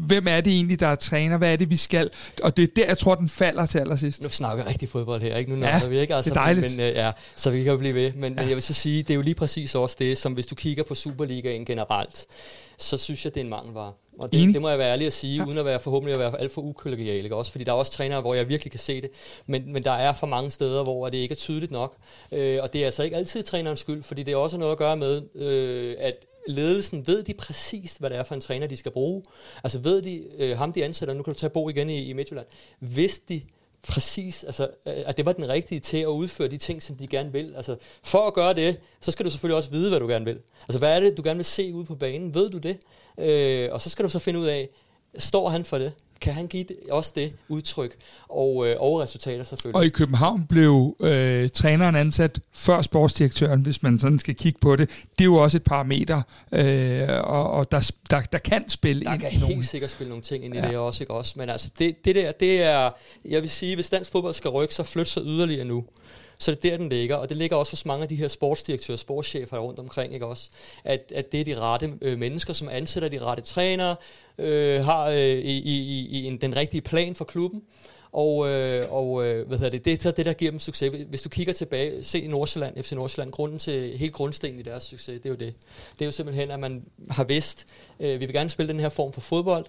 [0.08, 2.10] hvem er det egentlig, der er træner, hvad er det, vi skal.
[2.44, 4.24] Og det er der, jeg tror, den falder til allersidst.
[4.24, 5.56] Nu snakker rigtig fodbold her, ikke?
[5.56, 6.78] Nu ja, vi ikke, altså, det er dejligt.
[6.78, 8.12] Men, uh, ja, så vi kan jo blive ved.
[8.14, 8.40] Men, ja.
[8.40, 10.56] men jeg vil så sige, det er jo lige præcis også det, som hvis du
[10.56, 12.26] kigger på Superligaen generelt,
[12.78, 13.92] så synes jeg, det er en mangelvare.
[14.20, 15.46] Og det, det må jeg være ærlig at sige, ja.
[15.48, 17.36] uden at være forhåbentlig at være alt for ukollegial, ikke?
[17.36, 19.10] også fordi der er også trænere, hvor jeg virkelig kan se det,
[19.46, 21.96] men, men der er for mange steder, hvor det ikke er tydeligt nok,
[22.32, 24.78] øh, og det er altså ikke altid trænerens skyld, fordi det er også noget at
[24.78, 26.16] gøre med, øh, at
[26.48, 29.24] ledelsen, ved de præcis, hvad det er for en træner, de skal bruge?
[29.64, 32.14] Altså ved de, øh, ham de ansætter, nu kan du tage Bo igen i, i
[32.14, 32.48] Midtjylland,
[32.80, 33.41] hvis de
[33.88, 37.08] præcis, altså, øh, at det var den rigtige til at udføre de ting, som de
[37.08, 37.54] gerne vil.
[37.56, 40.40] Altså, for at gøre det, så skal du selvfølgelig også vide, hvad du gerne vil.
[40.62, 42.34] Altså, hvad er det, du gerne vil se ude på banen?
[42.34, 42.78] Ved du det?
[43.18, 44.70] Øh, og så skal du så finde ud af,
[45.18, 45.94] står han for det?
[46.22, 47.96] Kan han give det, også det udtryk
[48.30, 49.78] og, øh, og resultater selvfølgelig?
[49.78, 54.76] Og i København blev øh, træneren ansat før sportsdirektøren, hvis man sådan skal kigge på
[54.76, 54.90] det.
[54.90, 56.22] Det er jo også et parameter,
[56.52, 60.24] øh, og, og der, der, der kan spille der ind kan helt sikkert spille nogle
[60.24, 60.66] ting ind ja.
[60.66, 61.34] i det også, ikke også?
[61.38, 62.90] Men altså, det, det der, det er,
[63.26, 65.86] jeg vil sige, hvis dansk fodbold skal rykke, så flytte sig yderligere nu.
[66.41, 68.28] Så det er der, den ligger, og det ligger også hos mange af de her
[68.28, 70.49] sportsdirektører sportschefer rundt omkring, ikke også?
[70.84, 73.95] At, at det er de rette øh, mennesker, som ansætter de rette trænere,
[74.38, 77.61] øh, har øh, i, i, i en, den rigtige plan for klubben,
[78.11, 80.91] og, øh, og øh, hvad hedder det, det er så det, der giver dem succes.
[81.10, 85.19] Hvis du kigger tilbage, se Nordsjælland, FC Nordsjælland, grunden til helt grundstenen i deres succes,
[85.22, 85.53] det er jo det.
[85.94, 87.65] Det er jo simpelthen, at man har vidst,
[87.99, 89.65] øh, vi vil gerne spille den her form for fodbold,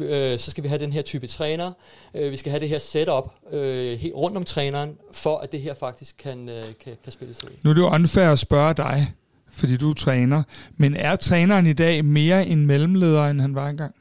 [0.00, 1.72] øh, så skal vi have den her type træner,
[2.14, 5.60] øh, vi skal have det her setup øh, helt rundt om træneren, for at det
[5.60, 7.50] her faktisk kan, øh, kan, kan spilles ud.
[7.62, 9.12] Nu er det jo unfair at spørge dig,
[9.50, 10.42] fordi du er træner,
[10.76, 13.94] men er træneren i dag mere en mellemleder, end han var engang?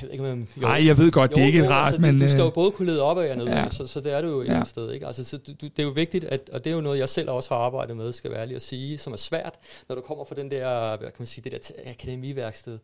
[0.00, 0.48] Jeg ved ikke, om...
[0.56, 2.18] Jo, Nej, jeg ved godt, jo, det er ikke jo, rart, altså, men...
[2.18, 3.70] Du, du skal jo øh, både kunne lede op af og ned, ja.
[3.70, 4.64] så, så det er du jo et ja.
[4.64, 4.92] sted.
[4.92, 5.06] Ikke?
[5.06, 7.30] Altså, så du, det er jo vigtigt, at, og det er jo noget, jeg selv
[7.30, 9.54] også har arbejdet med, skal være ærlig at sige, som er svært,
[9.88, 12.78] når du kommer fra den der, hvad kan man sige, det der akademiværksted.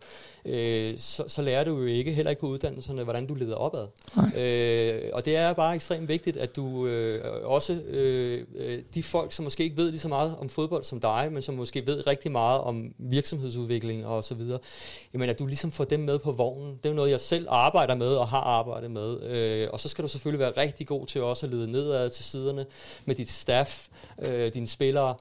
[0.45, 3.87] Øh, så, så lærer du jo ikke, heller ikke på uddannelserne, hvordan du leder opad.
[4.37, 9.33] Øh, og det er bare ekstremt vigtigt, at du øh, også, øh, øh, de folk,
[9.33, 12.07] som måske ikke ved lige så meget om fodbold som dig, men som måske ved
[12.07, 14.59] rigtig meget om virksomhedsudvikling og så videre,
[15.13, 16.79] jamen at du ligesom får dem med på vognen.
[16.83, 19.23] Det jo noget, jeg selv arbejder med og har arbejdet med.
[19.23, 22.25] Øh, og så skal du selvfølgelig være rigtig god til også at lede nedad til
[22.25, 22.67] siderne
[23.05, 23.87] med dit staff,
[24.23, 25.15] øh, dine spillere.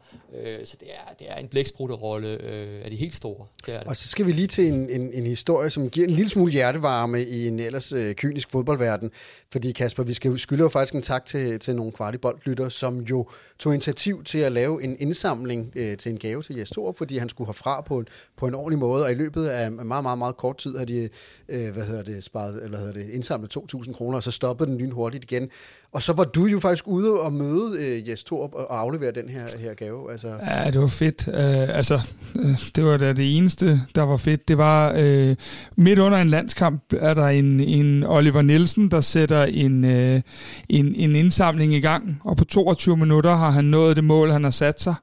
[0.44, 3.46] Øh, så det er, det er en blæksprutterolle øh, af de helt store.
[3.66, 3.88] Det er det.
[3.88, 6.52] Og så skal vi lige til en, en, en historie, som giver en lille smule
[6.52, 9.12] hjertevarme i en ellers øh, kynisk fodboldverden.
[9.52, 13.28] Fordi Kasper, vi skal skylde jo faktisk en tak til, til nogle kvartiboldlytter, som jo
[13.60, 17.18] tog initiativ til at lave en indsamling øh, til en gave til Jes Torup, fordi
[17.18, 19.04] han skulle herfra på en, på en ordentlig måde.
[19.04, 21.10] Og i løbet af meget, meget, meget kort tid har de
[21.50, 24.32] øh, Øh, hvad hedder det, sparet, eller hvad hedder det, indsamlet 2.000 kroner, og så
[24.32, 25.50] stoppede den lynhurtigt igen.
[25.92, 29.30] Og så var du jo faktisk ude og møde øh, Jes Torp og aflevere den
[29.30, 30.12] her, her gave.
[30.12, 30.28] Altså.
[30.28, 31.28] Ja, det var fedt.
[31.28, 32.00] Uh, altså,
[32.36, 32.46] øh,
[32.76, 34.48] det var da det eneste, der var fedt.
[34.48, 35.36] Det var uh,
[35.76, 40.22] midt under en landskamp, er der en, en Oliver Nielsen, der sætter en, uh,
[40.70, 44.44] en, en indsamling i gang, og på 22 minutter har han nået det mål, han
[44.44, 44.96] har sat sig,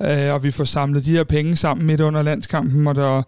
[0.00, 3.22] uh, og vi får samlet de her penge sammen midt under landskampen, og der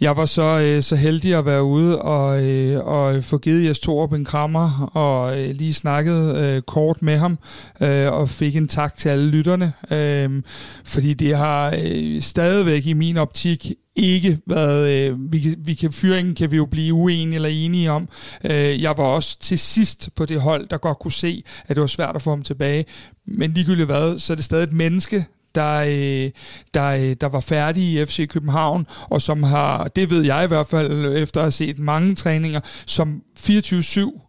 [0.00, 3.78] jeg var så, øh, så heldig at være ude og, øh, og få givet Jes
[3.78, 7.38] Torup en krammer og øh, lige snakket øh, kort med ham
[7.80, 10.42] øh, og fik en tak til alle lytterne, øh,
[10.84, 15.92] fordi det har øh, stadigvæk i min optik ikke været, øh, vi, kan, vi kan,
[15.92, 18.08] fyringen kan vi jo blive uenige eller enige om.
[18.44, 21.80] Øh, jeg var også til sidst på det hold, der godt kunne se, at det
[21.80, 22.84] var svært at få ham tilbage.
[23.26, 26.30] Men ligegyldigt hvad, så er det stadig et menneske, der, øh,
[26.74, 30.48] der, øh, der var færdige i FC København, og som har, det ved jeg i
[30.48, 34.20] hvert fald efter at have set mange træninger, som 24-7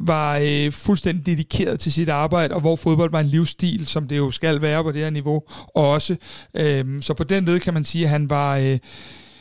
[0.00, 4.16] var øh, fuldstændig dedikeret til sit arbejde, og hvor fodbold var en livsstil, som det
[4.16, 5.42] jo skal være på det her niveau
[5.74, 6.16] også.
[6.54, 8.56] Øh, så på den led kan man sige, at han var...
[8.56, 8.78] Øh,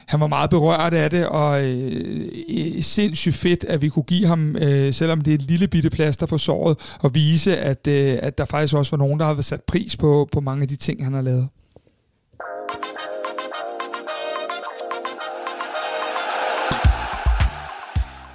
[0.08, 4.56] han var meget berørt af det, og øh, sindssygt fedt, at vi kunne give ham,
[4.56, 8.38] øh, selvom det er et lille bitte plaster på såret, og vise, at, øh, at
[8.38, 11.04] der faktisk også var nogen, der har sat pris på, på mange af de ting,
[11.04, 11.50] han har lavet.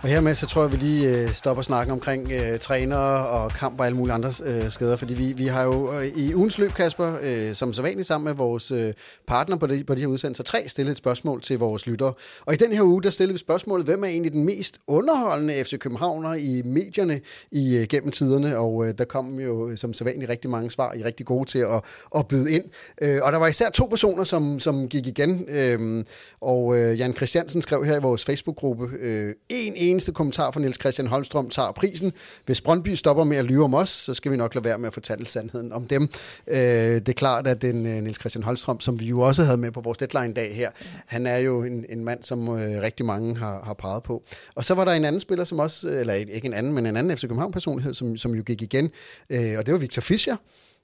[0.02, 3.80] Og hermed så tror jeg, vi lige øh, stopper snakken omkring øh, trænere og kamp
[3.80, 6.70] og alle mulige andre øh, skader, fordi vi, vi har jo øh, i ugens løb,
[6.72, 8.94] Kasper, øh, som så vanligt sammen med vores øh,
[9.26, 12.12] partner på de, på de her udsendelser, tre stillet et spørgsmål til vores lyttere.
[12.46, 15.64] Og i den her uge, der stillede vi spørgsmålet, hvem er egentlig den mest underholdende
[15.64, 17.20] FC Københavner i medierne
[17.50, 20.70] i øh, gennem tiderne, og øh, der kom jo øh, som så vanligt rigtig mange
[20.70, 21.84] svar, I er rigtig gode til at,
[22.16, 22.64] at byde ind.
[23.02, 26.04] Øh, og der var især to personer, som, som gik igen, øh,
[26.40, 30.80] og øh, Jan Christiansen skrev her i vores Facebook-gruppe, øh, en eneste kommentar fra Niels
[30.80, 32.12] Christian Holmstrøm tager prisen.
[32.46, 34.86] Hvis Brøndby stopper med at lyve om os, så skal vi nok lade være med
[34.86, 36.02] at fortælle sandheden om dem.
[36.46, 39.56] Øh, det er klart, at den øh, Niels Christian Holmstrøm, som vi jo også havde
[39.56, 40.70] med på vores deadline-dag her,
[41.06, 44.22] han er jo en, en mand, som øh, rigtig mange har, har peget på.
[44.54, 46.96] Og så var der en anden spiller, som også, eller ikke en anden, men en
[46.96, 48.90] anden FC København-personlighed, som, som jo gik igen,
[49.30, 50.36] øh, og det var Victor Fischer,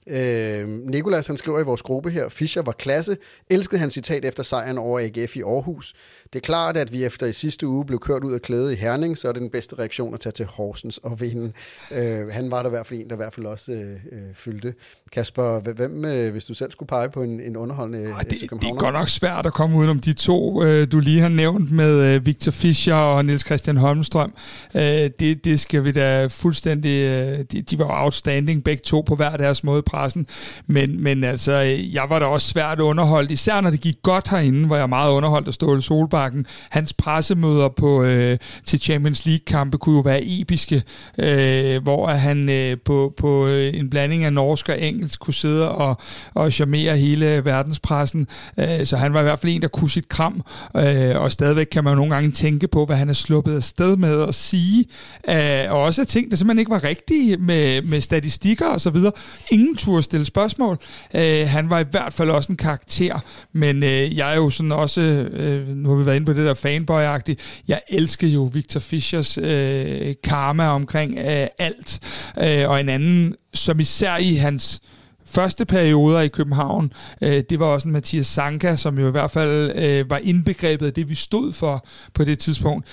[0.07, 3.17] Øh, Nikolas han skriver i vores gruppe her, Fischer var klasse,
[3.49, 5.93] elskede hans citat efter sejren over AGF i Aarhus.
[6.35, 8.75] Det er klart, at vi efter i sidste uge blev kørt ud af klæde i
[8.75, 11.51] Herning, så er det den bedste reaktion at tage til Horsens og vinde.
[11.91, 14.19] Øh, han var der i hvert fald en, der i hvert fald også øh, øh
[14.33, 14.73] fyldte.
[15.11, 18.43] Kasper, hvem, øh, hvis du selv skulle pege på en, en underholdende Arh, det, det
[18.43, 22.15] er godt nok svært at komme udenom de to, øh, du lige har nævnt med
[22.15, 24.33] øh, Victor Fischer og Niels Christian Holmstrøm.
[24.75, 26.89] Øh, det, det skal vi da fuldstændig...
[26.89, 30.27] Øh, de, de var outstanding begge to på hver deres måde pressen.
[30.67, 31.53] Men, men altså,
[31.93, 35.11] jeg var da også svært underholdt, især når det gik godt herinde, hvor jeg meget
[35.11, 35.81] underholdt at stå i
[36.25, 36.45] Solbakken.
[36.69, 40.83] Hans pressemøder på, øh, til Champions League-kampe kunne jo være episke,
[41.19, 45.71] øh, hvor han øh, på, på øh, en blanding af norsk og engelsk kunne sidde
[45.71, 45.97] og,
[46.33, 48.27] og charmere hele verdenspressen.
[48.57, 50.41] Øh, så han var i hvert fald en, der kunne sit kram,
[50.77, 53.95] øh, og stadigvæk kan man jo nogle gange tænke på, hvad han er sluppet afsted
[53.97, 54.85] med at sige.
[55.29, 59.11] Øh, og også ting, der simpelthen ikke var rigtige med, med statistikker og så videre.
[59.51, 60.77] Ingen turde stille spørgsmål.
[61.15, 63.19] Øh, han var i hvert fald også en karakter,
[63.53, 66.45] men øh, jeg er jo sådan også, øh, nu har vi været inde på det
[66.45, 71.99] der fanboy-agtigt, jeg elsker jo Victor Fischers øh, karma omkring øh, alt,
[72.37, 74.81] øh, og en anden, som især i hans
[75.25, 79.31] første perioder i København, øh, det var også en Mathias Sanka, som jo i hvert
[79.31, 82.87] fald øh, var indbegrebet af det, vi stod for på det tidspunkt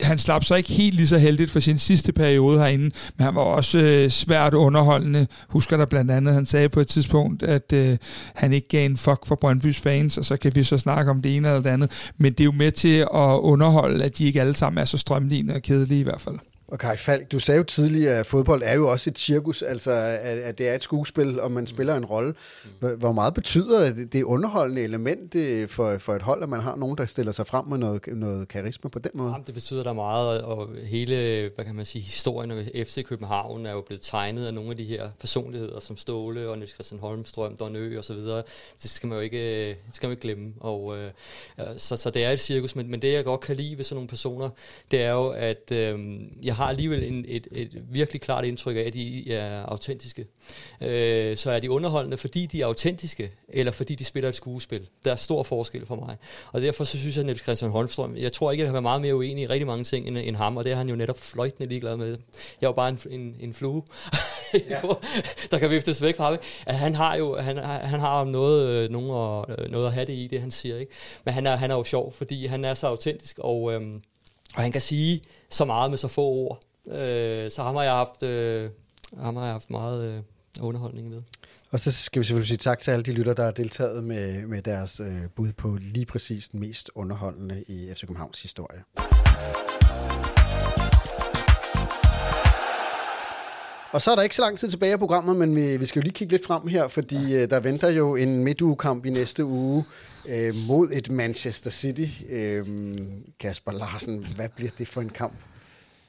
[0.00, 2.84] han slap så ikke helt lige så heldigt for sin sidste periode herinde,
[3.16, 5.26] men han var også øh, svært underholdende.
[5.48, 7.96] Husker der blandt andet, han sagde på et tidspunkt, at øh,
[8.34, 11.22] han ikke gav en fuck for Brøndbys fans, og så kan vi så snakke om
[11.22, 12.12] det ene eller det andet.
[12.18, 14.98] Men det er jo med til at underholde, at de ikke alle sammen er så
[14.98, 16.38] strømlignende og kedelige i hvert fald.
[16.68, 19.90] Og Kai Falk, du sagde jo tidligere, at fodbold er jo også et cirkus, altså
[19.90, 22.34] at, at det er et skuespil, og man spiller en rolle.
[22.98, 25.36] Hvor meget betyder det underholdende element
[25.70, 28.48] for, for et hold, at man har nogen, der stiller sig frem med noget, noget
[28.48, 29.30] karisma på den måde?
[29.30, 31.14] Jamen, det betyder da meget, og hele,
[31.54, 34.76] hvad kan man sige, historien af FC København er jo blevet tegnet af nogle af
[34.76, 38.42] de her personligheder, som Ståle og Niels Christian Holmstrøm, Don Ø og så videre.
[38.82, 40.54] Det skal man jo ikke, det skal man ikke glemme.
[40.60, 41.10] Og, øh,
[41.76, 43.96] så, så det er et cirkus, men, men det jeg godt kan lide ved sådan
[43.96, 44.50] nogle personer,
[44.90, 48.80] det er jo, at øh, jeg har alligevel en, et, et virkelig klart indtryk af,
[48.80, 50.26] at de er autentiske.
[50.80, 54.88] Øh, så er de underholdende, fordi de er autentiske, eller fordi de spiller et skuespil.
[55.04, 56.16] Der er stor forskel for mig.
[56.52, 58.80] Og derfor så synes jeg, at Niels Christian Holmstrøm, jeg tror ikke, at han er
[58.80, 60.96] meget mere uenig i rigtig mange ting end, end ham, og det er han jo
[60.96, 62.08] netop fløjtende ligeglad med.
[62.08, 62.16] Jeg
[62.60, 63.82] er jo bare en, en, en flue,
[64.70, 64.80] ja.
[65.50, 66.38] der kan viftes væk fra ham.
[66.66, 70.26] Han har jo han, han har noget, øh, nogen at, noget at have det i,
[70.26, 70.78] det han siger.
[70.78, 70.92] Ikke?
[71.24, 74.02] Men han er, han er jo sjov, fordi han er så autentisk, og øhm,
[74.54, 76.60] og han kan sige så meget med så få ord.
[76.86, 78.70] Øh, så ham har jeg haft, øh,
[79.18, 80.20] ham har jeg haft meget øh,
[80.60, 81.22] underholdning ved.
[81.70, 84.46] Og så skal vi selvfølgelig sige tak til alle de lytter, der har deltaget med,
[84.46, 88.82] med deres øh, bud på lige præcis den mest underholdende i FC Københavns historie.
[93.92, 96.00] Og så er der ikke så lang tid tilbage af programmet, men vi, vi skal
[96.00, 99.44] jo lige kigge lidt frem her, fordi øh, der venter jo en midtugekamp i næste
[99.44, 99.84] uge
[100.28, 102.06] øh, mod et Manchester City.
[102.30, 102.66] Øh,
[103.40, 105.34] Kasper Larsen, hvad bliver det for en kamp?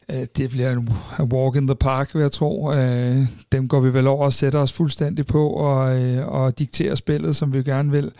[0.09, 0.89] Øh, det bliver en
[1.19, 2.73] walk in the park, vil jeg tro.
[2.73, 3.17] Øh,
[3.51, 7.35] dem går vi vel over og sætter os fuldstændig på og, øh, og dikterer spillet,
[7.35, 8.11] som vi gerne vil.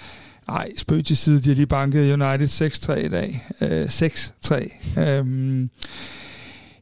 [0.48, 3.44] Nej, spøg til side, de har lige banket United 6-3 i dag.
[3.90, 5.00] 6-3.
[5.02, 5.70] Øhm,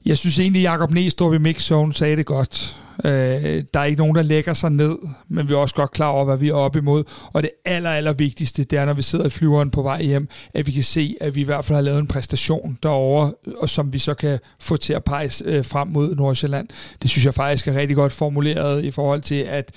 [0.06, 2.83] jeg synes egentlig, Jacob Næstrup i mixzone sagde det godt.
[3.06, 4.98] Øh, der er ikke nogen, der lægger sig ned,
[5.30, 7.04] men vi er også godt klar over, hvad vi er op imod.
[7.34, 10.28] Og det aller, aller vigtigste, det er, når vi sidder i flyveren på vej hjem,
[10.54, 13.70] at vi kan se, at vi i hvert fald har lavet en præstation derovre, og
[13.70, 16.68] som vi så kan få til at pege øh, frem mod Nordsjælland.
[17.02, 19.72] Det synes jeg faktisk er rigtig godt formuleret i forhold til, at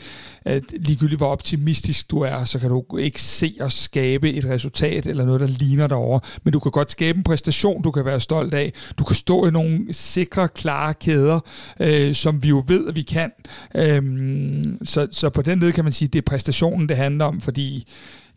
[0.73, 5.25] ligegyldigt hvor optimistisk du er, så kan du ikke se og skabe et resultat eller
[5.25, 6.21] noget, der ligner derovre.
[6.45, 8.73] Men du kan godt skabe en præstation, du kan være stolt af.
[8.99, 11.41] Du kan stå i nogle sikre, klare kæder,
[11.81, 13.33] øh, som vi jo ved, at vi kan.
[13.75, 17.25] Øhm, så, så på den led kan man sige, at det er præstationen, det handler
[17.25, 17.87] om, fordi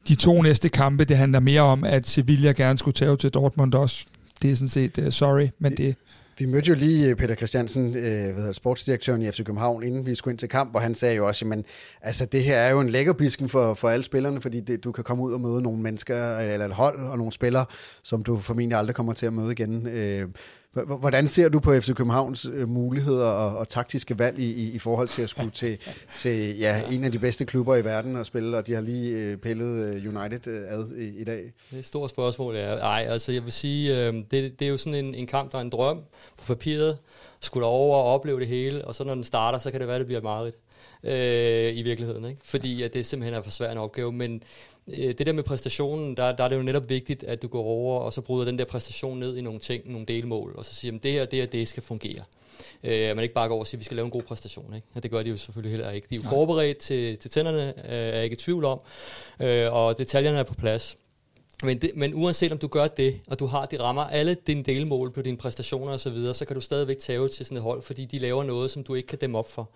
[0.08, 3.74] de to næste kampe, det handler mere om, at Sevilla gerne skulle tage til Dortmund
[3.74, 4.06] også.
[4.42, 5.96] Det er sådan set, uh, sorry, men det...
[6.40, 10.06] Vi mødte jo lige øh, Peter Christiansen, øh, hvad hedder, sportsdirektøren i FC København, inden
[10.06, 11.66] vi skulle ind til kamp, og han sagde jo også, at
[12.02, 15.04] altså, det her er jo en lækkerbisken for, for alle spillerne, fordi det, du kan
[15.04, 17.66] komme ud og møde nogle mennesker, eller et hold og nogle spillere,
[18.04, 19.88] som du formentlig aldrig kommer til at møde igen.
[19.88, 20.28] Øh,
[20.74, 24.80] Hvordan ser du på FC Københavns øh, muligheder og, og taktiske valg i, i, i
[24.80, 25.78] forhold til at skulle til,
[26.16, 29.12] til ja, en af de bedste klubber i verden og spille, og de har lige
[29.12, 31.38] øh, pillet øh, United ad i, i dag?
[31.70, 32.76] Det er et stort spørgsmål, ja.
[32.76, 35.58] Ej, altså jeg vil sige, øh, det, det er jo sådan en, en kamp, der
[35.58, 35.98] er en drøm
[36.38, 36.98] på papiret.
[37.40, 40.00] Skulle over og opleve det hele, og så når den starter, så kan det være,
[40.00, 40.54] det bliver meget
[41.04, 42.26] øh, i virkeligheden.
[42.26, 42.42] Ikke?
[42.44, 44.44] Fordi at det simpelthen er for svær en opgave, men
[44.98, 48.00] det der med præstationen, der, der er det jo netop vigtigt, at du går over
[48.00, 50.96] og så bryder den der præstation ned i nogle ting, nogle delmål, og så siger,
[50.96, 52.24] at det her, det her, det skal fungere.
[52.84, 54.76] Øh, man ikke bare går over og siger, at vi skal lave en god præstation.
[54.76, 54.88] Ikke?
[54.94, 56.08] Og det gør de jo selvfølgelig heller ikke.
[56.10, 58.82] De er jo forberedt til, til tænderne, øh, er jeg ikke i tvivl om,
[59.40, 60.98] øh, og detaljerne er på plads.
[61.64, 64.64] Men, det, men uanset om du gør det, og du har de rammer alle dine
[64.64, 67.64] delmål på dine præstationer osv., så, videre, så kan du stadigvæk tage til sådan et
[67.64, 69.70] hold, fordi de laver noget, som du ikke kan dem op for.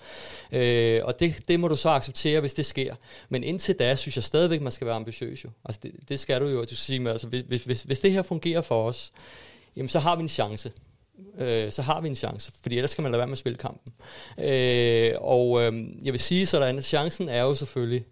[0.52, 2.96] Øh, og det, det må du så acceptere, hvis det sker.
[3.30, 5.44] Men indtil da, synes jeg stadigvæk, man skal være ambitiøs.
[5.44, 5.50] Jo.
[5.66, 6.64] Altså det, det skal du jo.
[6.64, 9.12] Du sige, altså, hvis, hvis, hvis det her fungerer for os,
[9.76, 10.72] jamen, så har vi en chance.
[11.38, 13.58] Øh, så har vi en chance, fordi ellers kan man lade være med at spille
[13.58, 13.94] kampen.
[14.38, 15.74] Øh, og øh,
[16.06, 18.06] jeg vil sige sådan, at chancen er jo selvfølgelig,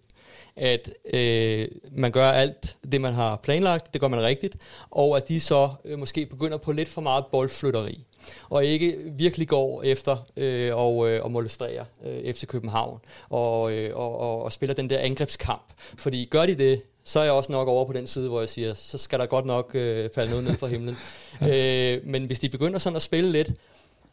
[0.62, 4.58] at øh, man gør alt det, man har planlagt, det gør man rigtigt,
[4.92, 8.06] og at de så øh, måske begynder på lidt for meget boldflytteri,
[8.50, 13.98] og ikke virkelig går efter øh, og, øh, og molestrerer øh, FC København, og, øh,
[13.98, 15.74] og, og, og spiller den der angrebskamp.
[15.98, 18.50] Fordi gør de det, så er jeg også nok over på den side, hvor jeg
[18.50, 20.98] siger, så skal der godt nok øh, falde noget ned fra himlen.
[21.52, 23.52] øh, men hvis de begynder sådan at spille lidt,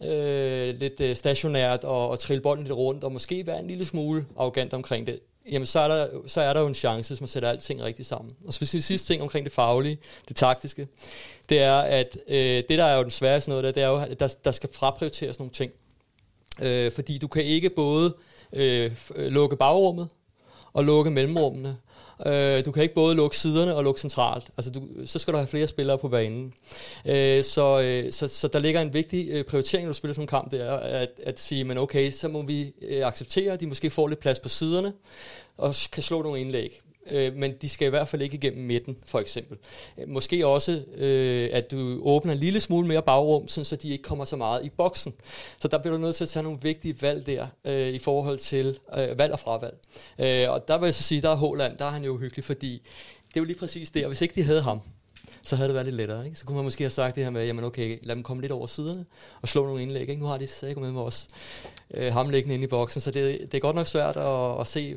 [0.05, 3.85] øh, lidt øh, stationært og, og trille bolden lidt rundt, og måske være en lille
[3.85, 5.21] smule arrogant omkring det,
[5.51, 8.09] jamen så er, der, så er der jo en chance, hvis man sætter alting rigtigt
[8.09, 8.37] sammen.
[8.47, 9.99] Og så vil sige, sidste ting omkring det faglige,
[10.29, 10.89] det taktiske,
[11.49, 13.97] det er, at øh, det, der er jo den sværeste noget der, det er jo,
[13.97, 15.73] at der, der skal fraprioriteres nogle ting.
[16.63, 18.17] Øh, fordi du kan ikke både
[18.53, 20.09] øh, øh lukke bagrummet
[20.73, 21.77] og lukke mellemrummene,
[22.27, 24.47] Øh, du kan ikke både lukke siderne og lukke centralt.
[24.57, 26.53] Altså, du, så skal du have flere spillere på banen.
[27.07, 30.25] Øh, så, øh, så, så der ligger en vigtig øh, prioritering, når du spiller sådan
[30.25, 33.61] en kamp, det er at, at sige, men okay, så må vi øh, acceptere, at
[33.61, 34.93] de måske får lidt plads på siderne,
[35.57, 38.97] og kan slå nogle indlæg øh, men de skal i hvert fald ikke igennem midten,
[39.07, 39.59] for eksempel.
[39.99, 43.91] Øh, måske også, øh, at du åbner en lille smule mere bagrum, sådan, så de
[43.91, 45.13] ikke kommer så meget i boksen.
[45.61, 48.39] Så der bliver du nødt til at tage nogle vigtige valg der, øh, i forhold
[48.39, 49.77] til øh, valg og fravalg.
[50.19, 52.45] Øh, og der vil jeg så sige, der er Håland, der er han jo hyggelig,
[52.45, 52.73] fordi
[53.29, 54.81] det er jo lige præcis det, og hvis ikke de havde ham,
[55.43, 56.25] så havde det været lidt lettere.
[56.25, 56.39] Ikke?
[56.39, 58.53] Så kunne man måske have sagt det her med, jamen okay, lad dem komme lidt
[58.53, 59.07] over siderne
[59.43, 60.09] og slå nogle indlæg.
[60.09, 60.21] Ikke?
[60.23, 61.29] Nu har de sikkert med mig også
[61.95, 64.67] øh, ham liggende inde i boksen, så det, det er godt nok svært at, at
[64.67, 64.97] se,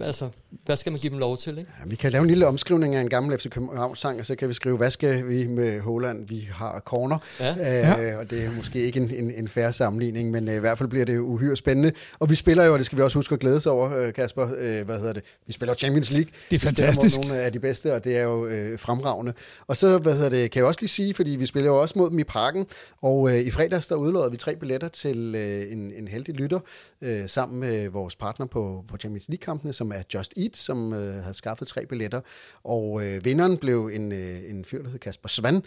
[0.00, 0.28] altså,
[0.64, 1.58] hvad skal man give dem lov til?
[1.58, 1.70] Ikke?
[1.80, 4.48] Ja, vi kan lave en lille omskrivning af en gammel FC København-sang, og så kan
[4.48, 6.28] vi skrive, hvad skal vi med Holland?
[6.28, 7.18] Vi har corner.
[7.40, 7.52] Ja.
[7.52, 8.16] Øh, ja.
[8.16, 10.88] Og det er måske ikke en, en, en færre sammenligning, men øh, i hvert fald
[10.88, 11.92] bliver det uhyre spændende.
[12.18, 14.12] Og vi spiller jo, og det skal vi også huske at glæde sig over, øh,
[14.12, 15.22] Kasper, øh, hvad hedder det?
[15.46, 16.30] Vi spiller Champions League.
[16.50, 17.18] Det er fantastisk.
[17.18, 19.32] Vi nogle af de bedste, og det er jo øh, fremragende.
[19.66, 21.98] Og så, hvad hedder det, kan jeg også lige sige, fordi vi spiller jo også
[21.98, 22.66] mod dem i parken,
[23.02, 26.60] og øh, i fredags der udlåder vi tre billetter til øh, en, en heldig lytter,
[27.00, 29.28] øh, sammen med vores partner på, på Champions
[29.62, 32.20] kampene, som er Just Eat, som øh, havde skaffet tre billetter.
[32.64, 35.62] Og øh, vinderen blev en, øh, en fyr, der hed Kasper Svand,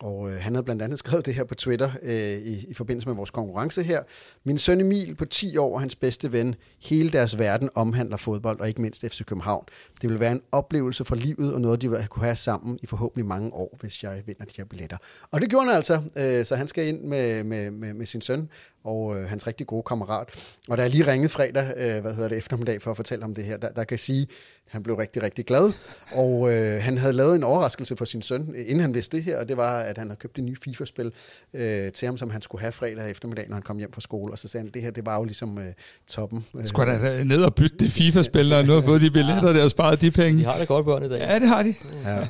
[0.00, 3.08] og øh, han havde blandt andet skrevet det her på Twitter øh, i, i forbindelse
[3.08, 4.02] med vores konkurrence her.
[4.44, 8.60] Min søn Emil på 10 år og hans bedste ven, hele deres verden omhandler fodbold,
[8.60, 9.64] og ikke mindst FC København.
[10.02, 12.86] Det vil være en oplevelse for livet, og noget, de vil kunne have sammen i
[12.86, 14.96] forhåbentlig mange år, hvis jeg vinder de her billetter.
[15.30, 18.20] Og det gjorde han altså, øh, så han skal ind med, med, med, med sin
[18.20, 18.48] søn
[18.84, 20.28] og øh, hans rigtig gode kammerat.
[20.68, 23.34] Og da jeg lige ringede fredag, øh, hvad hedder det, eftermiddag for at fortælle om
[23.34, 24.26] det her, der, der kan jeg sige,
[24.68, 25.72] han blev rigtig, rigtig glad,
[26.12, 29.38] og øh, han havde lavet en overraskelse for sin søn, inden han vidste det her,
[29.38, 31.12] og det var, at han havde købt en ny FIFA-spil
[31.54, 34.32] øh, til ham, som han skulle have fredag eftermiddag, når han kom hjem fra skole,
[34.32, 35.72] og så sagde han, det her, det var jo ligesom øh,
[36.08, 36.46] toppen.
[36.58, 39.64] Øh, Skulle da ned og bytte det FIFA-spil, når nu har fået de billetter der
[39.64, 40.40] og sparet de penge?
[40.40, 41.18] De har det godt børn i dag.
[41.18, 41.74] Ja, det har de.
[42.04, 42.28] Ja.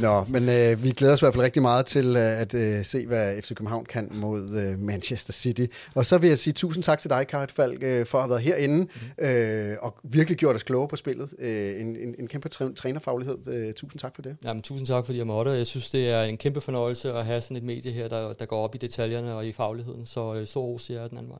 [0.00, 2.84] Nå, men øh, vi glæder os i hvert fald rigtig meget til øh, at øh,
[2.84, 5.66] se, hvad FC København kan mod øh, Manchester City.
[5.94, 8.30] Og så vil jeg sige tusind tak til dig, Karit Falk, øh, for at have
[8.30, 8.86] været herinde,
[9.18, 9.24] mm.
[9.26, 11.28] øh, og virkelig gjort os kloge på spillet.
[11.38, 13.48] Øh, øh, en, en, en kæmpe træ, trænerfaglighed.
[13.48, 14.36] Øh, tusind tak for det.
[14.44, 15.50] Jamen, tusind tak, fordi jeg måtte.
[15.50, 18.46] Jeg synes, det er en kæmpe fornøjelse at have sådan et medie her, der, der
[18.46, 20.06] går op i detaljerne og i fagligheden.
[20.06, 21.38] Så øh, stor ros jeg den anden vej.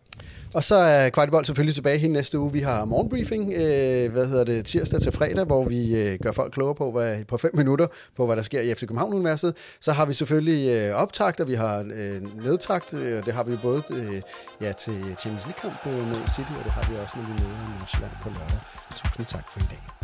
[0.54, 2.52] Og så er Kvartibold selvfølgelig tilbage hele næste uge.
[2.52, 6.52] Vi har morgenbriefing, øh, hvad hedder det, tirsdag til fredag, hvor vi øh, gør folk
[6.52, 7.86] klogere på, hvad, på fem minutter,
[8.16, 9.54] på hvad der sker i FC København Universitet.
[9.80, 13.44] Så har vi selvfølgelig øh, optagt, og vi har øh, nedtragt, øh, og det har
[13.44, 14.22] vi både øh,
[14.60, 17.78] ja, til Champions League-kamp øh, mod City, og det har vi også, når vi møder
[17.78, 18.60] Nordsjælland på lørdag.
[18.96, 19.95] Tusind tak for i dag.